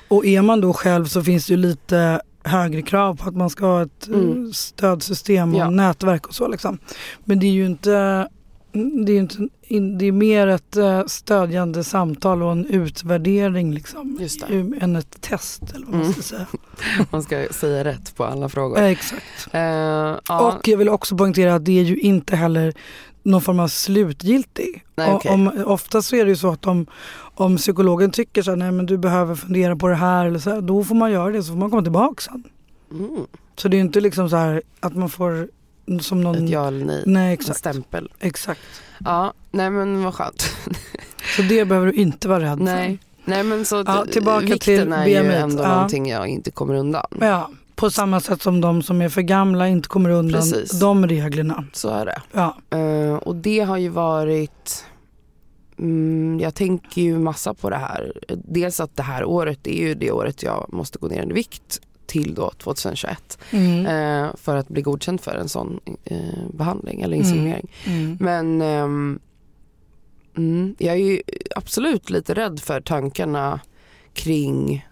och 0.07 0.25
är 0.25 0.41
man 0.41 0.61
då 0.61 0.73
själv 0.73 1.05
så 1.05 1.23
finns 1.23 1.45
det 1.47 1.51
ju 1.53 1.57
lite 1.57 2.21
högre 2.43 2.81
krav 2.81 3.15
på 3.17 3.29
att 3.29 3.35
man 3.35 3.49
ska 3.49 3.65
ha 3.65 3.81
ett 3.81 4.07
Mm. 4.07 4.53
stödsystem 4.53 5.53
och 5.55 5.59
Ja. 5.59 5.69
nätverk 5.69 6.27
och 6.27 6.35
så 6.35 6.47
liksom. 6.47 6.77
Men 7.23 7.39
det 7.39 7.45
är 7.45 7.51
ju 7.51 7.65
inte 7.65 8.27
det 9.05 9.11
är, 9.11 9.19
inte, 9.19 9.47
in- 9.61 9.97
det 9.97 10.05
är 10.05 10.11
mer 10.11 10.47
ett 10.47 10.75
eh, 10.77 11.03
stödjande 11.05 11.83
samtal 11.83 12.43
och 12.43 12.51
en 12.51 12.65
utvärdering 12.65 13.73
liksom. 13.73 14.19
Än 14.81 14.95
ett 14.95 15.21
test 15.21 15.61
eller 15.75 15.85
vad 15.85 15.93
man 15.95 16.01
Mm. 16.01 16.13
ska 16.13 16.21
säga. 16.21 16.45
Man 17.11 17.23
ska 17.23 17.47
säga 17.51 17.83
rätt 17.83 18.15
på 18.15 18.25
alla 18.25 18.49
frågor. 18.49 18.77
Eh, 18.77 18.85
Exakt. 18.85 19.23
Eh, 19.51 19.61
ja, 19.61 20.19
Och 20.57 20.67
jag 20.67 20.77
vill 20.77 20.89
också 20.89 21.17
poängtera 21.17 21.55
att 21.55 21.65
det 21.65 21.79
är 21.79 21.83
ju 21.83 21.97
inte 21.97 22.35
heller 22.35 22.73
någon 23.23 23.41
form 23.41 23.59
av 23.59 23.67
slutgiltig. 23.67 24.83
Nej, 24.95 25.13
okej. 25.13 25.31
om, 25.31 25.51
oftast 25.65 26.07
så 26.09 26.15
är 26.15 26.25
det 26.25 26.29
ju 26.29 26.35
så 26.35 26.49
att 26.51 26.65
om, 26.67 26.85
om 27.35 27.57
psykologen 27.57 28.11
tycker 28.11 28.41
så 28.41 28.51
här, 28.51 28.55
nej 28.55 28.71
men 28.71 28.85
du 28.85 28.97
behöver 28.97 29.35
fundera 29.35 29.75
på 29.75 29.87
det 29.87 29.95
här 29.95 30.25
eller 30.25 30.39
så 30.39 30.49
här, 30.49 30.61
då 30.61 30.83
får 30.83 30.95
man 30.95 31.11
göra 31.11 31.29
det 31.31 31.43
så 31.43 31.51
får 31.51 31.59
man 31.59 31.69
komma 31.69 31.81
tillbaka 31.81 32.21
sen. 32.21 32.43
mm, 32.91 33.09
Så 33.55 33.67
det 33.67 33.77
är 33.77 33.81
inte 33.81 34.01
liksom 34.01 34.29
så 34.29 34.35
här 34.35 34.61
att 34.79 34.95
man 34.95 35.09
får 35.09 35.47
som 36.01 36.21
någon... 36.21 36.43
ett 36.43 36.49
ja 36.49 36.67
eller 36.67 36.85
nej. 36.85 37.03
Nej 37.05 37.27
En 37.27 37.33
exakt. 37.33 37.59
stämpel. 37.59 38.09
exakt. 38.19 38.61
Ja, 39.05 39.33
nej 39.51 39.69
men 39.69 40.03
vad 40.03 40.13
skönt. 40.13 40.41
Så 41.35 41.41
det 41.41 41.65
behöver 41.65 41.87
du 41.87 41.93
inte 41.93 42.27
vara 42.27 42.39
rädd 42.51 42.59
nej. 42.59 42.99
nej 43.25 43.43
men 43.43 43.65
så 43.65 43.83
Ja, 43.87 44.05
tillbaka 44.11 44.45
vikten 44.45 44.59
till 44.59 44.93
är 44.93 45.05
ju 45.07 45.31
ändå 45.33 45.63
Ja. 45.63 45.69
någonting 45.73 46.09
jag 46.09 46.27
inte 46.27 46.51
kommer 46.51 46.73
undan. 46.73 47.05
för. 47.19 47.25
Ja, 47.25 47.49
på 47.75 47.89
samma 47.89 48.19
sätt 48.19 48.41
som 48.41 48.61
de 48.61 48.81
som 48.83 49.01
är 49.01 49.09
för 49.09 49.21
gamla 49.21 49.67
inte 49.67 49.89
kommer 49.89 50.09
undan 50.09 50.41
Precis. 50.41 50.79
de 50.79 51.07
reglerna. 51.07 51.65
Så 51.73 51.89
är 51.89 52.05
det. 52.05 52.21
Ja. 52.31 52.57
Eh, 52.77 53.15
och 53.15 53.35
det 53.35 53.59
har 53.59 53.77
ju 53.77 53.89
varit, 53.89 54.85
mm, 55.79 56.39
jag 56.41 56.55
tänker 56.55 57.01
ju 57.01 57.19
massa 57.19 57.53
på 57.53 57.69
det 57.69 57.75
här. 57.77 58.13
Dels 58.45 58.79
att 58.79 58.95
det 58.95 59.03
här 59.03 59.25
året 59.25 59.67
är 59.67 59.77
ju 59.87 59.93
det 59.95 60.11
året 60.11 60.43
jag 60.43 60.65
måste 60.73 60.99
gå 60.99 61.07
ner 61.07 61.29
i 61.29 61.33
vikt 61.33 61.81
till 62.07 62.33
då 62.33 62.51
2021 62.57 63.37
Mm. 63.51 63.85
eh, 63.85 64.35
för 64.35 64.55
att 64.55 64.67
bli 64.67 64.81
godkänd 64.81 65.21
för 65.21 65.35
en 65.35 65.49
sån 65.49 65.79
eh, 66.03 66.19
behandling 66.53 67.01
eller 67.01 67.17
inseminering. 67.17 67.67
Mm. 67.85 68.17
Men 68.19 68.61
mm, 70.37 70.75
jag 70.77 70.95
är 70.95 70.99
ju 70.99 71.21
absolut 71.55 72.09
lite 72.09 72.33
rädd 72.33 72.59
för 72.59 72.81
tankarna 72.81 73.59
kring 74.13 74.87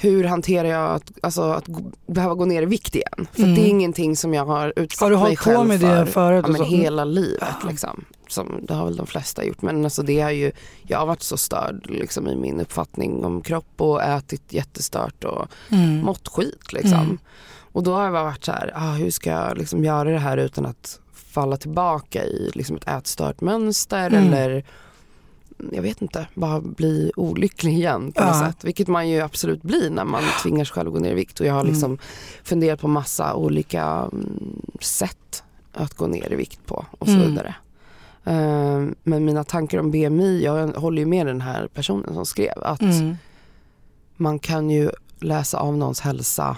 hur 0.00 0.24
hanterar 0.24 0.68
jag 0.68 0.90
att, 0.94 1.12
alltså, 1.22 1.42
att 1.42 1.64
behöva 2.06 2.34
gå 2.34 2.44
ner 2.44 2.62
i 2.62 2.66
vikt 2.66 2.94
igen? 2.94 3.26
För 3.32 3.42
Mm. 3.42 3.54
det 3.54 3.60
är 3.60 3.66
ingenting 3.68 4.16
som 4.16 4.34
jag 4.34 4.44
har 4.46 4.72
utsatt 4.76 5.00
Har 5.00 5.10
du 5.10 5.16
mig 5.18 5.36
själv 5.36 5.56
på 5.56 5.64
med 5.64 5.80
för 5.80 6.00
det 6.00 6.06
förut? 6.06 6.44
ja, 6.46 6.52
men 6.52 6.58
så? 6.58 6.64
hela 6.64 7.04
livet. 7.04 7.54
Liksom. 7.68 8.04
Som, 8.28 8.60
det 8.68 8.74
har 8.74 8.84
väl 8.84 8.96
de 8.96 9.06
flesta 9.06 9.44
gjort. 9.44 9.62
Men 9.62 9.84
alltså, 9.84 10.02
det 10.02 10.20
är 10.20 10.30
ju, 10.30 10.52
jag 10.82 10.98
har 10.98 11.06
varit 11.06 11.22
så 11.22 11.36
störd 11.36 11.86
liksom, 11.90 12.26
i 12.28 12.36
min 12.36 12.60
uppfattning 12.60 13.24
om 13.24 13.40
kropp 13.42 13.72
och 13.80 14.02
ätit 14.02 14.42
jättestört 14.52 15.24
och 15.24 15.46
Mm. 15.70 15.98
mått 16.04 16.28
skit. 16.28 16.72
Liksom. 16.72 16.98
Mm. 17.00 17.18
Och 17.72 17.82
då 17.82 17.94
har 17.94 18.02
jag 18.04 18.12
bara 18.12 18.24
varit 18.24 18.44
så 18.44 18.52
här, 18.52 18.72
ah, 18.74 18.92
hur 18.92 19.10
ska 19.10 19.30
jag 19.30 19.58
liksom 19.58 19.84
göra 19.84 20.10
det 20.10 20.18
här 20.18 20.36
utan 20.36 20.66
att 20.66 21.00
falla 21.14 21.56
tillbaka 21.56 22.24
i 22.24 22.50
liksom 22.54 22.76
ett 22.76 22.88
ätstört 22.88 23.40
mönster 23.40 24.06
Mm. 24.06 24.24
eller 24.32 24.64
jag 25.72 25.82
vet 25.82 26.02
inte, 26.02 26.26
bara 26.34 26.60
bli 26.60 27.12
olycklig 27.16 27.72
igen 27.72 28.12
på 28.12 28.24
något 28.24 28.34
Ja. 28.40 28.46
sätt. 28.46 28.64
Vilket 28.64 28.88
man 28.88 29.08
ju 29.08 29.20
absolut 29.20 29.62
blir 29.62 29.90
när 29.90 30.04
man 30.04 30.22
tvingar 30.42 30.64
sig 30.64 30.74
själv 30.74 30.88
att 30.88 30.94
gå 30.94 31.00
ner 31.00 31.10
i 31.12 31.14
vikt. 31.14 31.40
Och 31.40 31.46
jag 31.46 31.52
har 31.54 31.60
Mm. 31.60 31.72
liksom 31.72 31.98
funderat 32.44 32.80
på 32.80 32.88
massa 32.88 33.34
olika 33.34 33.82
mm, 34.12 34.62
sätt 34.80 35.42
att 35.72 35.94
gå 35.94 36.06
ner 36.06 36.32
i 36.32 36.36
vikt 36.36 36.66
på 36.66 36.84
och 36.98 37.06
så 37.06 37.14
Mm. 37.14 37.28
vidare. 37.30 37.54
Ehm, 38.24 38.94
men 39.02 39.24
mina 39.24 39.44
tankar 39.44 39.78
om 39.78 39.90
BMI, 39.90 40.42
jag 40.44 40.68
håller 40.68 40.98
ju 41.02 41.06
med 41.06 41.26
den 41.26 41.40
här 41.40 41.66
personen 41.74 42.14
som 42.14 42.26
skrev 42.26 42.62
att 42.62 42.82
Mm. 42.82 43.16
man 44.16 44.38
kan 44.38 44.70
ju 44.70 44.90
läsa 45.20 45.58
av 45.58 45.76
någons 45.76 46.00
hälsa 46.00 46.56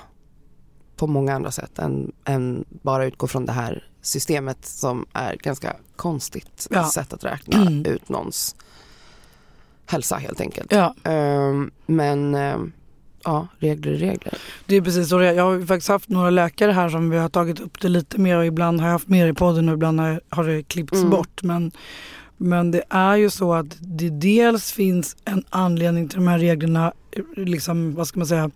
på 0.97 1.07
många 1.07 1.35
andra 1.35 1.51
sätt 1.51 1.79
än, 1.79 2.13
än 2.25 2.65
bara 2.69 3.05
utgå 3.07 3.27
från 3.27 3.47
det 3.47 3.53
här 3.53 3.89
systemet 4.03 4.67
som 4.67 5.07
är 5.13 5.37
ganska 5.37 5.77
konstigt 5.97 6.67
Ja. 6.71 6.91
sätt 6.91 7.13
att 7.13 7.25
räkna 7.25 7.61
Mm. 7.63 7.87
ut 7.87 8.09
någons 8.09 8.57
hälsa 9.87 10.17
helt 10.17 10.41
enkelt. 10.41 10.73
Ja, 10.73 10.95
Ehm, 11.05 11.71
men 11.87 12.35
ehm, 12.35 12.73
ja, 13.25 13.47
regler 13.59 13.93
är 13.93 13.97
regler. 13.97 14.35
det 14.67 14.77
är 14.77 14.81
precis 14.83 15.09
så 15.09 15.19
det 15.19 15.29
är. 15.29 15.33
Jag 15.33 15.45
har 15.45 15.67
faktiskt 15.67 15.89
haft 15.89 16.09
några 16.09 16.31
läkare 16.31 16.73
här 16.73 16.89
som 16.89 17.11
vi 17.11 17.19
har 17.19 17.29
tagit 17.29 17.61
upp 17.61 17.81
det 17.81 17.89
lite 17.89 18.21
mer 18.21 18.37
och 18.37 18.47
ibland 18.47 18.81
har 18.81 18.87
jag 18.89 18.93
haft 18.93 19.09
mer 19.09 19.27
i 19.27 19.33
podden 19.35 19.69
och 19.69 19.75
ibland 19.75 20.01
har, 20.29 20.45
det 20.45 20.63
klippts 20.63 20.99
Mm. 20.99 21.11
bort. 21.11 21.43
Men, 21.43 21.73
men 22.37 22.71
det 22.71 22.83
är 22.89 23.17
ju 23.17 23.31
så 23.31 23.55
att 23.55 23.77
det 23.81 24.11
dels 24.11 24.73
finns 24.73 25.17
en 25.25 25.45
anledning 25.51 26.09
till 26.09 26.19
de 26.19 26.29
här 26.29 26.39
reglerna, 26.39 26.93
liksom, 27.37 27.95
vad 27.95 28.07
ska 28.09 28.19
man 28.21 28.27
säga, 28.27 28.51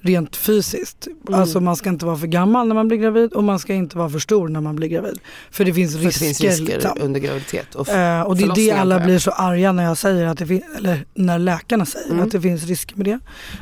rent 0.00 0.36
fysiskt. 0.36 1.06
Mm. 1.28 1.40
Alltså 1.40 1.60
man 1.60 1.76
ska 1.76 1.88
inte 1.88 2.06
vara 2.06 2.16
för 2.16 2.26
gammal 2.26 2.68
när 2.68 2.74
man 2.74 2.88
blir 2.88 2.98
gravid 2.98 3.32
och 3.32 3.44
man 3.44 3.58
ska 3.58 3.74
inte 3.74 3.98
vara 3.98 4.08
för 4.10 4.18
stor 4.18 4.48
när 4.48 4.60
man 4.60 4.76
blir 4.76 4.88
gravid. 4.88 5.18
För 5.50 5.64
det 5.64 5.74
finns 5.74 5.92
För 5.92 6.00
det 6.02 6.06
risker. 6.08 6.24
finns 6.26 6.40
risker 6.40 6.66
liksom. 6.74 6.98
under 7.00 7.20
graviditet. 7.20 7.74
Och 7.74 7.88
Eh, 7.88 8.22
och 8.22 8.36
det 8.36 8.42
är 8.44 8.54
det 8.54 8.70
alla 8.70 9.00
blir 9.00 9.18
så 9.18 9.30
arga 9.30 9.72
när 9.72 9.84
jag 9.84 9.98
säger 9.98 10.26
att 10.26 10.38
det 10.38 10.46
fin- 10.46 10.62
eller 10.76 11.04
när 11.14 11.38
läkarna 11.38 11.86
säger 11.86 12.10
Mm. 12.10 12.24
att 12.26 12.32
det 12.32 12.40
finns 12.40 12.64
risker 12.64 12.96
med 12.96 13.06
det. 13.06 13.18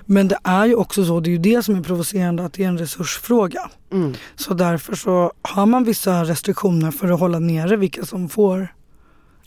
Men 0.07 0.29
det 0.29 0.39
är 0.45 0.67
ju 0.67 0.75
också 0.75 1.05
så, 1.05 1.21
det 1.21 1.29
är 1.29 1.33
ju 1.33 1.39
det 1.39 1.63
som 1.63 1.77
är 1.77 1.83
provocerande 1.83 2.45
att 2.45 2.53
det 2.53 2.65
är 2.65 2.69
en 2.69 2.79
resursfråga. 2.79 3.71
mm, 3.93 4.15
Så 4.37 4.55
därför 4.55 4.95
så 4.95 5.33
har 5.43 5.67
man 5.67 5.85
vissa 5.85 6.25
restriktioner 6.25 6.91
för 6.91 7.11
att 7.13 7.21
hålla 7.21 7.39
nere 7.39 7.77
vilka 7.77 8.05
som 8.05 8.29
får. 8.29 8.69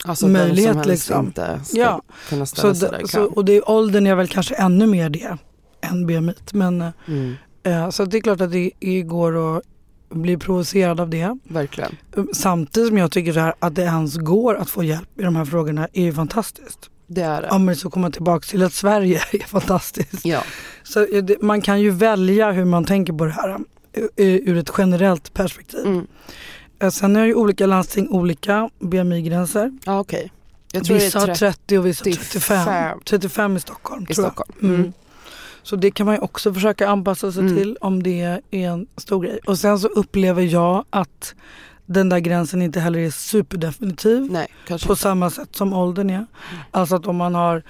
Alltså 0.04 0.28
möjlighet, 0.28 0.72
som 0.72 0.82
liksom. 0.90 1.26
inte 1.26 1.60
ska 1.64 1.78
Ja. 1.80 2.02
kunna 2.28 2.46
Så, 2.46 2.56
ställa 2.56 2.74
sig 2.74 2.88
där 2.90 3.06
så, 3.06 3.24
och 3.24 3.44
det 3.44 3.56
är, 3.56 3.70
åldern 3.70 4.06
är 4.06 4.14
väl 4.14 4.28
kanske 4.28 4.54
ännu 4.54 4.86
mer 4.86 5.10
det 5.10 5.36
än 5.80 6.06
BMI. 6.06 6.34
Men, 6.52 6.82
eh, 6.82 6.88
Mm, 7.08 7.34
eh, 7.62 7.90
så 7.90 8.04
det 8.04 8.16
är 8.16 8.20
klart 8.20 8.40
att 8.40 8.52
det, 8.52 8.70
det 8.80 9.02
går 9.02 9.56
att 9.56 9.62
bli 10.10 10.36
provocerad 10.36 11.00
av 11.00 11.10
det. 11.10 11.38
verkligen. 11.44 11.96
Samtidigt 12.34 12.88
som 12.88 12.98
jag 12.98 13.10
tycker 13.10 13.32
så 13.32 13.40
här, 13.40 13.54
att 13.58 13.74
det 13.74 13.82
ens 13.82 14.16
går 14.16 14.54
att 14.54 14.70
få 14.70 14.84
hjälp 14.84 15.20
i 15.20 15.22
de 15.22 15.36
här 15.36 15.44
frågorna 15.44 15.88
är 15.92 16.02
ju 16.02 16.12
fantastiskt. 16.12 16.90
Det 17.06 17.22
är 17.22 17.42
det. 17.42 17.48
Om 17.48 17.66
vi 17.66 17.74
så 17.74 17.90
kommer 17.90 18.10
tillbaka 18.10 18.46
till 18.50 18.62
att 18.62 18.72
Sverige 18.72 19.20
är 19.32 19.38
fantastiskt. 19.46 20.24
Ja. 20.24 20.42
Så 20.82 21.06
det- 21.22 21.42
man 21.42 21.60
kan 21.62 21.80
ju 21.80 21.90
välja 21.90 22.52
hur 22.52 22.64
man 22.64 22.84
tänker 22.84 23.12
på 23.12 23.24
det 23.24 23.30
här 23.32 23.50
eh, 24.16 24.26
ur 24.26 24.56
ett 24.56 24.70
generellt 24.78 25.34
perspektiv. 25.34 25.80
Mm. 25.86 26.06
Eh, 26.84 26.90
Sen 26.90 27.16
är 27.16 27.24
ju 27.24 27.34
olika 27.34 27.66
landsting 27.66 28.08
olika 28.10 28.70
BMI-gränser. 28.78 29.72
Jag 30.72 30.84
tror 30.84 30.96
Vissa 30.96 31.18
har 31.18 31.26
30 31.34 31.78
och 31.78 31.86
vissa 31.86 32.04
har 32.04 32.12
35. 32.14 32.64
35. 32.64 32.98
35 33.04 33.56
i 33.56 33.60
Stockholm. 33.60 34.06
i 34.08 34.14
tror 34.14 34.24
jag. 34.26 34.32
Stockholm. 34.32 34.58
Mm. 34.68 34.74
Mm. 34.80 34.92
Så 35.62 35.76
det 35.76 35.90
kan 35.90 36.06
man 36.06 36.14
ju 36.14 36.20
också 36.20 36.54
försöka 36.54 36.88
anpassa 36.88 37.32
sig 37.32 37.42
Mm. 37.42 37.56
till 37.56 37.76
om 37.80 38.02
det 38.02 38.20
är 38.22 38.40
en 38.50 38.86
stor 38.96 39.22
grej. 39.22 39.38
Och 39.46 39.58
sen 39.58 39.78
så 39.78 39.88
upplever 39.88 40.42
jag 40.42 40.84
att 40.90 41.34
den 41.86 42.08
där 42.08 42.18
gränsen 42.18 42.62
inte 42.62 42.80
heller 42.80 42.98
är 42.98 43.10
superdefinitiv 43.10 44.28
Nej, 44.32 44.48
på 44.68 44.74
inte. 44.74 44.96
samma 44.96 45.30
sätt 45.30 45.56
som 45.56 45.72
åldern 45.72 46.10
är. 46.10 46.26
Alltså 46.70 46.94
att 46.96 47.06
om 47.06 47.16
man 47.16 47.34
har 47.34 47.62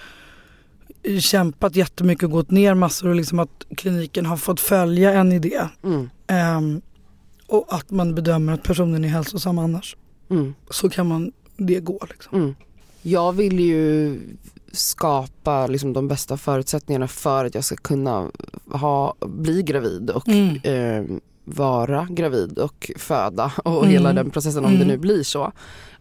kämpat 1.20 1.76
jättemycket 1.76 2.24
och 2.24 2.30
gått 2.30 2.50
ner 2.50 2.74
massor 2.74 3.08
och 3.08 3.14
liksom 3.14 3.38
att 3.38 3.64
kliniken 3.76 4.26
har 4.26 4.36
fått 4.36 4.60
följa 4.60 5.12
en 5.12 5.32
idé 5.32 5.60
Mm. 5.84 6.10
Och 7.46 7.66
att 7.74 7.90
man 7.90 8.14
bedömer 8.14 8.52
att 8.52 8.62
personen 8.62 9.04
är 9.04 9.08
hälsosam 9.08 9.58
annars 9.58 9.96
Mm. 10.30 10.54
så 10.70 10.88
kan 10.90 11.06
man 11.08 11.32
det 11.56 11.80
gå. 11.80 11.98
Liksom. 12.10 12.38
Mm. 12.38 12.54
Jag 13.02 13.32
vill 13.32 13.60
ju 13.60 14.20
skapa 14.72 15.66
liksom 15.66 15.92
de 15.92 16.08
bästa 16.08 16.36
förutsättningarna 16.36 17.08
för 17.08 17.44
att 17.44 17.54
jag 17.54 17.64
ska 17.64 17.76
kunna 17.76 18.30
ha, 18.72 19.14
bli 19.20 19.62
gravid 19.62 20.10
och 20.10 20.28
Mm. 20.28 20.56
eh, 20.62 21.16
vara 21.44 22.06
gravid 22.10 22.58
och 22.58 22.90
föda 22.98 23.52
och 23.64 23.78
Mm. 23.78 23.90
hela 23.90 24.12
den 24.12 24.30
processen 24.30 24.64
om 24.64 24.70
det 24.70 24.76
Mm. 24.76 24.88
nu 24.88 24.96
blir 24.98 25.22
så. 25.22 25.52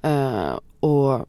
Eh, 0.01 0.59
och 0.79 1.25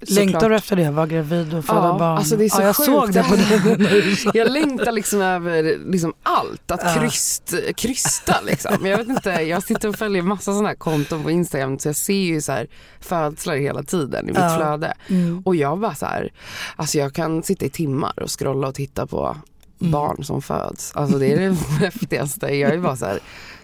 Längtar 0.00 0.50
du 0.50 0.56
efter 0.56 0.76
det? 0.76 0.90
Vara 0.90 1.06
gravid 1.06 1.54
och 1.54 1.64
föda 1.64 1.78
Ja, 1.86 1.98
barn? 1.98 2.16
alltså 2.18 2.36
det 2.36 2.44
är 2.44 2.48
så 2.48 2.60
ja, 2.62 2.66
jag 2.66 2.76
sjukt. 2.76 2.86
såg 2.86 3.12
det 3.12 3.22
på 3.22 3.34
dig 3.82 4.16
Jag 4.34 4.50
längtar 4.52 4.92
liksom 4.92 5.20
över 5.20 5.78
liksom 5.90 6.14
allt, 6.22 6.70
att 6.70 6.80
Ja. 6.84 6.94
kryst, 7.00 7.54
krysta 7.76 8.36
liksom. 8.46 8.86
Jag 8.86 8.98
vet 8.98 9.08
inte, 9.08 9.30
jag 9.30 9.62
sitter 9.62 9.88
och 9.88 9.96
följer 9.96 10.22
massa 10.22 10.44
sådana 10.52 10.68
här 10.68 10.74
konton 10.76 11.22
på 11.22 11.30
Instagram 11.30 11.78
så 11.78 11.88
jag 11.88 11.96
ser 11.96 12.12
ju 12.14 12.40
så 12.40 12.52
här 12.52 12.66
födslar 13.00 13.56
hela 13.56 13.82
tiden 13.82 14.24
i 14.24 14.26
mitt 14.32 14.38
Ja. 14.40 14.56
flöde. 14.56 14.94
mm. 15.08 15.42
Och 15.44 15.56
jag 15.56 15.78
bara 15.78 15.94
så 15.94 16.06
här, 16.06 16.32
alltså 16.76 16.98
jag 16.98 17.12
kan 17.14 17.42
sitta 17.42 17.64
i 17.64 17.70
timmar 17.70 18.22
och 18.22 18.38
scrolla 18.40 18.68
och 18.68 18.74
titta 18.74 19.06
på 19.06 19.36
Mm. 19.80 19.92
barn 19.92 20.24
som 20.24 20.42
föds. 20.42 20.92
Alltså 20.96 21.18
det 21.18 21.26
är 21.32 21.36
det 21.40 21.54
häftigaste. 21.80 22.46
Jag 22.46 22.72
är 22.74 22.78
bara 22.78 22.96
så 22.96 23.06
här, 23.06 23.18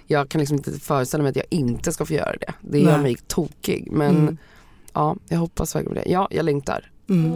jag 0.07 0.29
kan 0.29 0.39
liksom 0.39 0.57
inte 0.57 0.73
föreställa 0.73 1.23
mig 1.23 1.31
att 1.31 1.37
jag 1.37 1.45
inte 1.51 1.93
ska 1.93 2.05
få 2.07 2.13
göra 2.13 2.33
det. 2.41 2.53
Det 2.61 2.79
gör 2.79 2.93
Nej. 2.93 3.03
mig 3.03 3.17
tokig. 3.27 3.89
Men 3.93 4.17
Mm. 4.17 4.39
Ja, 4.93 5.17
jag 5.29 5.39
hoppas 5.39 5.77
verkligen 5.77 5.95
det. 6.05 6.11
Ja, 6.11 6.29
jag 6.31 6.45
längtar. 6.45 6.91
Mm. 7.11 7.33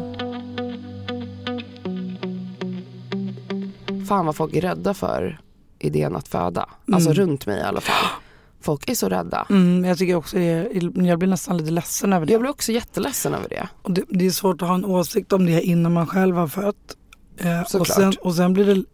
Fan 4.08 4.26
vad 4.26 4.36
folk 4.36 4.54
är 4.54 4.60
rädda 4.60 4.94
för 4.94 5.40
idén 5.78 6.16
att 6.16 6.28
föda. 6.28 6.68
Alltså 6.92 7.10
Mm. 7.10 7.22
runt 7.22 7.46
mig 7.46 7.58
i 7.58 7.62
alla 7.62 7.80
fall. 7.80 8.10
Folk 8.60 8.90
är 8.90 8.94
så 8.94 9.08
rädda. 9.08 9.46
Mm, 9.50 9.84
jag 9.84 9.98
tycker 9.98 10.14
också 10.14 10.38
är, 10.38 10.68
jag 11.06 11.18
blir 11.18 11.28
nästan 11.28 11.56
lite 11.56 11.70
ledsen 11.70 12.12
över 12.12 12.26
det. 12.26 12.32
Jag 12.32 12.40
blir 12.40 12.50
också 12.50 12.72
jätteledsen 12.72 13.34
över 13.34 13.48
det. 13.48 13.68
Och 13.82 13.90
det, 13.90 14.04
det 14.08 14.26
är 14.26 14.30
svårt 14.30 14.62
att 14.62 14.68
ha 14.68 14.74
en 14.74 14.84
åsikt 14.84 15.32
om 15.32 15.46
det 15.46 15.62
innan 15.62 15.92
man 15.92 16.06
själv 16.06 16.36
har 16.36 16.48
fött. 16.48 16.96
Eh, 17.38 17.60
och, 17.80 17.86
sen, 17.86 18.12
och 18.20 18.34
sen 18.34 18.52
blir 18.52 18.74
det 18.74 18.84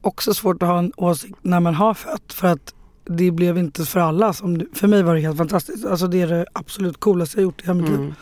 också 0.00 0.34
svårt 0.34 0.62
att 0.62 0.68
ha 0.68 0.78
en 0.78 0.92
åsikt 0.96 1.38
när 1.42 1.60
man 1.60 1.74
har 1.74 1.94
fött. 1.94 2.32
För 2.32 2.48
att 2.48 2.74
det 3.16 3.30
blev 3.30 3.58
inte 3.58 3.84
för 3.84 4.00
alla. 4.00 4.32
Som, 4.32 4.66
för 4.72 4.88
mig 4.88 5.02
var 5.02 5.14
det 5.14 5.20
helt 5.20 5.38
fantastiskt. 5.38 5.86
Alltså 5.86 6.06
det 6.06 6.20
är 6.20 6.26
det 6.26 6.46
absolut 6.52 7.00
coolaste 7.00 7.36
jag 7.36 7.42
gjort 7.42 7.60
i 7.60 7.66
hela 7.66 7.74
mitt 7.74 7.88
liv. 7.90 7.98
Mm. 7.98 8.14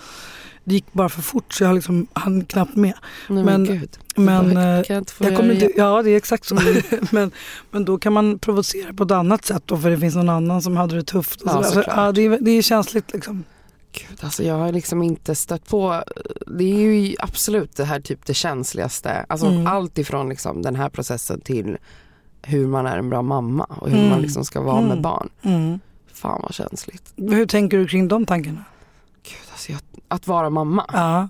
Det 0.64 0.74
gick 0.74 0.93
bara 0.93 1.09
för 1.09 1.22
fort 1.22 1.53
så 1.53 1.64
jag 1.64 1.74
liksom 1.74 2.07
hann 2.12 2.45
knappt 2.45 2.76
med. 2.76 2.95
Nej, 3.28 3.45
men, 3.45 3.62
Men-. 3.62 3.89
Men 4.16 4.55
Bara, 4.55 4.78
eh, 4.78 4.84
kan 4.84 4.95
jag 4.95 5.01
inte 5.01 5.12
få 5.12 5.24
jag 5.24 5.36
kommer 5.36 5.55
inte, 5.55 5.72
ja 5.76 6.03
det 6.03 6.11
är 6.11 6.16
exakt 6.16 6.45
så. 6.45 6.57
Mm. 6.57 6.82
men, 7.12 7.30
men 7.70 7.84
då 7.84 7.99
kan 7.99 8.12
man 8.12 8.39
provocera 8.39 8.93
på 8.93 9.05
ett 9.05 9.11
annat 9.11 9.45
sätt 9.45 9.62
då 9.66 9.78
för 9.78 9.91
det 9.91 9.99
finns 9.99 10.14
någon 10.14 10.28
annan 10.28 10.62
som 10.62 10.76
hade 10.76 10.97
det 10.97 11.03
tufft. 11.03 11.43
Och 11.43 11.49
Ja, 11.49 11.53
så 11.53 11.59
alltså, 11.59 11.84
ja, 11.86 12.12
det, 12.12 12.22
är, 12.22 12.39
det 12.41 12.51
är 12.51 12.62
känsligt 12.62 13.12
liksom. 13.12 13.45
Gud, 13.93 14.18
alltså 14.20 14.43
jag 14.43 14.55
har 14.55 14.72
liksom 14.72 15.03
inte 15.03 15.34
stött 15.34 15.68
på, 15.68 16.03
det 16.47 16.64
är 16.64 16.78
ju 16.78 17.14
absolut 17.18 17.76
det 17.76 17.84
här 17.84 18.01
typ 18.01 18.26
det 18.26 18.34
känsligaste. 18.34 19.24
Alltså 19.28 19.47
Mm. 19.47 19.66
allt 19.66 19.99
ifrån 19.99 20.28
liksom 20.28 20.62
den 20.62 20.76
här 20.76 20.89
processen 20.89 21.41
till 21.41 21.76
hur 22.43 22.66
man 22.66 22.86
är 22.86 22.99
en 22.99 23.11
bra 23.11 23.22
mamma 23.22 23.64
och 23.64 23.89
hur 23.91 23.99
Mm. 23.99 24.11
man 24.11 24.20
liksom 24.20 24.45
ska 24.45 24.61
vara 24.61 24.76
Mm. 24.78 24.89
med 24.89 25.01
barn. 25.03 25.28
Mm. 25.43 25.80
Fan 26.12 26.41
vad 26.43 26.55
känsligt. 26.55 27.12
Hur 27.16 27.47
tänker 27.47 27.78
du 27.78 27.86
kring 27.89 28.09
de 28.09 28.26
tankarna? 28.26 28.64
Gud, 29.22 29.36
alltså 29.53 29.72
jag, 29.72 29.80
att 30.09 30.26
vara 30.26 30.51
mamma, 30.51 30.84
Ja. 30.93 31.28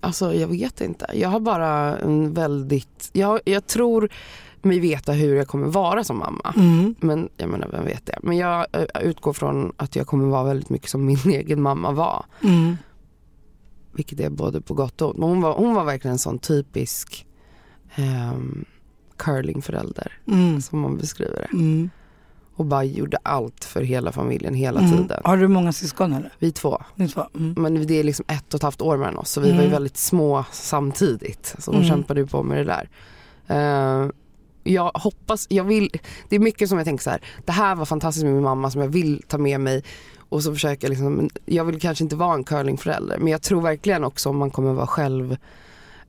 alltså 0.00 0.34
jag 0.34 0.48
vet 0.48 0.80
inte. 0.80 1.06
Jag 1.14 1.28
har 1.28 1.40
bara 1.40 1.98
en 1.98 2.34
väldigt, 2.34 3.10
jag, 3.12 3.40
jag 3.44 3.66
tror 3.66 4.08
mig 4.62 4.78
veta 4.80 5.12
hur 5.12 5.34
jag 5.36 5.48
kommer 5.48 5.66
vara 5.66 6.04
som 6.04 6.18
mamma. 6.18 6.54
Mm. 6.56 6.94
Men 7.00 7.28
jag 7.36 7.48
menar, 7.48 7.68
vem 7.68 7.84
vet 7.84 8.06
det? 8.06 8.18
Men 8.22 8.36
jag 8.36 8.66
eh, 8.72 8.84
utgår 9.02 9.32
från 9.32 9.72
att 9.76 9.96
jag 9.96 10.06
kommer 10.06 10.26
vara 10.28 10.44
väldigt 10.44 10.70
mycket 10.70 10.90
som 10.90 11.04
min 11.04 11.18
egen 11.26 11.62
mamma 11.62 11.90
var. 11.92 12.24
Mm. 12.42 12.76
Vilket 13.92 14.20
är 14.20 14.30
både 14.30 14.60
på 14.60 14.74
gott 14.74 15.02
och 15.02 15.08
ont. 15.08 15.18
Men 15.18 15.28
hon 15.28 15.40
var, 15.40 15.54
hon 15.54 15.74
var 15.74 15.84
verkligen 15.84 16.12
en 16.12 16.18
sån 16.18 16.38
typisk 16.38 17.26
ehm, 17.94 18.64
curlingförälder 19.20 20.12
Mm. 20.26 20.60
som 20.60 20.80
man 20.80 20.96
beskriver 20.96 21.34
det. 21.50 21.56
Mm. 21.56 21.90
Och 22.56 22.64
bara 22.66 22.84
gjorde 22.84 23.18
allt 23.22 23.64
för 23.64 23.82
hela 23.82 24.12
familjen 24.12 24.54
hela 24.54 24.80
Mm. 24.80 24.92
tiden. 24.92 25.20
Har 25.24 25.36
du 25.36 25.48
många 25.48 25.72
syskon 25.72 26.12
eller? 26.12 26.32
Vi 26.38 26.52
två. 26.52 26.82
Ni 26.94 27.08
två? 27.08 27.26
Mm. 27.36 27.54
Men 27.62 27.86
det 27.86 27.94
är 28.00 28.04
liksom 28.04 28.24
ett 28.28 28.54
och 28.54 28.58
ett 28.58 28.62
halvt 28.62 28.82
år 28.82 28.96
mellan 28.96 29.16
oss 29.18 29.30
så 29.30 29.40
vi 29.40 29.48
var 29.50 29.56
ju 29.56 29.60
Mm. 29.62 29.72
väldigt 29.72 29.96
små 29.96 30.44
samtidigt. 30.52 31.54
Så 31.58 31.70
hon 31.70 31.80
Mm. 31.80 31.88
kämpade 31.88 32.20
ju 32.20 32.26
på 32.26 32.42
med 32.42 32.58
det 32.58 32.64
där. 32.64 32.88
Eh, 33.46 34.10
jag 34.64 34.90
hoppas, 34.94 35.46
jag 35.50 35.64
vill, 35.64 35.90
det 36.28 36.36
är 36.36 36.40
mycket 36.40 36.68
som 36.68 36.78
jag 36.78 36.84
tänker 36.84 37.02
så 37.04 37.10
här, 37.10 37.20
det 37.44 37.52
här 37.52 37.74
var 37.74 37.84
fantastiskt 37.84 38.24
med 38.24 38.34
min 38.34 38.42
mamma 38.42 38.70
som 38.70 38.80
jag 38.80 38.88
vill 38.88 39.22
ta 39.28 39.38
med 39.38 39.60
mig 39.60 39.84
och 40.28 40.42
så 40.42 40.52
försöker 40.52 40.84
jag 40.86 40.90
liksom, 40.90 41.30
jag 41.46 41.64
vill 41.64 41.80
kanske 41.80 42.04
inte 42.04 42.16
vara 42.16 42.34
en 42.34 42.44
curlingförälder 42.44 43.18
men 43.18 43.28
jag 43.28 43.42
tror 43.42 43.60
verkligen 43.62 44.04
också 44.04 44.28
om 44.28 44.36
man 44.36 44.50
kommer 44.50 44.72
vara 44.72 44.86
själv 44.86 45.36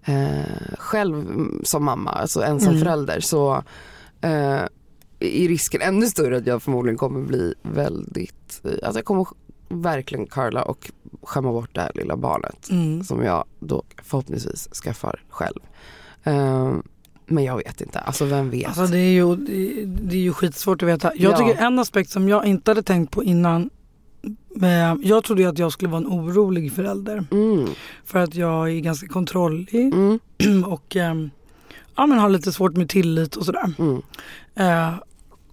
eh, 0.06 0.76
själv 0.78 1.26
som 1.64 1.86
mamma, 1.86 2.12
alltså 2.12 2.42
ensam 2.44 2.70
Mm. 2.70 2.82
förälder 2.84 3.20
så 3.20 3.54
eh, 4.22 4.62
är 5.20 5.48
risken 5.48 5.82
ännu 5.82 6.06
större 6.08 6.38
att 6.38 6.48
jag 6.48 6.64
förmodligen 6.64 6.98
kommer 6.98 7.22
bli 7.22 7.54
väldigt, 7.62 8.62
alltså 8.84 8.98
jag 9.00 9.06
kommer 9.06 9.26
verkligen 9.70 10.26
curla 10.28 10.64
och 10.64 10.92
skämma 11.24 11.52
bort 11.52 11.70
det 11.76 11.82
här 11.82 11.92
lilla 11.96 12.18
barnet 12.18 12.70
Mm. 12.70 13.04
som 13.04 13.24
jag 13.24 13.44
då 13.60 13.84
förhoppningsvis 14.04 14.70
skaffar 14.84 15.24
själv. 15.30 15.60
Eh, 16.24 16.74
men 17.26 17.44
jag 17.44 17.58
vet 17.58 17.82
inte, 17.82 18.00
alltså 18.00 18.26
vem 18.26 18.50
vet? 18.50 18.68
Alltså 18.68 18.86
det 18.88 18.98
är 19.00 19.12
ju, 19.12 19.36
det, 19.36 19.86
det 19.86 20.16
är 20.16 20.22
ju 20.22 20.34
skitsvårt 20.34 20.84
att 20.84 20.90
veta. 20.90 21.12
Jag 21.16 21.32
Ja. 21.34 21.38
tycker 21.38 21.62
en 21.62 21.80
aspekt 21.80 22.10
som 22.10 22.30
jag 22.30 22.46
inte 22.46 22.72
hade 22.72 22.84
tänkt 22.84 23.12
på 23.12 23.24
innan. 23.24 23.70
Jag 25.02 25.24
trodde 25.24 25.50
att 25.50 25.60
jag 25.60 25.72
skulle 25.72 25.90
vara 25.92 26.02
en 26.02 26.08
orolig 26.08 26.74
förälder. 26.74 27.26
mm, 27.32 27.68
För 28.06 28.20
att 28.20 28.36
jag 28.36 28.70
är 28.72 28.80
ganska 28.80 29.08
kontrollig 29.08 29.76
mm, 29.94 30.20
och 30.66 30.96
ehm, 30.96 31.30
ja, 31.96 32.06
men 32.06 32.20
har 32.20 32.30
lite 32.30 32.52
svårt 32.52 32.78
med 32.78 32.90
tillit 32.90 33.36
och 33.36 33.46
sådär. 33.46 33.74
mm, 33.80 34.02
Eh, 34.56 34.94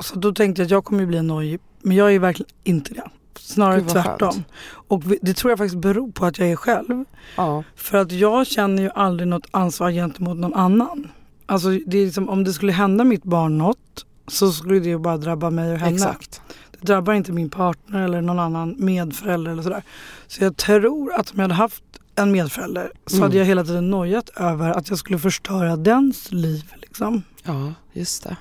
så 0.01 0.19
då 0.19 0.33
tänkte 0.35 0.63
jag 0.63 0.67
att 0.67 0.71
jag 0.71 0.85
kommer 0.85 1.07
bli 1.07 1.23
nojig. 1.23 1.61
Men 1.83 1.97
jag 1.97 2.15
är 2.15 2.19
verkligen 2.19 2.51
inte 2.65 2.95
det. 2.95 3.03
Snarare 3.39 3.81
tvärtom. 3.81 4.33
skönt. 4.33 4.47
Och 4.89 5.03
det 5.23 5.35
tror 5.35 5.51
jag 5.51 5.59
faktiskt 5.59 5.81
beror 5.81 6.11
på 6.13 6.27
att 6.27 6.39
jag 6.39 6.49
är 6.51 6.57
själv. 6.57 7.05
ja, 7.37 7.65
För 7.77 7.99
att 7.99 8.13
jag 8.13 8.47
känner 8.47 8.83
ju 8.83 8.91
aldrig 8.95 9.29
något 9.29 9.47
ansvar 9.51 9.91
gentemot 9.91 10.37
någon 10.39 10.55
annan. 10.55 11.09
Alltså 11.47 11.69
det 11.87 11.99
är 11.99 12.05
liksom, 12.05 12.29
om 12.29 12.45
det 12.45 12.53
skulle 12.53 12.73
hända 12.73 13.05
mitt 13.05 13.25
barn 13.25 13.59
något 13.59 14.07
så 14.27 14.53
skulle 14.53 14.79
det 14.81 14.89
ju 14.89 14.99
bara 14.99 15.17
drabba 15.17 15.51
mig 15.51 15.73
och 15.73 15.79
henne. 15.79 15.95
exakt. 15.95 16.41
Det 16.81 16.87
drabbar 16.87 17.13
inte 17.13 17.33
min 17.33 17.51
partner 17.51 18.03
eller 18.03 18.21
någon 18.21 18.39
annan 18.39 18.75
medförälder 18.79 19.51
eller 19.53 19.63
sådär. 19.63 19.83
Så 20.27 20.45
jag 20.45 20.57
tror 20.57 21.13
att 21.15 21.31
om 21.31 21.37
jag 21.37 21.43
hade 21.45 21.55
haft 21.55 21.83
en 22.15 22.33
medförälder 22.33 22.93
så 23.07 23.17
Mm. 23.17 23.23
hade 23.23 23.39
jag 23.39 23.45
hela 23.45 23.65
tiden 23.65 23.91
nojat 23.91 24.29
över 24.37 24.71
att 24.71 24.89
jag 24.91 24.99
skulle 24.99 25.19
förstöra 25.19 25.77
dens 25.77 26.33
liv. 26.33 26.73
Liksom. 26.77 27.23
Ja, 27.45 27.75
just 27.93 28.25
det. 28.25 28.37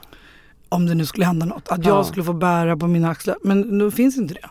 Om 0.69 0.85
det 0.85 0.95
nu 0.95 1.05
skulle 1.05 1.25
hända 1.25 1.45
något. 1.45 1.67
Att 1.69 1.85
Ja. 1.85 1.89
jag 1.89 2.05
skulle 2.05 2.23
få 2.23 2.33
bära 2.33 2.77
på 2.77 2.87
mina 2.87 3.09
axlar. 3.09 3.37
Men 3.43 3.61
nu 3.61 3.91
finns 3.91 4.17
inte 4.17 4.33
det. 4.33 4.49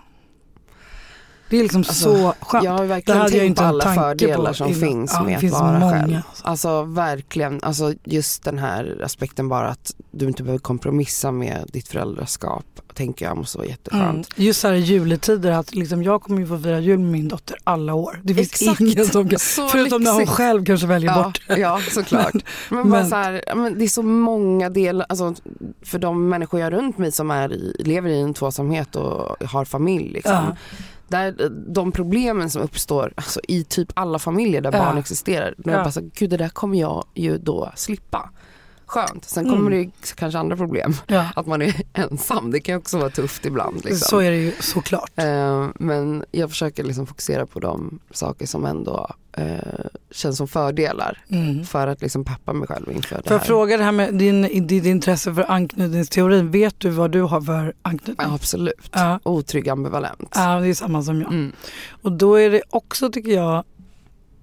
Det 1.50 1.56
är 1.58 1.62
liksom 1.62 1.78
Alltså, 1.80 1.94
så 1.94 2.34
skönt. 2.40 2.64
Jag 2.64 2.72
har 2.72 2.80
Det 2.82 2.86
verkligen 2.86 3.20
hade 3.20 3.32
jag 3.32 3.40
tänkt 3.40 3.58
på 3.58 3.64
alla 3.64 3.94
fördelar 3.94 4.46
på 4.48 4.54
som 4.54 4.66
innan. 4.66 4.80
finns 4.80 5.10
Ja, 5.14 5.18
det 5.20 5.26
med 5.26 5.34
att 5.34 5.40
finns 5.40 5.52
vara 5.52 5.78
många. 5.78 5.92
själv. 5.92 6.16
Alltså 6.42 6.82
verkligen, 6.82 7.60
alltså 7.62 7.94
just 8.04 8.42
den 8.44 8.58
här 8.58 9.00
aspekten 9.04 9.48
bara 9.48 9.68
att 9.68 9.94
du 10.10 10.26
inte 10.26 10.42
behöver 10.42 10.58
kompromissa 10.58 11.30
med 11.30 11.70
ditt 11.72 11.88
föräldraskap 11.88 12.64
tänker 12.94 13.24
jag 13.26 13.36
måste 13.36 13.58
vara 13.58 13.66
Mm. 13.66 13.70
jätteskönt. 13.72 14.28
Just 14.36 14.60
så 14.60 14.68
här 14.68 14.74
i 14.74 14.78
juletider 14.80 15.50
att 15.52 15.74
liksom 15.74 16.02
jag 16.02 16.22
kommer 16.22 16.40
ju 16.40 16.46
få 16.46 16.58
fira 16.58 16.80
jul 16.80 16.98
med 16.98 17.10
min 17.10 17.28
dotter 17.28 17.56
alla 17.64 17.94
år. 17.94 18.20
Det 18.22 18.34
finns 18.34 18.52
Exakt. 18.52 18.80
ingen 18.80 19.06
som 19.06 19.28
kan, 19.28 19.38
Så 19.38 19.68
förutom 19.68 20.02
när 20.02 20.12
hon 20.12 20.26
själv 20.26 20.64
kanske 20.64 20.86
väljer 20.86 21.10
Ja, 21.10 21.22
bort. 21.24 21.40
ja 21.58 21.80
såklart. 21.90 22.34
Men, 22.70 22.90
bara 22.90 23.00
men- 23.00 23.10
så 23.10 23.16
här, 23.16 23.42
men 23.56 23.78
det 23.78 23.84
är 23.84 23.88
så 23.88 24.02
många 24.02 24.70
delar, 24.70 25.06
alltså, 25.08 25.34
för 25.82 25.98
de 25.98 26.28
människor 26.28 26.60
jag 26.60 26.66
har 26.66 26.70
runt 26.70 26.98
mig 26.98 27.12
som 27.12 27.30
är 27.30 27.48
lever 27.78 28.10
i 28.10 28.20
en 28.20 28.34
tvåsamhet 28.34 28.96
och 28.96 29.36
har 29.48 29.64
familj. 29.64 30.12
Liksom, 30.12 30.32
Ja. 30.34 30.56
Där, 31.08 31.50
de 31.74 31.92
problemen 31.92 32.50
som 32.50 32.62
uppstår 32.62 33.12
alltså, 33.16 33.40
i 33.48 33.64
typ 33.64 33.88
alla 33.94 34.18
familjer 34.18 34.60
där 34.60 34.72
Ja. 34.72 34.78
barn 34.78 34.98
existerar. 34.98 35.54
Jag 35.64 35.74
Ja. 35.74 35.78
bara 35.82 35.92
så, 35.92 36.10
gud 36.14 36.30
det 36.30 36.36
där 36.36 36.48
kommer 36.48 36.78
jag 36.80 37.04
ju 37.14 37.38
då 37.38 37.72
slippa. 37.76 38.30
Skönt. 38.86 39.24
Sen 39.24 39.44
kommer 39.44 39.70
Mm. 39.70 39.90
det 40.00 40.14
kanske 40.16 40.38
andra 40.38 40.56
problem. 40.56 40.94
Ja. 41.06 41.26
Att 41.36 41.46
man 41.46 41.62
är 41.62 41.74
ensam, 41.92 42.50
det 42.50 42.60
kan 42.60 42.76
också 42.78 42.98
vara 42.98 43.10
tufft 43.10 43.46
ibland. 43.46 43.76
Liksom. 43.84 43.98
Så 43.98 44.18
är 44.18 44.30
det 44.30 44.36
ju 44.36 44.52
såklart. 44.60 45.10
Eh, 45.16 45.68
men 45.74 46.24
jag 46.30 46.50
försöker 46.50 46.84
liksom 46.84 47.06
fokusera 47.06 47.46
på 47.46 47.60
de 47.60 47.98
saker 48.10 48.46
som 48.46 48.64
ändå 48.64 49.10
eh, 49.32 49.56
känns 50.10 50.36
som 50.36 50.48
fördelar. 50.48 51.24
Mm. 51.28 51.64
För 51.64 51.86
att 51.86 52.00
liksom 52.02 52.24
peppa 52.24 52.52
mig 52.52 52.68
själv 52.68 52.92
inför 52.92 53.16
det 53.16 53.22
Får 53.22 53.32
jag 53.32 53.38
här. 53.38 53.46
fråga 53.46 53.76
det 53.76 53.84
här 53.84 53.92
med 53.92 54.14
din, 54.14 54.66
ditt 54.66 54.84
intresse 54.84 55.34
för 55.34 55.50
anknytningsteorin. 55.50 56.50
Vet 56.50 56.80
du 56.80 56.90
vad 56.90 57.10
du 57.10 57.22
har 57.22 57.40
för 57.40 57.74
anknytning? 57.82 58.26
Absolut. 58.30 58.90
Ja. 58.92 59.20
Otrygg 59.22 59.68
ambivalent. 59.68 60.32
Ja, 60.34 60.60
det 60.60 60.68
är 60.68 60.74
samma 60.74 61.02
som 61.02 61.20
jag. 61.20 61.32
Mm. 61.32 61.52
Och 62.02 62.12
då 62.12 62.34
är 62.34 62.50
det 62.50 62.62
också, 62.70 63.10
tycker 63.12 63.30
jag, 63.30 63.64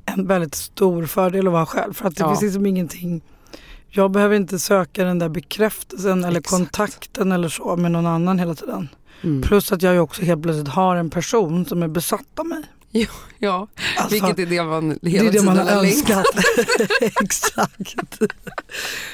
en 0.05 0.27
väldigt 0.27 0.55
stor 0.55 1.05
fördel 1.05 1.47
att 1.47 1.53
vara 1.53 1.65
själv. 1.65 1.93
För 1.93 2.07
att 2.07 2.15
det 2.15 2.21
Ja. 2.23 2.29
finns 2.29 2.41
liksom 2.41 2.65
ingenting, 2.65 3.21
jag 3.95 4.11
behöver 4.11 4.35
inte 4.35 4.59
söka 4.59 5.03
den 5.03 5.19
där 5.19 5.29
bekräftelsen 5.29 6.23
eller 6.23 6.39
Exakt. 6.39 6.57
kontakten 6.57 7.31
eller 7.31 7.49
så 7.49 7.75
med 7.75 7.91
någon 7.91 8.05
annan 8.05 8.39
hela 8.39 8.55
tiden. 8.55 8.89
Mm. 9.21 9.41
Plus 9.41 9.71
att 9.71 9.81
jag 9.81 9.93
ju 9.93 9.99
också 9.99 10.21
helt 10.21 10.43
plötsligt 10.43 10.67
har 10.67 10.95
en 10.95 11.09
person 11.09 11.65
som 11.65 11.83
är 11.83 11.87
besatt 11.87 12.39
av 12.39 12.45
mig. 12.45 12.63
Ja, 13.39 13.67
Alltså, 13.97 14.13
vilket 14.13 14.39
är 14.39 14.45
det 14.45 14.63
man 14.63 14.99
hela 15.01 15.23
det 15.23 15.29
är 15.29 15.31
det 15.31 15.45
man 15.45 15.57
har 15.57 15.69
önskat. 15.85 16.25
Exakt. 17.21 18.21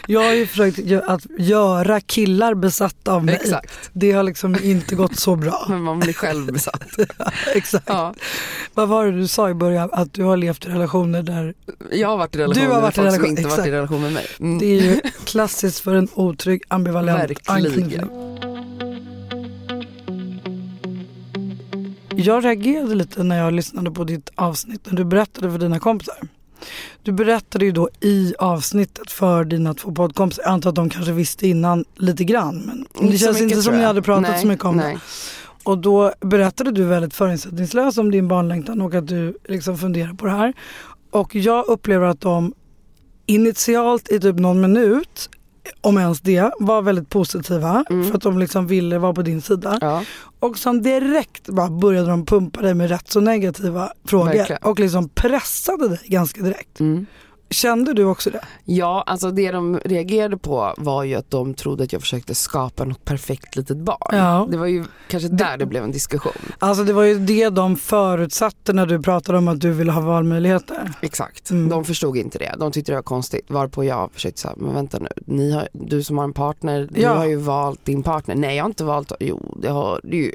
Jag 0.08 0.22
har 0.24 0.34
ju 0.34 0.48
försökt 0.48 0.80
att 1.08 1.22
göra 1.38 2.02
killar 2.02 2.54
besatta 2.54 3.14
av 3.14 3.26
mig. 3.26 3.36
Exakt, 3.36 3.74
Det 3.94 4.12
har 4.12 4.24
liksom 4.24 4.56
inte 4.64 4.96
gått 4.96 5.20
så 5.20 5.36
bra. 5.36 5.66
men 5.70 5.82
man 5.82 6.00
blir 6.00 6.14
själv 6.14 6.54
besatt. 6.54 6.84
Exakt. 7.56 7.86
Ja, 7.90 8.14
Vad 8.74 8.88
var 8.90 9.06
det 9.06 9.12
du 9.12 9.28
sa 9.28 9.50
i 9.50 9.54
början? 9.54 9.90
Att 9.94 10.14
du 10.14 10.24
har 10.24 10.38
levt 10.38 10.66
i 10.66 10.70
relationer 10.70 11.24
där 11.24 11.54
jag 11.92 12.08
har 12.08 12.18
varit 12.18 12.36
i 12.36 12.40
relation 12.40 12.64
Du 12.64 12.70
har 12.70 12.74
med 12.74 12.82
varit 12.82 12.94
i 12.94 12.96
folk 12.96 12.96
som 12.96 13.04
relation, 13.06 13.30
inte 13.30 13.42
exakt. 13.42 13.58
varit 13.58 13.68
i 13.68 13.72
relation 13.72 14.02
med 14.02 14.14
mig. 14.14 14.28
Mm. 14.40 14.60
det 14.60 14.66
är 14.66 14.82
ju 14.82 15.02
klassiskt 15.26 15.80
för 15.80 15.96
en 15.96 16.08
otrygg 16.14 16.64
ambivalent 16.68 17.20
Verkligen. 17.20 17.66
anknytning. 17.66 18.49
Jag 22.20 22.45
reagerade 22.45 22.95
lite 22.95 23.24
när 23.24 23.38
jag 23.38 23.53
lyssnade 23.53 23.91
på 23.91 24.03
ditt 24.03 24.30
avsnitt 24.36 24.86
när 24.86 24.93
du 24.93 25.05
berättade 25.05 25.51
för 25.51 25.57
dina 25.57 25.80
kompisar. 25.80 26.17
Du 27.03 27.11
berättade 27.11 27.65
ju 27.65 27.72
då 27.72 27.89
i 27.99 28.34
avsnittet 28.39 29.11
för 29.11 29.43
dina 29.43 29.74
två 29.74 29.91
poddkompisar, 29.91 30.43
jag 30.43 30.51
antar 30.51 30.70
att 30.70 30.76
de 30.76 30.89
kanske 30.89 31.11
visste 31.11 31.47
innan 31.47 31.86
lite 31.95 32.24
grann 32.24 32.57
men 32.65 32.86
det 32.93 33.05
Inte 33.05 33.17
känns 33.17 33.41
mycket, 33.41 33.51
inte 33.51 33.61
som 33.63 33.78
ni 33.78 33.84
hade 33.84 34.01
pratat 34.01 34.32
nej, 34.32 34.41
så 34.41 34.47
mycket 34.47 34.65
om 34.65 34.78
nej. 34.78 34.93
det. 34.93 34.99
Och 35.63 35.78
då 35.78 36.13
berättade 36.22 36.72
du 36.72 36.84
väldigt 36.84 37.13
förutsättningslöst 37.13 37.97
om 37.97 38.11
din 38.11 38.28
barnlängtan 38.28 38.82
och 38.82 38.93
att 38.93 39.07
du 39.07 39.38
liksom 39.47 39.78
funderar 39.78 40.13
på 40.13 40.26
det 40.26 40.32
här. 40.32 40.53
Och 41.11 41.36
jag 41.36 41.65
upplever 41.67 42.05
att 42.05 42.22
de 42.22 42.53
initialt 43.26 44.11
i 44.11 44.20
typ 44.20 44.36
någon 44.36 44.61
minut, 44.61 45.30
om 45.82 45.97
ens 45.97 46.22
det, 46.22 46.51
var 46.59 46.82
väldigt 46.82 47.09
positiva 47.09 47.86
Mm. 47.89 48.07
för 48.07 48.15
att 48.17 48.22
de 48.24 48.39
liksom 48.39 48.67
ville 48.67 48.97
vara 48.97 49.13
på 49.13 49.22
din 49.22 49.41
sida. 49.41 49.78
Ja, 49.82 50.03
Och 50.39 50.57
sen 50.57 50.82
direkt 50.82 51.49
bara 51.49 51.70
började 51.70 52.09
de 52.09 52.26
pumpa 52.26 52.61
dig 52.61 52.74
med 52.74 52.89
rätt 52.89 53.11
så 53.11 53.20
negativa 53.20 53.91
frågor 54.05 54.26
Verkligen. 54.34 54.61
och 54.63 54.80
liksom 54.80 55.09
pressade 55.09 55.88
dig 55.89 55.99
ganska 56.05 56.41
direkt. 56.41 56.80
mm. 56.80 57.05
Kände 57.50 57.93
du 57.93 58.04
också 58.06 58.30
det? 58.30 58.41
ja, 58.66 59.04
alltså 59.08 59.32
det 59.32 59.52
de 59.52 59.80
reagerade 59.86 60.38
på 60.38 60.74
var 60.78 61.04
ju 61.04 61.16
att 61.16 61.32
de 61.32 61.54
trodde 61.54 61.84
att 61.84 61.93
jag 61.93 62.02
försökte 62.02 62.36
skapa 62.36 62.84
något 62.84 63.06
perfekt 63.06 63.56
litet 63.56 63.78
barn. 63.78 63.97
Ja. 64.18 64.47
Det 64.52 64.58
var 64.58 64.66
ju 64.66 64.86
kanske 65.08 65.30
där 65.30 65.58
det 65.58 65.66
blev 65.66 65.84
en 65.84 65.91
diskussion. 65.91 66.32
Alltså 66.60 66.84
det 66.84 66.93
var 66.93 67.04
ju 67.04 67.20
det 67.20 67.50
de 67.50 67.76
förutsatte 67.76 68.74
när 68.74 68.86
du 68.86 69.02
pratade 69.02 69.38
om 69.38 69.47
att 69.47 69.62
du 69.62 69.72
ville 69.72 69.91
ha 69.91 70.02
valmöjligheter. 70.02 70.91
Exakt, 71.02 71.50
Mm. 71.52 71.70
de 71.70 71.86
förstod 71.86 72.18
inte 72.18 72.38
det. 72.38 72.56
De 72.60 72.72
tyckte 72.72 72.91
det 72.91 72.95
var 72.95 73.04
konstigt. 73.04 73.45
Varpå 73.47 73.84
jag 73.84 74.10
försökte 74.14 74.41
säga, 74.41 74.54
men 74.58 74.74
vänta 74.74 75.00
nu, 75.00 75.08
Ni 75.26 75.52
har, 75.52 75.68
du 75.74 76.04
som 76.04 76.18
har 76.18 76.24
en 76.26 76.34
partner, 76.34 76.88
du 76.91 77.02
Ja. 77.02 77.14
har 77.14 77.26
ju 77.26 77.36
valt 77.36 77.86
din 77.86 78.04
partner. 78.04 78.36
Nej 78.36 78.56
jag 78.56 78.64
har 78.64 78.70
inte 78.70 78.84
valt, 78.84 79.12
jo 79.20 79.56
det 79.62 79.70
har 79.70 80.00
du 80.04 80.18
ju. 80.18 80.32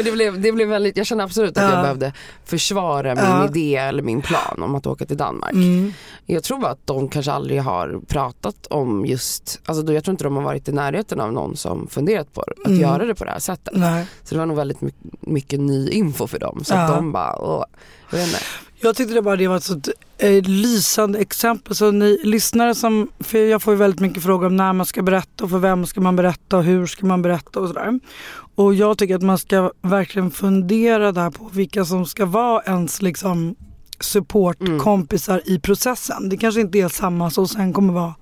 det 0.04 0.12
blev, 0.12 0.40
det 0.40 0.52
blev 0.52 0.68
väldigt, 0.68 0.96
jag 0.96 1.06
kände 1.06 1.24
absolut 1.24 1.56
att 1.58 1.62
Ja. 1.64 1.70
jag 1.72 1.82
behövde 1.82 2.12
försvara 2.44 3.14
min 3.14 3.48
idé 3.50 3.76
eller 3.76 4.02
min 4.02 4.22
plan 4.22 4.62
om 4.62 4.74
att 4.74 4.86
åka 4.86 5.04
till 5.06 5.16
Danmark. 5.16 5.52
Mm. 5.62 5.92
Jag 6.26 6.42
tror 6.44 6.58
bara 6.58 6.70
att 6.70 6.86
de 6.86 7.08
kanske 7.08 7.32
aldrig 7.32 7.62
har 7.62 8.00
pratat 8.08 8.66
om 8.66 9.06
just, 9.06 9.60
alltså 9.66 9.82
då, 9.82 9.92
jag 9.92 10.04
tror 10.04 10.12
inte 10.12 10.24
de 10.24 10.36
har 10.36 10.42
varit 10.42 10.68
i 10.68 10.72
närheten 10.72 11.20
av 11.20 11.32
någon 11.32 11.56
som 11.56 11.86
funderat 11.88 12.32
på 12.32 12.40
att 12.40 12.66
Mm. 12.66 12.80
göra 12.80 13.06
det 13.06 13.14
på 13.14 13.24
det 13.24 13.30
här 13.30 13.38
sättet. 13.38 13.74
Nej. 13.76 14.06
Så 14.24 14.34
det 14.34 14.38
var 14.38 14.46
nog 14.46 14.56
väldigt 14.56 14.78
mycket, 15.20 15.60
ny 15.60 15.88
info 15.88 16.26
för 16.26 16.38
dem. 16.38 16.64
Så 16.64 16.74
att 16.74 16.90
Ja. 16.90 16.96
de 16.96 17.12
bara, 17.12 17.38
åh, 17.38 17.64
jag 18.10 18.18
vet 18.18 18.26
inte. 18.26 18.38
Jag 18.80 18.96
tyckte 18.96 19.14
det 19.14 19.22
bara 19.22 19.36
det 19.36 19.48
var 19.48 19.56
ett 19.56 19.62
sånt 19.64 19.88
eh, 20.18 20.42
lysande 20.42 21.18
exempel. 21.18 21.74
Så 21.76 21.90
ni 21.90 22.20
lyssnare 22.24 22.74
som, 22.74 23.08
för 23.20 23.38
jag 23.38 23.62
får 23.62 23.72
ju 23.72 23.78
väldigt 23.78 24.00
mycket 24.00 24.22
frågor 24.22 24.46
om 24.46 24.56
när 24.56 24.72
man 24.72 24.86
ska 24.86 25.02
berätta 25.02 25.44
och 25.44 25.50
för 25.50 25.58
vem 25.58 25.86
ska 25.86 26.00
man 26.00 26.16
berätta 26.16 26.56
och 26.56 26.64
hur 26.64 26.86
ska 26.86 27.06
man 27.06 27.22
berätta 27.22 27.60
och 27.60 27.68
sådär. 27.68 28.00
Och 28.54 28.74
jag 28.74 28.98
tycker 28.98 29.14
att 29.16 29.22
man 29.22 29.38
ska 29.38 29.70
verkligen 29.82 30.30
fundera 30.30 31.12
där 31.12 31.30
på 31.30 31.48
vilka 31.52 31.84
som 31.84 32.06
ska 32.06 32.26
vara 32.26 32.62
ens 32.62 33.02
liksom 33.02 33.54
supportkompisar 34.02 35.42
i 35.44 35.58
processen. 35.58 36.28
Det 36.28 36.36
kanske 36.36 36.60
inte 36.60 36.78
är 36.78 36.88
samma 36.88 37.30
som 37.30 37.48
sen 37.48 37.72
kommer 37.72 37.92
vara 37.92 38.14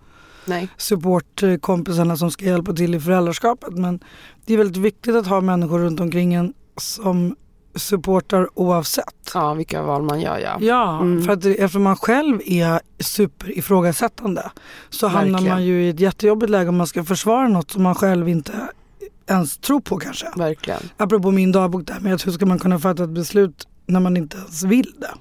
Nej. 0.44 0.68
supportkompisarna 0.76 2.16
som 2.16 2.30
ska 2.30 2.44
hjälpa 2.44 2.72
till 2.72 2.94
i 2.94 3.00
föräldraskapet. 3.00 3.72
Men 3.74 4.00
det 4.46 4.54
är 4.54 4.58
väldigt 4.58 4.76
viktigt 4.82 5.14
att 5.16 5.26
ha 5.26 5.40
människor 5.40 5.78
runt 5.78 6.00
omkring 6.00 6.34
en 6.34 6.52
som 6.76 7.36
supportar 7.74 8.48
oavsett. 8.54 9.30
Ja, 9.34 9.54
vilka 9.54 9.82
val 9.82 10.02
man 10.02 10.20
gör 10.20 10.38
ja. 10.38 10.56
Ja, 10.60 11.00
Mm. 11.00 11.22
för 11.24 11.32
att 11.32 11.44
eftersom 11.44 11.82
man 11.82 11.96
själv 11.96 12.40
är 12.46 12.80
superifrågasättande 12.98 14.50
så 14.90 15.06
hamnar 15.08 15.32
Verkligen. 15.32 15.54
man 15.54 15.64
ju 15.64 15.84
i 15.84 15.88
ett 15.88 16.00
jättejobbigt 16.00 16.50
läge 16.50 16.68
om 16.68 16.76
man 16.76 16.86
ska 16.86 17.04
försvara 17.04 17.48
något 17.48 17.70
som 17.70 17.82
man 17.82 17.94
själv 17.94 18.28
inte 18.28 18.52
ens 19.26 19.56
tror 19.58 19.80
på 19.80 19.98
kanske. 19.98 20.26
Verkligen. 20.36 20.80
Apropå 20.96 21.30
min 21.30 21.52
dagbok 21.52 21.86
där 21.86 22.00
med 22.00 22.14
att 22.14 22.26
hur 22.26 22.32
ska 22.32 22.46
man 22.46 22.58
kunna 22.58 22.78
fatta 22.78 23.04
ett 23.04 23.10
beslut 23.10 23.68
när 23.90 24.00
man 24.00 24.16
inte 24.16 24.36
ens 24.36 24.62
vill 24.62 24.92
det? 24.98 25.14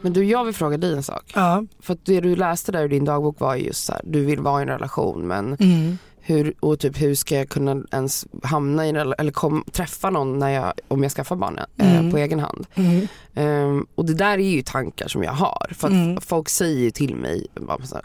Men 0.00 0.12
du, 0.12 0.24
jag 0.24 0.44
vill 0.44 0.54
fråga 0.54 0.76
dig 0.76 0.92
en 0.92 1.02
sak. 1.02 1.32
Ja. 1.34 1.64
För 1.80 1.92
att 1.94 2.04
det 2.04 2.20
du 2.20 2.36
läste 2.36 2.72
där 2.72 2.84
i 2.84 2.88
din 2.88 3.04
dagbok 3.04 3.40
var 3.40 3.54
ju 3.56 3.64
just 3.66 3.84
så 3.84 3.92
här, 3.92 4.00
du 4.04 4.24
vill 4.24 4.40
vara 4.40 4.60
i 4.60 4.62
en 4.62 4.68
relation 4.68 5.26
men 5.26 5.56
Mm. 5.60 5.98
Hur, 6.26 6.54
och 6.60 6.78
typ 6.78 7.00
hur 7.02 7.14
ska 7.14 7.34
jag 7.36 7.48
kunna 7.48 7.82
ens 7.92 8.26
hamna 8.42 8.86
i 8.88 8.92
rela- 8.92 9.14
eller 9.14 9.32
kom, 9.32 9.64
träffa 9.72 10.10
någon 10.10 10.38
när 10.38 10.50
jag, 10.50 10.72
om 10.88 11.02
jag 11.02 11.12
skaffar 11.12 11.36
barn 11.36 11.58
eh, 11.76 11.96
Mm. 11.98 12.10
på 12.10 12.18
egen 12.18 12.38
hand. 12.40 12.66
Mm. 12.74 13.06
Ehm, 13.34 13.86
och 13.94 14.04
det 14.04 14.14
där 14.14 14.38
är 14.38 14.50
ju 14.50 14.62
tankar 14.62 15.08
som 15.08 15.22
jag 15.22 15.32
har. 15.32 15.66
För 15.74 15.86
att 15.88 15.92
Mm. 15.92 16.20
folk 16.20 16.48
säger 16.48 16.78
ju 16.80 16.90
till 16.90 17.14
mig, 17.16 17.46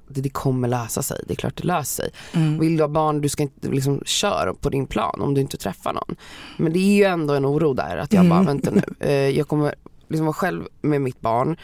det, 0.07 0.21
det 0.21 0.29
kommer 0.29 0.67
lösa 0.67 1.01
sig, 1.01 1.23
det 1.27 1.33
är 1.33 1.35
klart 1.35 1.57
det 1.57 1.63
löser 1.67 2.03
sig. 2.03 2.11
Mm. 2.33 2.59
Vill 2.59 2.77
du 2.77 2.83
ha 2.83 2.87
barn, 2.87 3.21
du 3.21 3.29
ska 3.29 3.43
inte 3.43 3.67
liksom 3.69 4.01
köra 4.05 4.53
på 4.53 4.69
din 4.69 4.87
plan 4.87 5.21
om 5.21 5.33
du 5.33 5.41
inte 5.41 5.57
träffar 5.57 5.93
någon. 5.93 6.15
Men 6.57 6.73
det 6.73 6.79
är 6.79 6.95
ju 6.95 7.03
ändå 7.03 7.33
en 7.33 7.45
oro 7.45 7.73
där 7.73 7.97
att 7.97 8.13
jag 8.13 8.25
Mm. 8.25 8.29
bara, 8.29 8.43
vänta 8.43 8.71
nu, 8.71 8.83
eh, 8.99 9.11
jag 9.37 9.47
kommer 9.47 9.75
liksom 10.07 10.25
vara 10.25 10.33
själv 10.33 10.63
med 10.81 11.01
mitt 11.01 11.21
barn. 11.21 11.57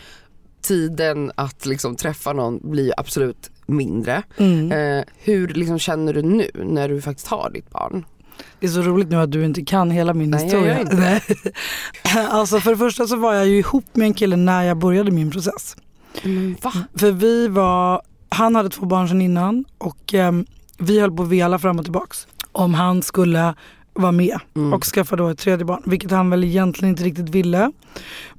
Tiden 0.61 1.31
att 1.35 1.65
liksom 1.65 1.95
träffa 1.95 2.33
någon 2.33 2.71
blir 2.71 2.93
absolut 2.97 3.51
mindre. 3.67 4.23
Mm. 4.37 4.71
Eh, 4.71 5.03
hur 5.17 5.47
liksom 5.47 5.79
känner 5.79 6.13
du 6.13 6.21
nu 6.21 6.49
när 6.53 6.89
du 6.89 7.01
faktiskt 7.01 7.27
har 7.27 7.49
ditt 7.49 7.69
barn? 7.69 8.05
Det 8.59 8.67
är 8.67 8.71
så 8.71 8.81
roligt 8.81 9.09
nu 9.09 9.15
att 9.15 9.31
du 9.31 9.45
inte 9.45 9.65
kan 9.65 9.91
hela 9.91 10.13
min 10.13 10.29
Nej, 10.29 10.39
jag 10.39 10.45
historia. 10.45 10.73
gör 10.73 10.81
inte 10.81 11.21
alltså 12.29 12.59
för 12.59 12.71
det 12.71 12.77
första 12.77 13.07
så 13.07 13.15
var 13.15 13.33
jag 13.33 13.47
ju 13.47 13.57
ihop 13.57 13.85
med 13.93 14.05
en 14.05 14.13
kille 14.13 14.35
när 14.35 14.63
jag 14.63 14.77
började 14.77 15.11
min 15.11 15.31
process. 15.31 15.75
Men 16.23 16.57
va? 16.61 16.73
För 16.95 17.11
vi 17.11 17.47
var, 17.47 18.01
han 18.29 18.55
hade 18.55 18.69
två 18.69 18.85
barn 18.85 19.07
sedan 19.07 19.21
innan 19.21 19.65
och 19.77 20.13
ehm, 20.13 20.45
vi 20.77 20.99
höll 20.99 21.11
på 21.11 21.23
att 21.23 21.29
vela 21.29 21.59
fram 21.59 21.79
och 21.79 21.85
tillbaks 21.85 22.27
om 22.51 22.73
han 22.73 23.01
skulle 23.03 23.53
vara 23.97 24.11
med 24.11 24.39
Mm. 24.55 24.73
och 24.73 24.83
skaffa 24.85 25.15
då 25.15 25.27
ett 25.27 25.37
tredje 25.39 25.65
barn, 25.65 25.81
vilket 25.85 26.11
han 26.11 26.29
väl 26.29 26.43
egentligen 26.43 26.89
inte 26.89 27.03
riktigt 27.03 27.29
ville. 27.29 27.71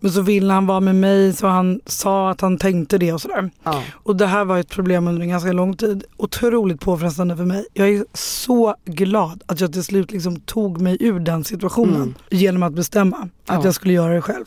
Men 0.00 0.10
så 0.12 0.20
ville 0.22 0.52
han 0.52 0.66
vara 0.66 0.80
med 0.80 0.94
mig 0.94 1.32
så 1.32 1.46
han 1.46 1.80
sa 1.86 2.30
att 2.30 2.40
han 2.40 2.58
tänkte 2.58 2.98
det 2.98 3.12
och 3.12 3.20
sådär. 3.20 3.50
Ja. 3.62 3.82
Och 3.92 4.16
det 4.16 4.26
här 4.26 4.44
var 4.44 4.58
ett 4.58 4.68
problem 4.68 5.08
under 5.08 5.22
en 5.22 5.28
ganska 5.28 5.52
lång 5.52 5.76
tid. 5.76 6.04
Otroligt 6.16 6.80
påfrestande 6.80 7.36
för 7.36 7.44
mig. 7.44 7.66
Jag 7.74 7.88
är 7.88 8.04
så 8.14 8.74
glad 8.84 9.42
att 9.46 9.60
jag 9.60 9.72
till 9.72 9.84
slut 9.84 10.10
liksom 10.12 10.40
tog 10.40 10.80
mig 10.80 10.96
ur 11.00 11.20
den 11.20 11.44
situationen 11.44 11.94
Mm. 12.02 12.14
genom 12.30 12.62
att 12.62 12.72
bestämma 12.72 13.16
att 13.16 13.28
Ja. 13.58 13.64
jag 13.64 13.74
skulle 13.74 13.92
göra 13.94 14.14
det 14.14 14.22
själv. 14.22 14.44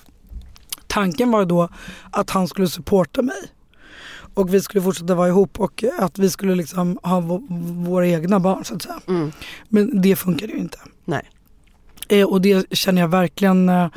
Tanken 0.87 1.31
var 1.31 1.45
då 1.45 1.69
att 2.11 2.29
han 2.29 2.47
skulle 2.47 2.67
supporta 2.67 3.21
mig. 3.21 3.35
Och 4.33 4.53
vi 4.53 4.61
skulle 4.61 4.81
fortsätta 4.83 5.15
vara 5.15 5.27
ihop 5.27 5.59
och 5.59 5.83
att 5.99 6.19
vi 6.19 6.29
skulle 6.29 6.55
liksom 6.55 6.99
ha 7.03 7.19
vå- 7.21 7.85
våra 7.85 8.07
egna 8.07 8.39
barn 8.39 8.65
så 8.65 8.75
att 8.75 8.81
säga. 8.81 8.99
Mm. 9.07 9.31
Men 9.69 10.01
det 10.01 10.15
funkade 10.15 10.53
ju 10.53 10.59
inte. 10.59 10.77
Nej. 11.05 11.29
Eh, 12.09 12.27
och 12.27 12.41
det 12.41 12.73
känner 12.77 13.01
jag 13.01 13.07
verkligen, 13.09 13.69
eh, 13.69 13.87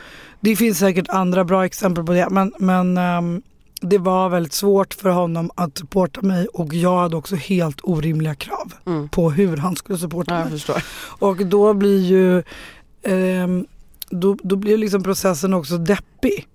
det 0.41 0.57
finns 0.57 0.79
säkert 0.79 1.09
andra 1.09 1.45
bra 1.45 1.65
exempel 1.65 2.05
på 2.05 2.13
det 2.13 2.29
men, 2.31 2.53
men 2.59 2.99
ehm, 2.99 3.43
det 3.81 3.99
var 3.99 4.29
väldigt 4.29 4.53
svårt 4.53 4.95
för 4.95 5.11
honom 5.11 5.51
att 5.55 5.79
supporta 5.79 6.23
mig 6.23 6.47
och 6.47 6.75
jag 6.75 6.99
hade 6.99 7.17
också 7.17 7.37
helt 7.37 7.79
orimliga 7.83 8.35
krav 8.35 8.73
Mm. 8.87 9.09
på 9.09 9.31
hur 9.31 9.57
han 9.57 9.77
skulle 9.77 9.99
supporta 9.99 10.35
Ja, 10.39 10.45
mig. 10.45 10.83
Och 11.19 11.47
då 11.47 11.75
blir 11.75 11.99
ju 12.01 12.43
ehm, 13.03 13.67
då, 14.11 14.37
då 14.43 14.57
blir 14.57 14.79
liksom 14.79 15.03
processen 15.03 15.55
också 15.55 15.79
deppig. 15.79 16.47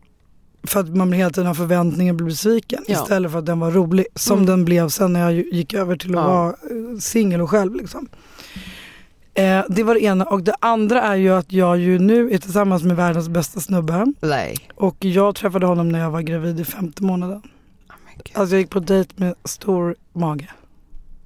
för 0.64 0.80
att 0.80 0.90
man 0.96 1.14
hela 1.14 1.30
tiden 1.30 1.48
har 1.48 1.54
förväntningar 1.54 2.14
och 2.14 2.18
blir 2.18 2.28
besviken 2.28 2.84
Ja. 2.88 2.94
istället 3.02 3.32
för 3.32 3.40
att 3.40 3.46
den 3.46 3.60
var 3.60 3.72
rolig. 3.72 4.06
Som 4.16 4.34
Mm. 4.38 4.46
den 4.46 4.66
blev 4.66 4.90
sen 4.90 5.14
när 5.14 5.20
jag 5.20 5.34
gick 5.34 5.74
över 5.74 5.96
till 5.96 6.10
att 6.18 6.24
Ja. 6.24 6.28
vara 6.28 6.48
eh, 6.50 6.98
singel 7.00 7.42
och 7.42 7.50
själv. 7.50 7.76
Liksom. 7.76 8.08
Eh, 9.40 9.64
det 9.70 9.84
var 9.84 9.94
det 9.94 10.00
ena. 10.04 10.26
Och 10.26 10.44
det 10.44 10.56
andra 10.60 11.02
är 11.02 11.16
ju 11.16 11.30
att 11.30 11.52
jag 11.52 11.78
ju 11.78 12.00
nu 12.00 12.32
är 12.32 12.38
tillsammans 12.38 12.84
med 12.84 12.96
världens 12.96 13.30
bästa 13.30 13.60
snubbe. 13.60 14.14
Nej. 14.22 14.58
Och 14.76 15.06
jag 15.06 15.36
träffade 15.36 15.66
honom 15.66 15.90
när 15.90 16.00
jag 16.00 16.12
var 16.12 16.22
gravid 16.22 16.60
i 16.60 16.66
femte 16.66 17.04
månaden. 17.04 17.38
Oh. 17.38 18.40
Alltså 18.40 18.56
jag 18.56 18.62
gick 18.62 18.70
på 18.70 18.80
dejt 18.80 19.14
med 19.16 19.36
stor 19.46 19.96
mage. 20.14 20.48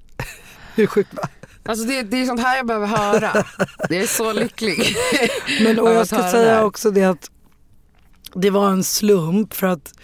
Hur 0.74 0.86
sjukt 0.86 1.14
va? 1.14 1.22
Alltså 1.66 1.86
det, 1.86 2.02
det 2.02 2.16
är 2.22 2.26
sånt 2.26 2.40
här 2.40 2.56
jag 2.56 2.66
behöver 2.66 2.86
höra. 2.86 3.44
Det 3.88 3.98
är 3.98 4.06
så 4.06 4.32
lycklig. 4.32 4.96
Men 5.64 5.78
och 5.78 5.90
jag 5.90 6.06
ska 6.06 6.30
säga 6.30 6.64
också 6.64 6.90
det 6.90 7.04
att 7.04 7.30
det 8.34 8.50
var 8.50 8.70
en 8.70 8.84
slump 8.84 9.54
för 9.54 9.66
att 9.66 9.94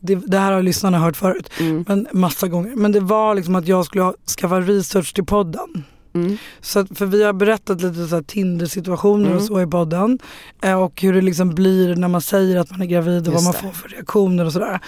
det, 0.00 0.14
det 0.14 0.38
här 0.38 0.52
har 0.52 0.62
lyssnarna 0.62 0.98
hört 0.98 1.16
förut, 1.16 1.50
Mm. 1.60 1.84
men 1.88 2.06
massa 2.12 2.48
gånger. 2.48 2.76
Men 2.76 2.92
det 2.92 3.00
var 3.00 3.34
liksom 3.34 3.54
att 3.54 3.68
jag 3.68 3.84
skulle 3.86 4.12
skaffa 4.40 4.60
research 4.60 5.14
till 5.14 5.24
podden. 5.24 5.84
Mm. 6.14 6.36
Så 6.60 6.86
för 6.86 7.06
vi 7.06 7.22
har 7.22 7.32
berättat 7.32 7.82
lite 7.82 8.06
så 8.06 8.22
Tinder-situationer 8.22 9.26
Mm. 9.26 9.36
och 9.38 9.42
så 9.44 9.60
i 9.60 9.66
podden. 9.66 10.18
Eh, 10.62 10.82
och 10.82 11.02
hur 11.02 11.12
det 11.12 11.20
liksom 11.20 11.54
blir 11.54 11.96
när 11.96 12.08
man 12.08 12.20
säger 12.20 12.56
att 12.56 12.70
man 12.70 12.82
är 12.82 12.86
gravid 12.86 13.28
och 13.28 13.32
Just 13.34 13.34
vad 13.34 13.44
man 13.44 13.52
det. 13.52 13.58
får 13.58 13.72
för 13.82 13.88
reaktioner 13.88 14.44
och 14.44 14.52
sådär. 14.52 14.80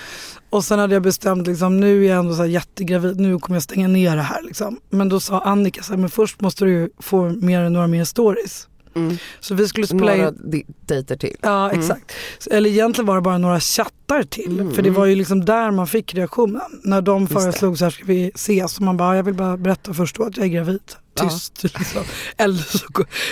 Och 0.50 0.64
sen 0.64 0.78
hade 0.78 0.94
jag 0.94 1.02
bestämt 1.02 1.46
liksom, 1.46 1.80
nu 1.80 2.04
är 2.04 2.08
jag 2.10 2.18
ändå 2.18 2.34
så 2.34 2.46
jättegravid, 2.46 3.20
nu 3.20 3.38
kommer 3.38 3.56
jag 3.56 3.62
stänga 3.62 3.88
ner 3.88 4.16
det 4.16 4.22
här 4.22 4.42
liksom. 4.42 4.80
Men 4.90 5.08
då 5.08 5.20
sa 5.20 5.40
Annika 5.40 5.82
så 5.82 5.92
här, 5.92 6.00
men 6.00 6.10
först 6.10 6.40
måste 6.40 6.64
du 6.64 6.90
få 6.98 7.28
mer, 7.28 7.68
några 7.70 7.86
mer 7.86 8.04
stories. 8.04 8.68
Mm. 8.94 9.16
Så 9.40 9.54
vi 9.54 9.68
skulle 9.68 9.86
spela 9.86 10.00
Några 10.00 10.28
in 10.28 10.64
dejter 10.86 11.16
till. 11.16 11.36
Ja 11.42 11.70
exakt. 11.70 12.12
Så- 12.38 12.50
Eller 12.50 12.70
egentligen 12.70 13.06
var 13.06 13.14
det 13.14 13.20
bara 13.20 13.38
några 13.38 13.60
chattar 13.60 14.22
till. 14.22 14.60
Mm. 14.60 14.74
För 14.74 14.82
det 14.82 14.90
var 14.90 15.06
ju 15.06 15.14
liksom 15.14 15.44
där 15.44 15.70
man 15.70 15.86
fick 15.86 16.14
reaktionen. 16.14 16.80
När 16.84 17.02
de 17.02 17.26
föreslog 17.26 17.78
så 17.78 17.84
här 17.84 17.90
ska 17.90 18.04
vi 18.04 18.30
ses. 18.34 18.76
Och 18.76 18.82
man 18.82 18.96
bara, 18.96 19.16
jag 19.16 19.22
vill 19.22 19.34
bara 19.34 19.56
berätta 19.56 19.94
först 19.94 20.16
då 20.16 20.24
att 20.24 20.36
jag 20.36 20.46
är 20.46 20.50
gravid. 20.50 20.80
Ja. 21.14 21.28
Tyst 21.28 21.62
liksom. 21.62 22.02
eller, 22.36 22.62
så, 22.78 22.86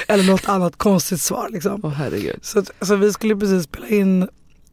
eller 0.09 0.25
något 0.25 0.49
annat 0.49 0.77
konstigt 0.77 1.21
svar 1.21 1.49
liksom. 1.53 1.81
Åh 1.85 1.91
herregud. 1.91 2.39
Så, 2.43 2.65
så 2.81 2.97
vi 2.97 3.13
skulle 3.13 3.37
precis 3.37 3.65
spela 3.65 3.89
in 3.89 4.29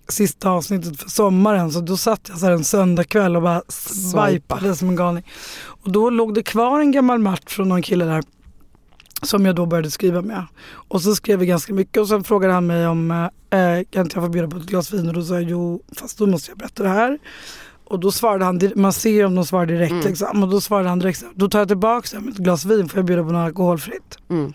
sista 0.09 0.49
avsnittet 0.49 1.01
för 1.01 1.09
sommaren. 1.09 1.71
Så 1.71 1.81
då 1.81 1.97
satt 1.97 2.29
jag 2.29 2.37
så 2.37 2.45
här 2.45 2.53
en 2.53 2.63
söndagkväll 2.63 3.35
och 3.35 3.41
bara 3.41 3.61
swipade 3.67 4.75
som 4.75 4.89
en 4.89 4.95
galning. 4.95 5.23
Och 5.65 5.91
då 5.91 6.09
låg 6.09 6.33
det 6.33 6.43
kvar 6.43 6.79
en 6.79 6.91
gammal 6.91 7.19
match 7.19 7.55
från 7.55 7.69
någon 7.69 7.81
kille 7.81 8.05
där. 8.05 8.23
Som 9.21 9.45
jag 9.45 9.55
då 9.55 9.65
började 9.65 9.91
skriva 9.91 10.21
med. 10.21 10.45
Och 10.69 11.01
så 11.01 11.15
skrev 11.15 11.39
vi 11.39 11.45
ganska 11.45 11.73
mycket 11.73 12.01
och 12.01 12.07
sen 12.07 12.23
frågade 12.23 12.53
han 12.53 12.67
mig 12.67 12.87
om 12.87 13.11
eh, 13.11 13.83
kan 13.89 14.03
inte 14.03 14.17
jag 14.17 14.23
få 14.23 14.29
bjuda 14.29 14.47
på 14.47 14.57
ett 14.57 14.65
glas 14.65 14.93
vin 14.93 15.07
och 15.07 15.13
då 15.13 15.23
sa 15.23 15.33
jag 15.33 15.43
jo 15.43 15.83
fast 15.95 16.17
då 16.17 16.27
måste 16.27 16.51
jag 16.51 16.57
berätta 16.57 16.83
det 16.83 16.89
här. 16.89 17.19
Och 17.89 17.99
då 17.99 18.11
svarade 18.11 18.45
han, 18.45 18.59
man 18.75 18.93
ser 18.93 19.25
om 19.25 19.35
de 19.35 19.45
svarar 19.45 19.65
direkt 19.65 19.91
Mm. 19.91 20.05
liksom. 20.07 20.43
Och 20.43 20.49
då 20.49 20.61
svarade 20.61 20.89
han 20.89 20.99
direkt, 20.99 21.23
då 21.35 21.49
tar 21.49 21.59
jag 21.59 21.67
tillbaka 21.67 22.17
ett 22.17 22.37
glas 22.37 22.65
vin 22.65 22.89
får 22.89 22.97
jag 22.97 23.05
bjuda 23.05 23.23
på 23.23 23.31
något 23.31 23.45
alkoholfritt. 23.45 24.17
Mm. 24.29 24.53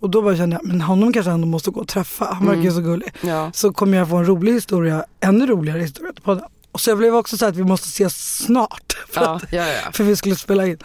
Och 0.00 0.10
då 0.10 0.22
bara 0.22 0.36
kände 0.36 0.56
jag, 0.62 0.66
men 0.66 0.80
honom 0.80 1.12
kanske 1.12 1.32
ändå 1.32 1.46
måste 1.46 1.70
gå 1.70 1.80
och 1.80 1.88
träffa, 1.88 2.24
han 2.32 2.46
verkar 2.46 2.60
Mm. 2.60 2.72
så 2.74 2.80
gullig. 2.80 3.12
Ja. 3.20 3.50
Så 3.54 3.72
kommer 3.72 3.98
jag 3.98 4.08
få 4.08 4.16
en 4.16 4.26
rolig 4.26 4.52
historia, 4.52 5.04
ännu 5.20 5.46
roligare 5.46 5.78
historia 5.80 6.12
till 6.12 6.22
podden. 6.22 6.44
Och 6.72 6.80
så 6.80 6.90
jag 6.90 6.98
blev 6.98 7.14
också 7.14 7.36
så 7.36 7.46
att 7.46 7.56
vi 7.56 7.64
måste 7.64 7.86
ses 7.86 8.36
snart. 8.44 8.92
För, 9.08 9.20
Ja, 9.22 9.34
att, 9.36 9.52
ja, 9.52 9.66
ja. 9.68 9.92
för 9.92 10.04
vi 10.04 10.16
skulle 10.16 10.36
spela 10.36 10.66
in. 10.66 10.78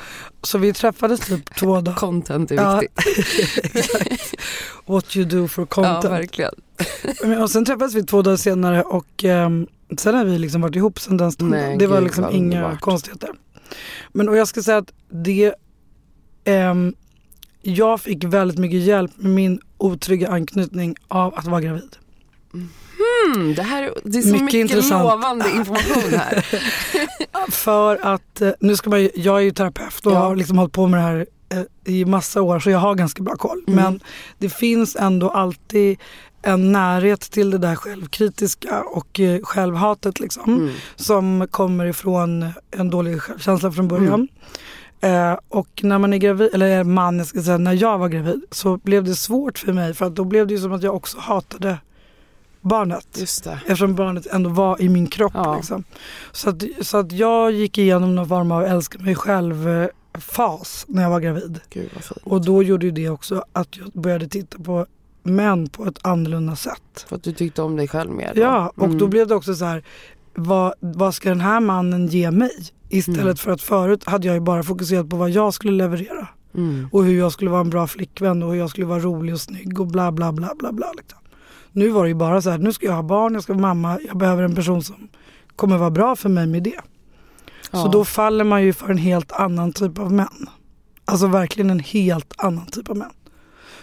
Så 0.43 0.57
vi 0.57 0.73
träffades 0.73 1.19
typ 1.19 1.55
två 1.55 1.75
dagar. 1.81 1.95
Content 1.97 2.51
är 2.51 2.55
Ja, 2.55 2.79
viktigt. 2.79 3.99
What 4.85 5.15
you 5.15 5.25
do 5.25 5.47
for 5.47 5.61
Ja, 5.61 5.65
content. 5.65 6.05
verkligen. 6.05 6.53
Men- 7.23 7.41
och 7.41 7.51
sen 7.51 7.65
träffades 7.65 7.93
vi 7.95 8.03
två 8.03 8.21
dagar 8.21 8.37
senare 8.37 8.83
och 8.83 9.23
ehm, 9.23 9.67
sen 9.97 10.15
har 10.15 10.25
vi 10.25 10.39
liksom 10.39 10.61
varit 10.61 10.75
ihop 10.75 10.99
sen 10.99 11.17
den 11.17 11.31
stunden. 11.31 11.59
Nej, 11.61 11.77
det 11.77 11.87
var 11.87 12.01
liksom 12.01 12.23
inga 12.31 12.57
underbart. 12.57 12.79
konstigheter. 12.81 13.29
Men 14.13 14.29
och 14.29 14.37
jag 14.37 14.47
ska 14.47 14.63
säga 14.63 14.77
att 14.77 14.91
det, 15.09 15.53
ehm, 16.43 16.93
jag 17.61 18.01
fick 18.01 18.23
väldigt 18.23 18.57
mycket 18.57 18.79
hjälp 18.79 19.11
med 19.15 19.31
min 19.31 19.59
otrygga 19.77 20.29
anknytning 20.29 20.95
av 21.07 21.35
att 21.35 21.45
vara 21.45 21.61
gravid. 21.61 21.95
Mm, 22.53 22.69
det, 23.55 23.61
här, 23.63 23.83
är- 23.83 23.91
det 24.03 24.17
är 24.17 24.21
så 24.21 24.27
Mycket 24.27 24.43
mycket, 24.45 24.59
intressant. 24.59 25.03
lovande 25.03 25.49
information 25.55 26.13
här. 26.19 26.45
För 27.51 27.97
att, 28.13 28.41
eh, 28.41 28.49
nu 28.59 28.75
ska 28.75 28.89
man 28.89 29.09
jag 29.15 29.37
är 29.37 29.41
ju 29.41 29.51
terapeut 29.51 30.05
och 30.05 30.11
Ja. 30.11 30.19
har 30.19 30.35
liksom 30.35 30.57
hållit 30.57 30.73
på 30.73 30.87
med 30.87 30.99
det 30.99 31.03
här 31.03 31.25
eh, 31.49 31.93
i 31.93 32.05
massa 32.05 32.41
år 32.41 32.59
så 32.59 32.69
jag 32.69 32.79
har 32.79 32.95
ganska 32.95 33.23
bra 33.23 33.35
koll. 33.35 33.63
Mm. 33.67 33.83
Men 33.83 33.99
det 34.37 34.49
finns 34.49 34.95
ändå 34.95 35.29
alltid 35.29 35.97
en 36.41 36.71
närhet 36.71 37.19
till 37.21 37.49
det 37.51 37.57
där 37.57 37.75
självkritiska 37.75 38.81
och 38.83 39.19
eh, 39.19 39.39
självhatet 39.43 40.19
liksom. 40.19 40.43
Mm. 40.57 40.73
Som 40.95 41.47
kommer 41.51 41.85
ifrån 41.85 42.45
en 42.71 42.89
dålig 42.89 43.21
självkänsla 43.21 43.71
från 43.71 43.87
början. 43.87 44.27
Eh, 45.01 45.35
och 45.49 45.79
när 45.83 45.97
man 45.97 46.13
är 46.13 46.17
gravid, 46.17 46.49
eller 46.53 46.83
man, 46.83 47.17
jag 47.17 47.27
ska 47.27 47.41
säga, 47.41 47.57
när 47.57 47.73
jag 47.73 47.97
var 47.97 48.09
gravid 48.09 48.41
så 48.51 48.77
blev 48.77 49.03
det 49.03 49.15
svårt 49.15 49.57
för 49.57 49.73
mig 49.73 49.93
för 49.93 50.05
att 50.05 50.15
då 50.15 50.23
blev 50.23 50.47
det 50.47 50.53
ju 50.53 50.59
som 50.59 50.73
att 50.73 50.83
jag 50.83 50.95
också 50.95 51.17
hatade 51.19 51.77
barnet. 52.67 53.07
Just 53.17 53.43
det. 53.43 53.51
Eftersom 53.65 53.95
barnet 53.95 54.27
ändå 54.27 54.49
var 54.49 54.81
i 54.81 54.89
min 54.89 55.07
kropp. 55.07 55.31
Ja. 55.35 55.55
Liksom. 55.55 55.83
Så, 56.31 56.49
att, 56.49 56.63
så 56.81 56.97
att 56.97 57.11
jag 57.11 57.51
gick 57.51 57.77
igenom 57.77 58.15
någon 58.15 58.27
form 58.27 58.51
av 58.51 58.63
älska 58.63 58.99
mig 58.99 59.15
själv-fas 59.15 60.85
när 60.87 61.03
jag 61.03 61.09
var 61.09 61.19
gravid. 61.19 61.59
Gud. 61.69 61.89
Och 62.23 62.45
då 62.45 62.63
gjorde 62.63 62.85
ju 62.85 62.91
det 62.91 63.09
också 63.09 63.43
att 63.53 63.77
jag 63.77 63.91
började 63.91 64.27
titta 64.27 64.59
på 64.63 64.85
män 65.23 65.69
på 65.69 65.85
ett 65.85 65.99
annorlunda 66.05 66.55
sätt. 66.55 67.05
För 67.07 67.15
att 67.15 67.23
du 67.23 67.33
tyckte 67.33 67.61
om 67.61 67.75
dig 67.75 67.87
själv 67.87 68.11
mer 68.11 68.31
då? 68.35 68.41
Ja, 68.41 68.71
och 68.75 68.85
Mm. 68.85 68.97
då 68.97 69.07
blev 69.07 69.27
det 69.27 69.35
också 69.35 69.55
så 69.55 69.65
här, 69.65 69.83
vad, 70.35 70.73
vad 70.79 71.13
ska 71.15 71.29
den 71.29 71.41
här 71.41 71.59
mannen 71.59 72.07
ge 72.07 72.31
mig? 72.31 72.51
Istället 72.89 73.19
Mm. 73.23 73.35
för 73.35 73.51
att 73.51 73.61
förut 73.61 74.03
hade 74.05 74.27
jag 74.27 74.33
ju 74.33 74.39
bara 74.39 74.63
fokuserat 74.63 75.09
på 75.09 75.15
vad 75.15 75.29
jag 75.29 75.53
skulle 75.53 75.71
leverera. 75.77 76.27
Mm. 76.55 76.89
Och 76.91 77.03
hur 77.05 77.17
jag 77.19 77.31
skulle 77.31 77.51
vara 77.51 77.61
en 77.61 77.69
bra 77.69 77.87
flickvän 77.87 78.43
och 78.43 78.51
hur 78.51 78.59
jag 78.59 78.69
skulle 78.69 78.85
vara 78.87 78.99
rolig 78.99 79.33
och 79.33 79.41
snygg 79.41 79.79
och 79.79 79.87
bla 79.87 80.11
bla 80.11 80.31
bla 80.31 80.55
bla 80.59 80.71
bla. 80.71 80.91
Liksom. 80.97 81.19
Nu 81.77 81.89
var 81.89 82.03
det 82.03 82.07
ju 82.09 82.15
bara 82.15 82.41
så 82.41 82.49
här, 82.49 82.57
nu 82.57 82.73
ska 82.73 82.85
jag 82.85 82.93
ha 82.93 83.03
barn, 83.03 83.33
jag 83.33 83.43
ska 83.43 83.53
vara 83.53 83.61
mamma, 83.61 83.99
jag 84.07 84.17
behöver 84.17 84.43
en 84.43 84.55
person 84.55 84.83
som 84.83 84.95
kommer 85.55 85.77
vara 85.77 85.89
bra 85.89 86.15
för 86.15 86.29
mig 86.29 86.47
med 86.47 86.63
det. 86.63 86.79
Så 87.61 87.77
Ja. 87.77 87.89
då 87.91 88.05
faller 88.05 88.43
man 88.43 88.63
ju 88.63 88.73
för 88.73 88.89
en 88.89 88.97
helt 88.97 89.31
annan 89.31 89.73
typ 89.73 89.99
av 89.99 90.11
män. 90.13 90.49
Alltså 91.05 91.27
verkligen 91.27 91.69
en 91.69 91.79
helt 91.79 92.33
annan 92.37 92.65
typ 92.65 92.89
av 92.89 92.97
män. 92.97 93.09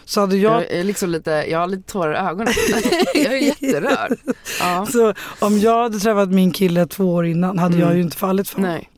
Så 0.04 0.20
hade 0.20 0.36
jag, 0.36 0.52
Jag 0.62 0.70
är 0.70 0.84
liksom 0.84 1.10
lite, 1.10 1.30
jag 1.30 1.58
har 1.58 1.66
lite 1.66 1.92
tårar 1.92 2.12
i 2.14 2.16
ögonen. 2.16 2.52
jag 3.14 3.32
är 3.32 3.36
jätterörd. 3.38 4.18
Ja. 4.60 4.86
så 4.92 5.14
om 5.40 5.58
jag 5.58 5.82
hade 5.82 5.98
träffat 6.00 6.28
min 6.28 6.50
kille 6.52 6.86
två 6.86 7.14
år 7.14 7.26
innan 7.26 7.58
hade 7.58 7.74
Mm. 7.74 7.86
jag 7.88 7.96
ju 7.96 8.02
inte 8.02 8.16
fallit 8.16 8.48
för 8.48 8.56
honom. 8.56 8.70
Nej, 8.72 8.90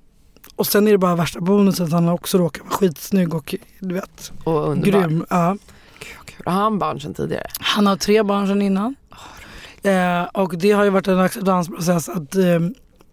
Och 0.57 0.67
sen 0.67 0.89
är 0.89 0.93
det 0.93 0.99
bara 0.99 1.15
värsta 1.17 1.41
bonusen 1.41 1.87
att 1.87 1.93
han 1.93 2.09
också 2.09 2.39
råkar 2.39 2.63
vara 2.63 2.73
skitsnygg 2.73 3.35
och 3.35 3.55
du 3.81 3.95
vet, 3.95 4.33
och 4.45 4.69
underbar. 4.71 5.01
grym. 5.01 5.27
Ja. 5.31 5.57
Har 6.45 6.53
han 6.53 6.79
barn 6.79 7.01
sedan 7.01 7.15
tidigare? 7.15 7.47
Han 7.61 7.87
har 7.87 7.97
tre 7.97 8.23
barn 8.23 8.47
sedan 8.47 8.63
innan. 8.63 8.95
eh, 9.83 10.23
och 10.25 10.59
det 10.59 10.71
har 10.71 10.85
ju 10.85 10.91
varit 10.91 11.09
en 11.09 11.19
acceptansprocess 11.21 12.09
att 12.09 12.35
eh, 12.35 12.61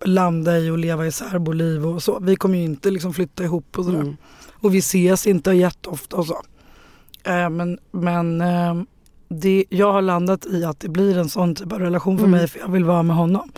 landa 0.06 0.58
i 0.60 0.70
och 0.70 0.78
leva 0.78 1.08
i 1.08 1.12
särboliv 1.12 1.86
och 1.88 2.04
så. 2.04 2.20
Vi 2.20 2.36
kommer 2.36 2.58
ju 2.58 2.64
inte 2.64 2.92
liksom 2.92 3.14
flytta 3.14 3.44
ihop 3.44 3.78
och 3.78 3.86
sådär. 3.86 4.00
Mm. 4.00 4.18
Och 4.54 4.74
vi 4.74 4.78
ses 4.78 5.28
inte 5.28 5.52
jätteofta 5.52 6.16
och 6.18 6.26
så. 6.26 6.42
Eh, 7.24 7.50
men 7.50 7.80
men 7.92 8.42
eh, 8.42 8.76
det, 9.30 9.66
jag 9.70 9.94
har 9.94 10.02
landat 10.02 10.46
i 10.46 10.64
att 10.66 10.80
det 10.80 10.90
blir 10.90 11.18
en 11.18 11.30
sån 11.30 11.56
typ 11.56 11.72
av 11.74 11.80
relation 11.80 12.18
för 12.18 12.26
Mm. 12.26 12.38
mig 12.40 12.48
för 12.48 12.60
jag 12.60 12.68
vill 12.72 12.84
vara 12.84 13.04
med 13.04 13.16
honom. 13.16 13.52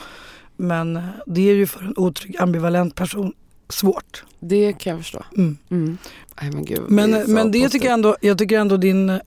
Men 0.58 0.96
eh, 0.98 1.04
det 1.26 1.50
är 1.50 1.54
ju 1.56 1.68
för 1.68 1.80
en 1.80 1.94
otrygg 1.98 2.38
ambivalent 2.42 2.96
person 2.96 3.34
svårt. 3.70 4.24
Det 4.40 4.74
kan 4.74 4.92
jag 4.92 5.00
förstå. 5.00 5.24
Mm. 5.38 5.58
Mm. 5.70 5.98
Nej, 6.42 6.52
men 6.52 6.66
gud, 6.66 6.82
Men, 6.88 7.12
men 7.34 7.52
det 7.52 7.70
tycker 7.70 7.86
jag 7.86 7.94
ändå, 7.94 8.16
jag 8.22 8.38
tycker 8.38 8.60
ändå 8.60 8.78
din 8.78 9.20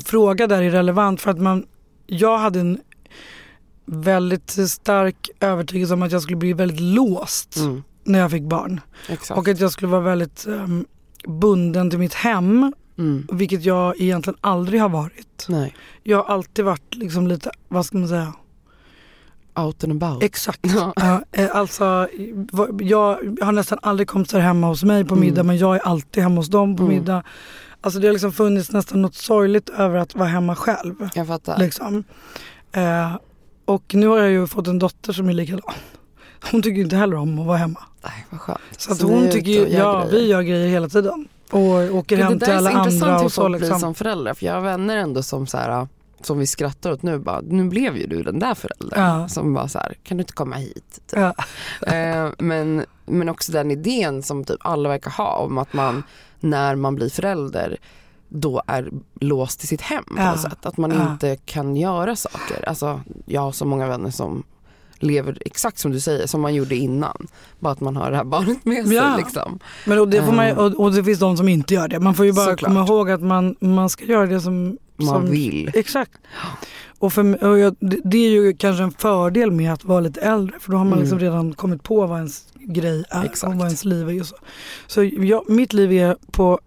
fråga 0.04 0.46
där 0.46 0.62
är 0.62 0.70
relevant 0.70 1.20
för 1.20 1.30
att 1.30 1.38
man, 1.40 1.66
jag 2.06 2.38
hade 2.38 2.60
en 2.60 2.78
väldigt 3.86 4.50
stark 4.70 5.30
övertygelse 5.40 5.94
om 5.94 6.02
att 6.02 6.12
jag 6.12 6.22
skulle 6.22 6.36
bli 6.36 6.52
väldigt 6.52 6.80
låst 6.80 7.56
Mm. 7.56 7.82
när 8.04 8.18
jag 8.18 8.30
fick 8.30 8.42
barn. 8.42 8.80
Exakt. 9.08 9.38
Och 9.38 9.48
att 9.48 9.60
jag 9.60 9.72
skulle 9.72 9.90
vara 9.90 10.00
väldigt 10.00 10.46
ehm, 10.46 10.84
bunden 11.26 11.90
till 11.90 11.98
mitt 11.98 12.14
hem, 12.14 12.72
Mm. 12.98 13.26
vilket 13.32 13.64
jag 13.64 14.00
egentligen 14.00 14.36
aldrig 14.40 14.80
har 14.80 14.88
varit. 14.88 15.46
Nej, 15.48 15.74
Jag 16.02 16.16
har 16.22 16.34
alltid 16.34 16.64
varit 16.64 16.94
liksom 16.94 17.26
lite, 17.26 17.50
vad 17.68 17.86
ska 17.86 17.98
man 17.98 18.08
säga, 18.08 18.32
out 19.56 19.84
and 19.84 20.02
about. 20.02 20.22
exakt. 20.22 20.60
Ja. 20.96 21.22
Eh, 21.32 21.56
alltså, 21.56 22.08
jag, 22.80 23.38
har 23.40 23.52
nästan 23.52 23.78
aldrig 23.82 24.08
kompisar 24.08 24.40
hemma 24.40 24.66
hos 24.66 24.84
mig 24.84 25.04
på 25.04 25.14
Mm. 25.14 25.26
middag 25.26 25.42
men 25.42 25.58
jag 25.58 25.76
är 25.76 25.80
alltid 25.80 26.22
hemma 26.22 26.36
hos 26.36 26.48
dem 26.48 26.76
på 26.76 26.82
Mm. 26.82 26.94
middag. 26.94 27.22
Alltså 27.84 28.00
det 28.00 28.06
har 28.06 28.12
liksom 28.12 28.32
funnits 28.32 28.72
nästan 28.72 29.02
något 29.02 29.14
sorgligt 29.14 29.68
över 29.68 29.98
att 29.98 30.14
vara 30.14 30.28
hemma 30.28 30.56
själv. 30.56 31.08
Jag 31.14 31.26
fattar. 31.26 31.58
Liksom. 31.58 32.04
Eh, 32.72 33.16
och 33.64 33.94
nu 33.94 34.06
har 34.06 34.18
jag 34.18 34.30
ju 34.30 34.46
fått 34.46 34.66
en 34.66 34.78
dotter 34.78 35.12
som 35.12 35.28
är 35.28 35.32
likadan. 35.32 35.74
Hon 36.50 36.62
tycker 36.62 36.80
inte 36.80 36.96
heller 36.96 37.16
om 37.16 37.38
att 37.38 37.46
vara 37.46 37.56
hemma. 37.56 37.80
Nej, 38.04 38.26
vad 38.30 38.40
skönt. 38.40 38.60
Så, 38.76 38.92
att 38.92 39.00
är 39.00 39.04
hon 39.06 39.28
tycker 39.30 39.50
ju, 39.50 39.62
och 39.62 39.68
ja 39.68 39.98
grejer. 39.98 40.10
vi 40.12 40.26
gör 40.26 40.42
grejer 40.42 40.68
hela 40.68 40.88
tiden. 40.88 41.28
Och 41.50 41.60
åker 41.96 42.16
hem 42.16 42.32
det 42.32 42.38
till 42.38 42.48
där 42.48 42.52
är 42.52 42.56
alla 42.56 42.70
så 42.72 42.78
intressant 42.78 43.02
andra 43.02 43.18
hur 43.18 43.24
och 43.24 43.32
så 43.32 43.42
folk 43.42 43.52
blir 43.52 43.60
liksom. 43.60 43.80
som 43.80 43.94
föräldrar. 43.94 44.34
För 44.34 44.46
jag 44.46 44.54
har 44.54 44.60
vänner 44.60 44.96
ändå 44.96 45.22
som 45.22 45.46
så 45.46 45.56
här, 45.56 45.88
som 46.20 46.38
vi 46.38 46.46
skrattar 46.46 46.92
åt 46.92 47.02
nu, 47.02 47.18
bara, 47.18 47.40
nu 47.40 47.64
blev 47.64 47.96
ju 47.96 48.06
du 48.06 48.22
den 48.22 48.38
där 48.38 48.54
föräldern 48.54 49.00
Ja. 49.00 49.28
som 49.28 49.54
bara 49.54 49.68
så 49.68 49.78
här, 49.78 49.94
kan 50.02 50.16
du 50.16 50.20
inte 50.22 50.32
komma 50.32 50.56
hit? 50.56 51.00
Typ. 51.06 51.18
Ja. 51.20 51.34
Eh, 51.94 52.30
men, 52.38 52.84
men 53.06 53.28
också 53.28 53.52
den 53.52 53.70
idén 53.70 54.22
som 54.22 54.44
typ 54.44 54.56
alla 54.60 54.88
verkar 54.88 55.10
ha 55.10 55.36
om 55.36 55.58
att 55.58 55.72
man 55.72 56.02
när 56.44 56.74
man 56.76 56.94
blir 56.94 57.08
förälder 57.08 57.76
då 58.28 58.62
är 58.66 58.90
låst 59.20 59.58
till 59.58 59.68
sitt 59.68 59.80
hem 59.80 60.04
på 60.04 60.14
Ja. 60.16 60.30
något 60.30 60.40
sätt. 60.40 60.66
Att 60.66 60.76
man 60.76 60.90
Ja. 60.90 61.12
inte 61.12 61.36
kan 61.44 61.76
göra 61.76 62.16
saker. 62.16 62.68
Alltså, 62.68 63.00
jag 63.26 63.40
har 63.40 63.52
så 63.52 63.64
många 63.64 63.88
vänner 63.88 64.10
som 64.10 64.42
lever 64.98 65.38
exakt 65.46 65.78
som 65.78 65.92
du 65.92 66.00
säger, 66.00 66.26
som 66.26 66.40
man 66.40 66.54
gjorde 66.54 66.76
innan. 66.76 67.26
Bara 67.60 67.72
att 67.72 67.80
man 67.80 67.96
har 67.96 68.10
det 68.10 68.16
här 68.16 68.24
barnet 68.24 68.64
med 68.64 68.86
sig. 68.86 68.96
Ja. 68.96 69.16
Liksom. 69.16 69.58
Men 69.86 69.98
och 69.98 70.08
det, 70.08 70.22
får 70.22 70.32
man, 70.32 70.44
Mm. 70.46 70.58
och, 70.58 70.80
och 70.84 70.92
det 70.92 71.04
finns 71.04 71.18
de 71.18 71.36
som 71.36 71.48
inte 71.48 71.74
gör 71.74 71.88
det. 71.88 72.00
Man 72.00 72.14
får 72.14 72.26
ju 72.26 72.32
bara 72.32 72.46
Såklart. 72.46 72.68
komma 72.68 72.84
ihåg 72.86 73.10
att 73.10 73.22
man, 73.22 73.56
man 73.60 73.88
ska 73.90 74.04
göra 74.04 74.26
det 74.26 74.40
som 74.40 74.78
Man 74.96 75.06
som, 75.08 75.30
vill. 75.30 75.70
Exakt. 75.74 76.12
Och, 76.98 77.12
för, 77.12 77.44
och 77.44 77.58
jag, 77.58 77.76
det, 77.80 78.00
det 78.04 78.18
är 78.18 78.30
ju 78.30 78.56
kanske 78.56 78.82
en 78.82 78.90
fördel 78.92 79.50
med 79.50 79.72
att 79.72 79.84
vara 79.84 80.00
lite 80.00 80.20
äldre 80.20 80.58
för 80.60 80.70
då 80.72 80.76
har 80.78 80.84
man 80.84 80.92
Mm. 80.92 81.02
liksom 81.02 81.18
redan 81.18 81.54
kommit 81.54 81.82
på 81.82 82.06
vad 82.06 82.18
ens 82.18 82.44
grej 82.64 83.04
är 83.10 83.24
Exakt. 83.24 83.52
och 83.52 83.58
vad 83.58 83.66
ens 83.66 83.84
liv 83.84 84.08
är. 84.08 84.22
Så 84.22 84.36
så 84.86 85.04
jag, 85.04 85.50
mitt 85.50 85.72
liv 85.72 85.92
är 85.92 86.16
på 86.32 86.60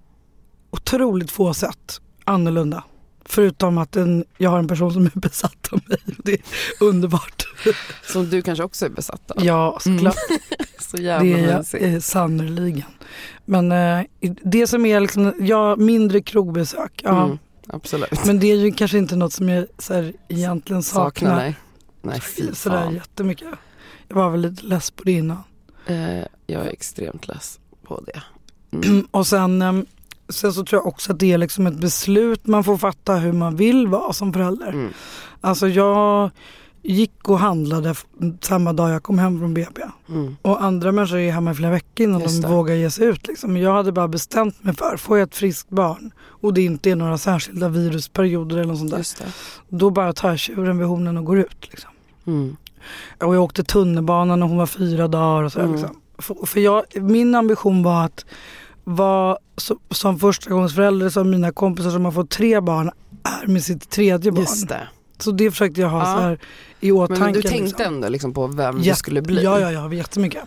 otroligt 0.69 1.31
få 1.31 1.53
sätt 1.53 2.01
annorlunda. 2.23 2.83
Förutom 3.25 3.77
att 3.77 3.95
en, 3.95 4.25
jag 4.37 4.49
har 4.49 4.59
en 4.59 4.67
person 4.67 4.93
som 4.93 5.05
är 5.05 5.19
besatt 5.19 5.67
av 5.71 5.81
mig. 5.85 5.97
Det 6.23 6.33
är 6.33 6.39
underbart. 6.79 7.43
Som 8.03 8.29
du 8.29 8.41
kanske 8.41 8.63
också 8.63 8.85
är 8.85 8.89
besatt 8.89 9.31
av. 9.31 9.45
Ja, 9.45 9.77
såklart. 9.81 10.15
Så 10.79 10.97
Det 10.97 11.03
jävla 11.03 11.37
är 11.37 11.91
jag 11.93 12.03
sannerligen. 12.03 12.83
Men 13.45 13.71
eh, 13.71 14.05
det 14.43 14.67
som 14.67 14.85
är 14.85 14.99
liksom, 14.99 15.33
ja, 15.39 15.75
mindre 15.75 16.21
krogbesök. 16.21 17.01
Ja. 17.03 17.25
Mm, 17.25 17.37
absolut. 17.67 18.25
Men 18.25 18.39
det 18.39 18.51
är 18.51 18.55
ju 18.55 18.71
kanske 18.71 18.97
inte 18.97 19.15
något 19.15 19.33
som 19.33 19.49
jag 19.49 19.67
så 19.77 19.93
här, 19.93 20.13
egentligen 20.29 20.83
Saknar, 20.83 21.29
saknar, 21.29 21.35
nej. 21.35 21.55
Nej 22.01 22.21
fy 22.21 22.53
sådär 22.53 22.83
fan. 22.83 22.93
jättemycket. 22.93 23.47
Jag 24.07 24.15
var 24.15 24.29
väl 24.29 24.41
lite 24.41 24.65
less 24.65 24.91
på 24.91 25.03
det 25.03 25.11
innan. 25.11 25.43
Eh, 25.87 26.25
jag 26.47 26.65
är 26.65 26.69
extremt 26.69 27.27
less 27.27 27.59
på 27.83 28.03
det. 28.05 28.21
Mm. 28.77 29.07
Och 29.11 29.27
sen, 29.27 29.61
eh, 29.61 29.73
sen 30.29 30.53
så 30.53 30.65
tror 30.65 30.81
jag 30.81 30.87
också 30.87 31.11
att 31.13 31.19
det 31.19 31.33
är 31.33 31.37
liksom 31.37 31.67
ett 31.67 31.77
beslut 31.79 32.47
man 32.47 32.63
får 32.63 32.77
fatta 32.77 33.15
hur 33.15 33.33
man 33.33 33.55
vill 33.55 33.87
vara 33.87 34.13
som 34.13 34.33
förälder. 34.33 34.69
Mm. 34.69 34.93
Alltså 35.41 35.67
jag 35.67 36.31
gick 36.81 37.29
och 37.29 37.39
handlade 37.39 37.95
samma 38.41 38.73
dag 38.73 38.89
jag 38.89 39.03
kom 39.03 39.19
hem 39.19 39.39
från 39.39 39.53
BB. 39.53 39.81
Mm. 40.09 40.35
Och 40.41 40.63
andra 40.63 40.91
människor 40.91 41.17
är 41.17 41.31
hemma 41.31 41.51
i 41.51 41.55
flera 41.55 41.71
veckor 41.71 42.03
innan 42.03 42.21
Just 42.21 42.41
de 42.41 42.47
det. 42.47 42.53
vågar 42.55 42.75
ge 42.75 42.89
sig 42.89 43.05
ut. 43.05 43.27
Liksom. 43.27 43.57
Jag 43.57 43.73
hade 43.73 43.91
bara 43.91 44.07
bestämt 44.07 44.63
mig 44.63 44.75
för, 44.75 44.97
får 44.97 45.17
jag 45.17 45.27
ett 45.27 45.35
friskt 45.35 45.69
barn 45.69 46.11
och 46.19 46.53
det 46.53 46.61
inte 46.61 46.91
är 46.91 46.95
några 46.95 47.17
särskilda 47.17 47.69
virusperioder 47.69 48.57
eller 48.57 48.67
något 48.67 48.77
sånt 48.79 49.17
där. 49.17 49.27
Då 49.69 49.89
bara 49.89 50.13
tar 50.13 50.29
jag 50.29 50.39
tjuren 50.39 50.77
vid 50.77 50.87
hornen 50.87 51.17
och 51.17 51.25
går 51.25 51.39
ut. 51.39 51.67
Liksom. 51.71 51.89
Mm. 52.27 52.57
Och 53.23 53.35
jag 53.35 53.43
åkte 53.43 53.63
tunnelbana 53.63 54.35
när 54.35 54.47
hon 54.47 54.57
var 54.57 54.65
fyra 54.65 55.07
dagar 55.07 55.43
och 55.43 55.51
så. 55.51 55.59
Mm. 55.59 55.71
Liksom. 55.71 56.01
För, 56.17 56.45
för 56.45 56.59
jag, 56.59 56.83
min 56.95 57.35
ambition 57.35 57.83
var 57.83 58.05
att 58.05 58.25
vara 58.83 59.37
så, 59.57 59.77
som 59.91 60.19
förstagångsförälder 60.19 61.09
som 61.09 61.29
mina 61.29 61.51
kompisar 61.51 61.89
som 61.89 62.05
har 62.05 62.11
fått 62.11 62.29
tre 62.29 62.59
barn 62.61 62.91
är 63.43 63.47
med 63.47 63.63
sitt 63.63 63.89
tredje 63.89 64.31
barn. 64.31 64.41
Just 64.41 64.67
det. 64.69 64.87
Så 65.19 65.31
det 65.31 65.51
försökte 65.51 65.81
jag 65.81 65.89
ha 65.89 65.99
Ja. 65.99 66.05
så 66.15 66.21
här 66.21 66.39
i 66.79 66.91
åtanke. 66.91 67.23
Men 67.23 67.33
du 67.33 67.41
tänkte 67.41 67.63
liksom. 67.63 67.85
ändå 67.95 68.09
liksom 68.09 68.33
på 68.33 68.47
vem 68.47 68.77
Jätte- 68.77 68.89
du 68.89 68.95
skulle 68.95 69.21
bli? 69.21 69.43
Ja, 69.43 69.59
ja, 69.59 69.71
ja, 69.71 69.93
jättemycket. 69.93 70.43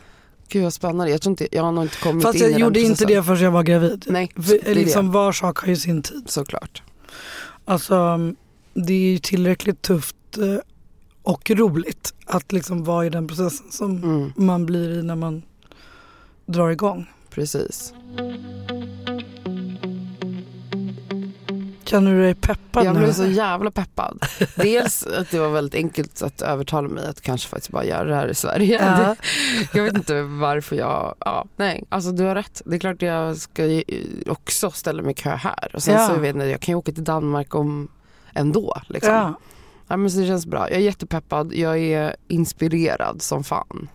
Gud 0.49 0.63
vad 0.63 0.73
spännande. 0.75 1.11
Jag, 1.11 1.23
tror 1.23 1.31
inte, 1.31 1.49
jag 1.57 1.63
har 1.63 1.73
nog 1.73 1.85
inte 1.85 1.97
kommit 1.97 2.23
Fast 2.23 2.35
in 2.37 2.41
i 2.41 2.45
jag 2.45 2.53
den 2.53 2.61
gjorde 2.61 2.81
inte 2.81 3.05
det 3.05 3.23
förrän 3.23 3.41
jag 3.43 3.51
var 3.51 3.63
gravid. 3.63 4.05
Nej, 4.09 4.31
För, 4.35 4.75
liksom, 4.75 5.07
det. 5.07 5.13
Var 5.13 5.33
sak 5.33 5.59
har 5.59 5.69
ju 5.69 5.77
sin 5.77 6.03
tid. 6.03 6.23
Såklart. 6.27 6.83
Alltså, 7.65 8.19
det 8.75 8.93
är 8.93 9.11
ju 9.13 9.19
tillräckligt 9.19 9.83
tufft 9.83 10.17
eh, 10.39 10.45
och 11.23 11.51
roligt 11.51 12.15
att 12.27 12.53
liksom 12.53 12.85
vara 12.85 13.07
i 13.07 13.11
den 13.11 13.29
processen 13.29 13.71
som 13.73 13.91
Mm, 13.97 14.33
man 14.37 14.67
blir 14.67 14.99
i 14.99 15.03
när 15.03 15.17
man 15.17 15.43
drar 16.47 16.71
igång. 16.71 17.07
precis. 17.31 17.93
Känner 21.85 22.13
du 22.15 22.23
dig 22.23 22.35
peppad 22.35 22.85
Jag 22.87 22.95
nu? 22.95 23.01
blev 23.01 23.13
så 23.13 23.27
jävla 23.27 23.71
peppad. 23.71 24.25
Dels 24.57 25.07
att 25.07 25.31
det 25.31 25.39
var 25.39 25.49
väldigt 25.49 25.75
enkelt 25.75 26.23
att 26.23 26.43
övertala 26.43 26.89
mig 26.89 27.07
att 27.07 27.21
kanske 27.21 27.49
faktiskt 27.49 27.71
bara 27.71 27.85
göra 27.85 28.05
det 28.05 28.15
här 28.15 28.29
i 28.29 28.35
Sverige. 28.35 28.79
Ja. 28.99 29.17
Jag 29.75 29.85
vet 29.85 29.95
inte 29.97 30.23
varför 30.23 30.77
jag, 30.77 31.15
ja 31.19 31.45
nej 31.57 31.85
alltså 31.89 32.11
du 32.13 32.25
har 32.25 32.35
rätt. 32.35 32.63
Det 32.65 32.75
är 32.77 32.79
klart 32.81 33.03
jag 33.03 33.37
ska 33.37 33.83
också 34.27 34.71
ställa 34.71 35.03
mig 35.03 35.11
i 35.11 35.15
kö 35.15 35.31
här. 35.31 35.71
Och 35.75 35.83
sen 35.83 35.95
Ja. 35.95 36.09
så 36.09 36.15
vet 36.21 36.37
jag, 36.37 36.49
jag 36.51 36.61
kan 36.61 36.73
ju 36.73 36.77
åka 36.77 36.93
till 36.93 37.05
Danmark 37.05 37.55
om 37.55 37.89
ändå. 38.35 38.77
Liksom. 38.89 39.15
Ja. 39.15 39.35
Ja, 39.91 39.97
men 39.97 40.11
det 40.17 40.27
känns 40.27 40.47
bra. 40.47 40.69
Jag 40.71 40.77
är 40.79 40.83
jättepeppad, 40.83 41.53
jag 41.55 41.79
är 41.79 42.17
inspirerad 42.29 43.23
som 43.23 43.45
fan. 43.45 43.89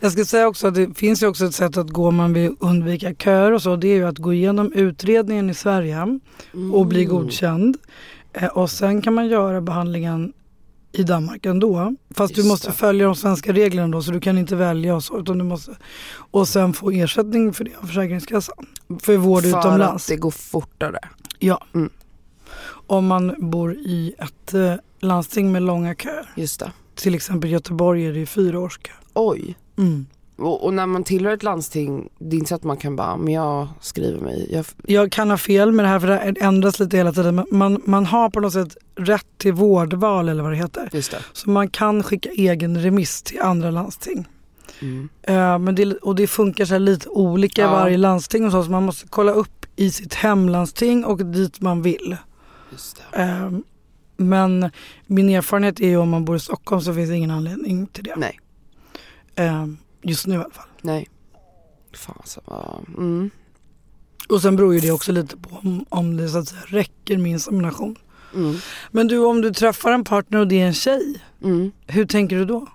Jag 0.00 0.12
ska 0.12 0.24
säga 0.24 0.48
också 0.48 0.66
att 0.68 0.74
det 0.74 0.94
finns 0.98 1.22
ju 1.22 1.26
också 1.26 1.44
ett 1.44 1.54
sätt 1.54 1.76
att 1.76 1.90
gå 1.90 2.08
om 2.08 2.16
man 2.16 2.32
vill 2.32 2.56
undvika 2.60 3.14
köer 3.14 3.52
och 3.52 3.62
så. 3.62 3.76
Det 3.76 3.88
är 3.88 3.94
ju 3.94 4.04
att 4.06 4.18
gå 4.18 4.32
igenom 4.32 4.72
utredningen 4.72 5.50
i 5.50 5.54
Sverige 5.54 6.18
och 6.72 6.86
bli 6.86 7.04
Mm. 7.04 7.16
godkänd. 7.16 7.76
Eh, 8.32 8.46
och 8.48 8.70
sen 8.70 9.02
kan 9.02 9.14
man 9.14 9.26
göra 9.28 9.60
behandlingen 9.60 10.32
i 10.92 11.02
Danmark 11.02 11.46
ändå. 11.46 11.94
Fast 12.14 12.34
du 12.34 12.40
Just 12.40 12.50
måste 12.50 12.68
det. 12.68 12.72
följa 12.74 13.06
de 13.06 13.14
svenska 13.16 13.52
reglerna 13.52 13.88
då 13.88 14.02
så 14.02 14.10
du 14.10 14.20
kan 14.20 14.38
inte 14.38 14.56
välja 14.56 14.94
och 14.96 15.04
så. 15.04 15.18
Utan 15.20 15.38
du 15.38 15.44
måste, 15.44 15.76
och 16.14 16.48
sen 16.48 16.72
få 16.72 16.90
ersättning 16.90 17.52
för 17.52 17.64
det 17.64 17.70
av 17.82 17.86
Försäkringskassan. 17.86 18.66
För 19.02 19.16
vård 19.16 19.42
För 19.42 19.48
utomlands. 19.58 20.04
att 20.04 20.08
det 20.08 20.16
går 20.16 20.30
fortare. 20.30 20.98
Ja. 21.38 21.64
Mm. 21.74 21.90
Om 22.92 23.06
man 23.06 23.34
bor 23.38 23.72
i 23.74 24.14
ett 24.18 24.54
eh, 24.54 24.74
landsting 25.00 25.52
med 25.52 25.62
långa 25.62 25.94
köer. 25.94 26.32
Just 26.36 26.60
det. 26.60 26.72
Till 26.94 27.14
exempel 27.14 27.50
Göteborg 27.50 28.06
är 28.06 28.12
det 28.12 28.18
ju 28.18 28.26
fyra 28.26 28.60
års 28.60 28.78
kö. 28.78 28.92
Oj. 29.14 29.54
Mm. 29.78 30.06
Och, 30.36 30.64
och 30.64 30.74
när 30.74 30.86
man 30.86 31.04
tillhör 31.04 31.32
ett 31.34 31.42
landsting, 31.42 32.08
det 32.18 32.36
är 32.36 32.38
inte 32.38 32.48
så 32.48 32.54
att 32.54 32.64
man 32.64 32.76
kan 32.76 32.96
bara, 32.96 33.16
men 33.16 33.34
jag 33.34 33.68
skriver 33.80 34.20
mig. 34.20 34.48
Jag, 34.52 34.64
Jag 34.86 35.12
kan 35.12 35.30
ha 35.30 35.36
fel 35.38 35.72
med 35.72 35.84
det 35.84 35.88
här 35.88 36.00
för 36.00 36.06
det 36.06 36.14
här 36.16 36.36
ändras 36.40 36.78
lite 36.78 36.96
hela 36.96 37.12
tiden. 37.12 37.34
Men 37.34 37.46
Man, 37.50 37.82
man 37.84 38.06
har 38.06 38.30
på 38.30 38.40
något 38.40 38.52
sätt 38.52 38.76
rätt 38.96 39.26
till 39.38 39.52
vårdval 39.52 40.28
eller 40.28 40.42
vad 40.42 40.52
det 40.52 40.56
heter. 40.56 40.88
just 40.92 41.10
det. 41.10 41.18
Så 41.32 41.50
man 41.50 41.68
kan 41.68 42.02
skicka 42.02 42.28
egen 42.30 42.82
remiss 42.82 43.22
till 43.22 43.40
andra 43.40 43.70
landsting. 43.70 44.28
Mm. 44.82 45.08
Eh, 45.22 45.58
men 45.58 45.74
det, 45.74 45.92
och 45.96 46.14
det 46.14 46.26
funkar 46.26 46.64
så 46.64 46.74
här 46.74 46.78
lite 46.78 47.08
olika 47.08 47.62
i 47.62 47.64
Ja. 47.64 47.70
varje 47.70 47.96
landsting 47.96 48.44
och 48.46 48.52
så, 48.52 48.64
så 48.64 48.70
man 48.70 48.82
måste 48.82 49.06
kolla 49.08 49.32
upp 49.32 49.66
i 49.76 49.90
sitt 49.90 50.14
hemlandsting 50.14 51.04
och 51.04 51.26
dit 51.26 51.60
man 51.60 51.82
vill. 51.82 52.16
Eh, 53.12 53.50
men 54.16 54.70
min 55.06 55.28
erfarenhet 55.28 55.80
är 55.80 55.88
ju 55.88 55.96
om 55.96 56.08
man 56.10 56.24
bor 56.24 56.36
i 56.36 56.40
Stockholm 56.40 56.82
så 56.82 56.94
finns 56.94 57.10
det 57.10 57.16
ingen 57.16 57.30
anledning 57.30 57.86
till 57.86 58.04
det. 58.04 58.14
Nej. 58.16 58.40
Eh, 59.34 59.66
just 60.02 60.26
nu 60.26 60.34
i 60.34 60.38
alla 60.38 60.50
fall. 60.50 60.66
Nej. 60.82 61.08
Fan 61.94 62.16
alltså. 62.18 62.40
Mm. 62.96 63.30
Och 64.28 64.42
sen 64.42 64.56
beror 64.56 64.74
ju 64.74 64.80
det 64.80 64.90
också 64.90 65.12
lite 65.12 65.36
på 65.36 65.56
om, 65.56 65.84
om 65.88 66.16
det 66.16 66.28
så 66.28 66.38
att 66.38 66.48
säga 66.48 66.62
räcker 66.66 67.18
med 67.18 67.32
insemination. 67.32 67.96
Mm. 68.34 68.56
Men 68.90 69.08
du 69.08 69.18
om 69.18 69.40
du 69.40 69.52
träffar 69.52 69.92
en 69.92 70.04
partner 70.04 70.38
och 70.38 70.48
det 70.48 70.60
är 70.60 70.66
en 70.66 70.74
tjej, 70.74 71.20
Mm. 71.42 71.72
hur 71.86 72.04
tänker 72.06 72.36
du 72.36 72.44
då? 72.44 72.66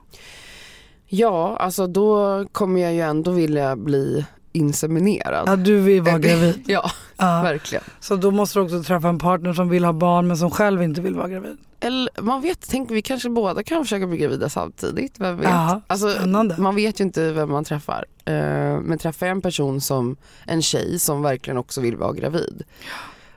Ja, 1.08 1.58
alltså 1.58 1.88
då 1.88 2.45
kommer 2.52 2.82
jag 2.82 2.93
ju 2.93 3.02
ändå 3.02 3.32
vilja 3.32 3.76
bli 3.76 4.26
inseminerad. 4.58 5.43
Ja, 5.49 5.55
du 5.55 5.80
vill 5.80 6.01
vara 6.01 6.20
gravid. 6.20 6.64
Ja, 6.68 6.91
Ja. 7.18 7.41
verkligen. 7.43 7.84
Så 7.99 8.16
då 8.16 8.32
måste 8.32 8.60
du 8.60 8.64
också 8.64 8.84
träffa 8.84 9.10
en 9.10 9.20
partner 9.20 9.53
som 9.53 9.70
vill 9.70 9.86
ha 9.86 9.93
barn 9.93 10.28
men 10.28 10.38
som 10.38 10.51
själv 10.51 10.84
inte 10.84 11.01
vill 11.01 11.16
vara 11.16 11.28
gravid. 11.28 11.58
Eller 11.80 12.22
man 12.22 12.41
vet, 12.41 12.68
tänk 12.70 12.91
vi 12.91 13.01
kanske 13.01 13.30
båda 13.30 13.64
kan 13.64 13.84
försöka 13.84 14.08
bli 14.08 14.18
gravida 14.18 14.49
samtidigt. 14.49 15.20
Vem 15.20 15.38
vet? 15.38 15.49
Ja, 15.49 15.82
alltså, 15.88 16.10
spännande. 16.12 16.55
man 16.58 16.76
vet 16.76 16.99
ju 16.99 17.03
inte 17.03 17.32
vem 17.32 17.51
man 17.51 17.64
träffar. 17.64 18.05
Eh, 18.26 18.34
men 18.82 18.97
träffar 18.97 19.26
jag 19.26 19.32
en 19.36 19.41
person 19.41 19.82
som, 19.82 20.16
en 20.45 20.62
tjej 20.62 20.99
som 20.99 21.22
verkligen 21.22 21.58
också 21.58 21.82
vill 21.82 21.95
vara 21.97 22.14
gravid. 22.14 22.64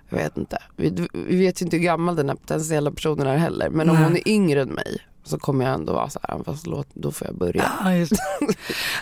Jag 0.08 0.18
vet 0.18 0.36
inte. 0.36 0.58
Vi, 0.76 1.08
vet 1.14 1.62
ju 1.62 1.64
inte 1.64 1.76
hur 1.76 1.84
gammal 1.84 2.16
den 2.16 2.28
här 2.28 2.36
potentiella 2.36 2.90
personen 2.90 3.26
är 3.26 3.36
heller. 3.36 3.70
Men 3.70 3.90
om 3.90 3.96
Nej. 3.96 4.04
hon 4.04 4.16
är 4.16 4.28
yngre 4.28 4.62
än 4.62 4.68
mig 4.68 4.98
så 5.30 5.38
kommer 5.38 5.64
jag 5.64 5.74
ändå 5.74 5.92
vara 5.92 6.10
så 6.10 6.18
här, 6.22 6.42
fast 6.44 6.66
låt, 6.66 6.86
då 6.94 7.10
får 7.10 7.26
jag 7.26 7.36
börja. 7.36 7.72
Ja, 7.84 7.94
just. 7.94 8.12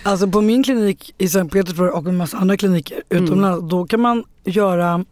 alltså 0.03 0.29
på 0.29 0.41
min 0.41 0.63
klinik 0.65 1.15
i 1.19 1.29
Sankt 1.29 1.53
Petersburg 1.53 1.95
och 1.95 2.07
en 2.07 2.17
massa 2.17 2.37
andra 2.37 2.57
kliniker 2.57 3.03
utomlands, 3.09 3.71
då 3.71 3.87
kan 3.87 4.01
man 4.01 4.25
göra, 4.45 5.05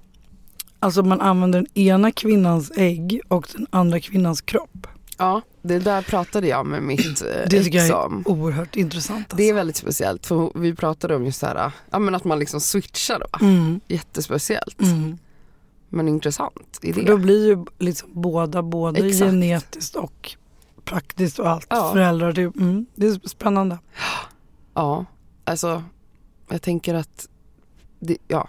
alltså 0.80 1.02
man 1.02 1.20
använder 1.20 1.58
den 1.58 1.78
ena 1.78 2.12
kvinnans 2.12 2.72
ägg 2.76 3.20
och 3.28 3.48
den 3.56 3.66
andra 3.70 4.00
kvinnans 4.00 4.40
kropp. 4.40 4.86
Ja, 5.18 5.40
det 5.62 5.78
där 5.78 6.02
pratade 6.02 6.48
jag 6.48 6.66
med 6.66 6.82
mitt 6.82 7.20
Det 7.50 7.64
tycker 7.64 7.78
jag 7.78 7.88
är 8.12 8.28
oerhört 8.28 8.76
intressant. 8.76 9.18
Alltså. 9.18 9.36
Det 9.36 9.48
är 9.48 9.54
väldigt 9.54 9.76
speciellt 9.76 10.26
för 10.26 10.50
vi 10.54 10.74
pratade 10.74 11.16
om 11.16 11.24
just 11.24 11.40
så 11.40 11.46
här, 11.46 11.70
ja 11.90 11.98
men 11.98 12.14
att 12.14 12.24
man 12.24 12.38
liksom 12.38 12.60
switchar 12.60 13.18
då. 13.32 13.46
mm, 13.46 13.80
Jättespeciellt. 13.88 14.80
mm. 14.82 15.18
Men 15.88 16.08
intressant 16.08 16.78
För 16.80 16.88
idé. 16.88 17.02
då 17.06 17.16
blir 17.16 17.46
ju 17.46 17.64
liksom 17.78 18.08
båda, 18.12 18.62
både 18.62 19.06
Exakt. 19.06 19.30
genetiskt 19.30 19.96
och 19.96 20.36
praktiskt 20.86 21.38
och 21.38 21.48
allt. 21.48 21.66
Ja. 21.70 21.92
Föräldrar, 21.92 22.32
det, 22.32 22.42
mm, 22.42 22.86
det 22.94 23.06
är 23.06 23.28
spännande. 23.28 23.78
Ja, 24.74 25.04
alltså 25.44 25.82
jag 26.48 26.62
tänker 26.62 26.94
att 26.94 27.28
det, 28.00 28.16
ja, 28.28 28.48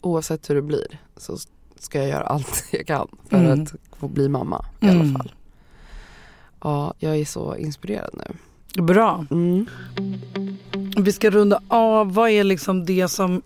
oavsett 0.00 0.50
hur 0.50 0.54
det 0.54 0.62
blir 0.62 1.00
så 1.16 1.36
ska 1.78 1.98
jag 1.98 2.08
göra 2.08 2.24
allt 2.24 2.64
jag 2.72 2.86
kan 2.86 3.08
för 3.28 3.36
Mm. 3.36 3.62
att 3.62 3.74
få 3.98 4.08
bli 4.08 4.28
mamma 4.28 4.64
i 4.80 4.86
Mm. 4.88 5.00
alla 5.00 5.18
fall. 5.18 5.32
Ja, 6.62 6.94
jag 6.98 7.16
är 7.16 7.24
så 7.24 7.56
inspirerad 7.56 8.10
nu. 8.12 8.36
Bra. 8.82 9.26
Mm. 9.30 9.66
Vi 10.96 11.12
ska 11.12 11.30
runda 11.30 11.60
av. 11.68 12.14
Vad 12.14 12.30
är 12.30 12.44
liksom 12.44 12.84
det 12.84 13.08
som, 13.08 13.42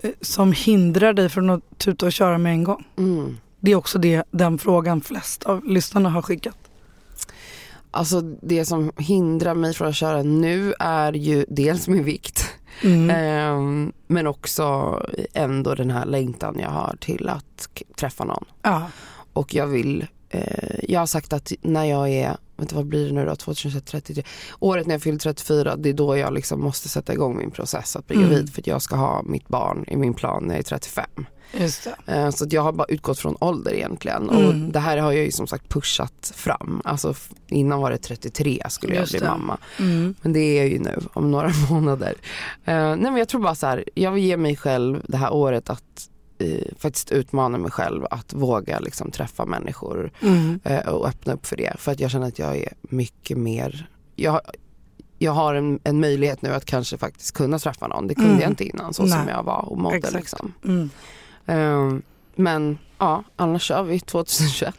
eh, 0.00 0.10
som 0.20 0.52
hindrar 0.52 1.12
dig 1.12 1.28
från 1.28 1.50
att 1.50 1.78
tuta 1.78 2.06
och 2.06 2.12
köra 2.12 2.38
med 2.38 2.52
en 2.52 2.64
gång? 2.64 2.84
Mm. 2.96 3.36
Det 3.60 3.70
är 3.70 3.74
också 3.74 3.98
det, 3.98 4.24
den 4.30 4.58
frågan 4.58 5.00
flest 5.00 5.42
av 5.44 5.64
lyssnarna 5.64 6.10
har 6.10 6.22
skickat. 6.22 6.58
Alltså 7.98 8.20
det 8.20 8.64
som 8.64 8.92
hindrar 8.96 9.54
mig 9.54 9.74
från 9.74 9.88
att 9.88 9.96
köra 9.96 10.22
nu 10.22 10.74
är 10.78 11.12
ju 11.12 11.44
dels 11.48 11.88
min 11.88 12.04
vikt. 12.04 12.44
Mm. 12.84 13.10
Ehm, 13.10 13.92
men 14.06 14.26
också 14.26 14.96
ändå 15.34 15.74
den 15.74 15.90
här 15.90 16.06
längtan 16.06 16.58
jag 16.60 16.70
har 16.70 16.96
till 17.00 17.28
att 17.28 17.68
träffa 17.96 18.24
någon. 18.24 18.44
Ja. 18.62 18.86
Och 19.32 19.54
jag 19.54 19.66
vill, 19.66 20.06
eh, 20.30 20.78
jag 20.88 21.00
har 21.00 21.06
sagt 21.06 21.32
att 21.32 21.52
när 21.62 21.84
jag 21.84 22.08
är, 22.08 22.36
vänta 22.56 22.76
vad 22.76 22.86
blir 22.86 23.06
det 23.06 23.12
nu 23.14 23.26
då, 23.26 23.36
2033, 23.36 24.22
året 24.58 24.86
när 24.86 24.94
jag 24.94 25.02
fyller 25.02 25.18
34, 25.18 25.76
det 25.76 25.88
är 25.88 25.92
då 25.92 26.16
jag 26.16 26.32
liksom 26.34 26.60
måste 26.60 26.88
sätta 26.88 27.12
igång 27.12 27.36
min 27.38 27.50
process 27.50 27.96
att 27.96 28.06
bli 28.06 28.16
Mm. 28.16 28.28
gravid 28.28 28.52
för 28.52 28.62
att 28.62 28.66
jag 28.66 28.82
ska 28.82 28.96
ha 28.96 29.22
mitt 29.22 29.48
barn 29.48 29.84
i 29.88 29.96
min 29.96 30.14
plan 30.14 30.44
när 30.44 30.54
jag 30.54 30.58
är 30.58 30.62
35. 30.62 31.04
Eh, 32.06 32.30
Så 32.30 32.44
att 32.44 32.52
jag 32.52 32.62
har 32.62 32.72
bara 32.72 32.86
utgått 32.88 33.18
från 33.18 33.36
ålder 33.40 33.72
egentligen 33.74 34.30
Mm. 34.30 34.46
och 34.46 34.54
det 34.72 34.78
här 34.80 34.96
har 34.98 35.12
jag 35.12 35.24
ju 35.24 35.30
som 35.32 35.46
sagt 35.46 35.68
pushat 35.68 36.32
fram. 36.36 36.82
Alltså 36.84 37.14
innan 37.46 37.80
var 37.80 37.90
det 37.90 37.98
33 37.98 38.62
skulle 38.70 38.94
jag 38.94 39.00
Just 39.00 39.12
bli 39.12 39.20
det. 39.20 39.26
mamma. 39.26 39.58
Mm. 39.78 40.14
Men 40.22 40.32
det 40.32 40.40
är 40.40 40.56
jag 40.58 40.68
ju 40.68 40.78
nu 40.78 40.98
om 41.12 41.30
några 41.30 41.50
månader. 41.70 42.14
Eh, 42.64 42.74
nej 42.74 42.96
men 42.98 43.16
jag 43.16 43.28
tror 43.28 43.40
bara 43.40 43.54
så 43.54 43.66
här, 43.66 43.84
jag 43.94 44.12
vill 44.12 44.24
ge 44.24 44.36
mig 44.36 44.56
själv 44.56 45.02
det 45.08 45.16
här 45.16 45.32
året 45.32 45.70
att 45.70 46.10
eh, 46.38 46.64
faktiskt 46.78 47.12
utmana 47.12 47.58
mig 47.58 47.70
själv 47.70 48.04
att 48.10 48.32
våga 48.32 48.78
liksom 48.80 49.10
träffa 49.10 49.44
människor 49.44 50.10
Mm. 50.22 50.60
och 50.86 51.08
öppna 51.08 51.32
upp 51.32 51.46
för 51.46 51.56
det. 51.56 51.72
För 51.78 51.92
att 51.92 52.00
jag 52.00 52.10
känner 52.10 52.26
att 52.28 52.38
jag 52.38 52.56
är 52.56 52.72
mycket 52.82 53.38
mer, 53.38 53.88
jag, 54.16 54.40
jag 55.18 55.32
har 55.32 55.54
en, 55.54 55.80
en 55.84 56.00
möjlighet 56.00 56.42
nu 56.42 56.54
att 56.54 56.64
kanske 56.64 56.98
faktiskt 56.98 57.34
kunna 57.34 57.58
träffa 57.58 57.86
någon. 57.86 58.06
Det 58.06 58.14
kunde 58.14 58.30
Mm. 58.30 58.40
jag 58.42 58.50
inte 58.50 58.64
innan 58.64 58.94
så 58.94 59.06
som 59.08 59.18
Nej. 59.24 59.34
jag 59.36 59.42
var 59.42 59.68
och 59.70 59.78
mådde 59.78 60.10
liksom. 60.10 60.52
Mm. 60.64 60.90
Eh, 61.48 61.92
men 62.36 62.78
ja, 62.98 63.24
annars 63.36 63.62
kör 63.62 63.82
vi 63.82 64.00
2021. 64.00 64.74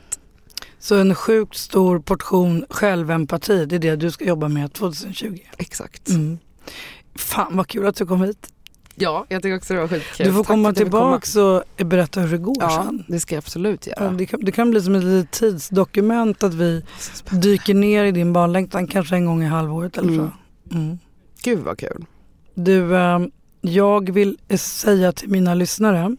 Så 0.80 0.96
en 0.96 1.16
sjukt 1.16 1.58
stor 1.58 2.00
portion 2.00 2.66
självempati, 2.70 3.66
det 3.66 3.76
är 3.76 3.80
det 3.80 3.96
du 3.96 4.12
ska 4.12 4.26
jobba 4.26 4.48
med 4.48 4.74
2020. 4.74 5.38
Exakt. 5.58 6.10
Mm. 6.10 6.38
Fan 7.16 7.58
vad 7.58 7.68
kul 7.68 7.88
att 7.88 7.96
du 7.96 8.06
kom 8.06 8.22
hit. 8.22 8.48
Ja, 8.96 9.26
jag 9.30 9.42
tycker 9.44 9.58
också 9.58 9.74
det 9.74 9.80
var 9.80 9.88
skitkul. 9.88 10.26
Du 10.26 10.34
får 10.34 10.40
Tack 10.40 10.48
komma 10.48 10.74
tillbaks 10.74 11.36
och 11.36 11.64
berätta 11.78 12.22
hur 12.22 12.32
det 12.32 12.38
går 12.38 12.56
Ja, 12.60 12.84
sen. 12.86 13.04
det 13.08 13.20
ska 13.20 13.36
jag 13.36 13.42
absolut 13.42 13.88
Ja, 13.88 13.94
göra. 14.04 14.12
det, 14.12 14.26
kan, 14.26 14.40
det 14.46 14.52
kan 14.52 14.72
bli 14.72 14.82
som 14.82 14.96
ett 14.96 15.04
litet 15.04 15.32
tidsdokument 15.32 16.44
att 16.44 16.54
vi 16.54 16.86
dyker 17.30 17.74
ner 17.74 18.04
i 18.04 18.12
din 18.12 18.34
barnlängtan 18.34 18.88
kanske 18.88 19.16
en 19.16 19.26
gång 19.26 19.44
i 19.44 19.46
halvåret 19.48 19.98
eller 19.98 20.16
så. 20.16 20.22
Mm. 20.22 20.32
Mm. 20.72 21.00
Gud 21.44 21.60
vad 21.60 21.78
kul. 21.78 22.06
Du, 22.54 22.96
eh, 22.98 23.20
jag 23.62 24.12
vill 24.12 24.38
säga 24.57 25.12
till 25.12 25.30
mina 25.30 25.53
lyssnare 25.53 26.16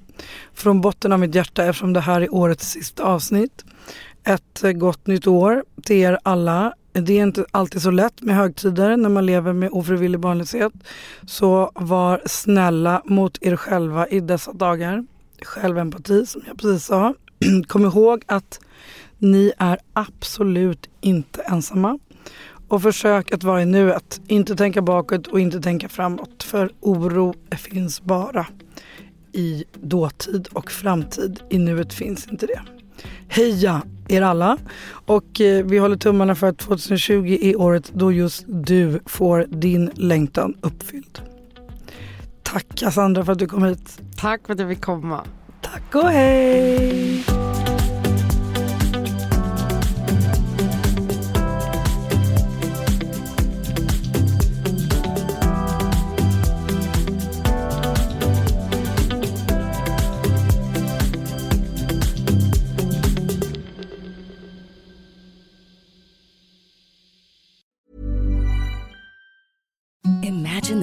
från 0.55 0.80
botten 0.80 1.12
av 1.12 1.20
mitt 1.20 1.34
hjärta 1.34 1.64
eftersom 1.64 1.93
det 1.93 2.01
här 2.01 2.20
är 2.20 2.34
årets 2.34 2.70
sista 2.70 3.03
avsnitt. 3.03 3.64
Ett 4.24 4.62
gott 4.74 5.07
nytt 5.07 5.26
år 5.26 5.64
till 5.82 5.97
er 5.97 6.18
alla. 6.22 6.74
Det 6.93 7.18
är 7.18 7.22
inte 7.22 7.45
alltid 7.51 7.82
så 7.82 7.91
lätt 7.91 8.22
med 8.22 8.36
högtider 8.36 8.97
när 8.97 9.09
man 9.09 9.26
lever 9.26 9.53
med 9.53 9.70
ofrivillig 9.72 10.20
barnlöshet. 10.20 10.72
Så 11.26 11.70
var 11.74 12.22
snälla 12.26 13.03
mot 13.05 13.38
er 13.41 13.57
själva 13.57 14.09
i 14.09 14.20
dessa 14.20 14.53
dagar. 14.53 15.07
Självempati 15.43 16.26
som 16.26 16.43
jag 16.47 16.59
precis 16.59 16.86
sa. 16.86 17.14
Kom 17.66 17.84
ihåg 17.84 18.22
att 18.26 18.61
ni 19.18 19.53
är 19.59 19.78
absolut 19.93 20.88
inte 21.01 21.43
ensamma. 21.43 21.99
Och 22.71 22.83
försök 22.83 23.33
att 23.33 23.45
vara 23.45 23.62
i 23.62 23.66
nuet. 23.66 24.21
Inte 24.27 24.57
tänka 24.57 24.83
bakåt 24.83 25.27
och 25.27 25.41
inte 25.41 25.61
tänka 25.61 25.89
framåt. 25.89 26.43
För 26.43 26.73
oro 26.81 27.35
finns 27.51 28.03
bara 28.03 28.47
i 29.33 29.64
dåtid 29.75 30.49
och 30.53 30.71
framtid. 30.71 31.41
I 31.51 31.59
nuet 31.59 31.95
finns 31.95 32.29
inte 32.29 32.47
det. 32.47 32.61
Heja 33.29 33.83
er 34.09 34.23
alla! 34.23 34.59
Och 35.07 35.41
eh, 35.41 35.64
vi 35.64 35.79
håller 35.79 35.97
tummarna 35.97 36.35
för 36.35 36.47
att 36.47 36.59
2020 36.59 37.39
är 37.41 37.61
året 37.61 37.93
då 37.95 38.12
just 38.12 38.45
du 38.47 39.01
får 39.07 39.47
din 39.49 39.91
längtan 39.95 40.55
uppfylld. 40.61 41.21
Tack 42.43 42.66
Cassandra 42.75 43.25
för 43.25 43.33
att 43.33 43.39
du 43.39 43.47
kom 43.47 43.64
hit. 43.64 44.01
Tack 44.16 44.47
för 44.47 44.53
att 44.53 44.61
jag 44.61 44.68
fick 44.68 44.81
komma. 44.81 45.25
Tack 45.61 45.95
och 45.95 46.11
hej! 46.11 47.50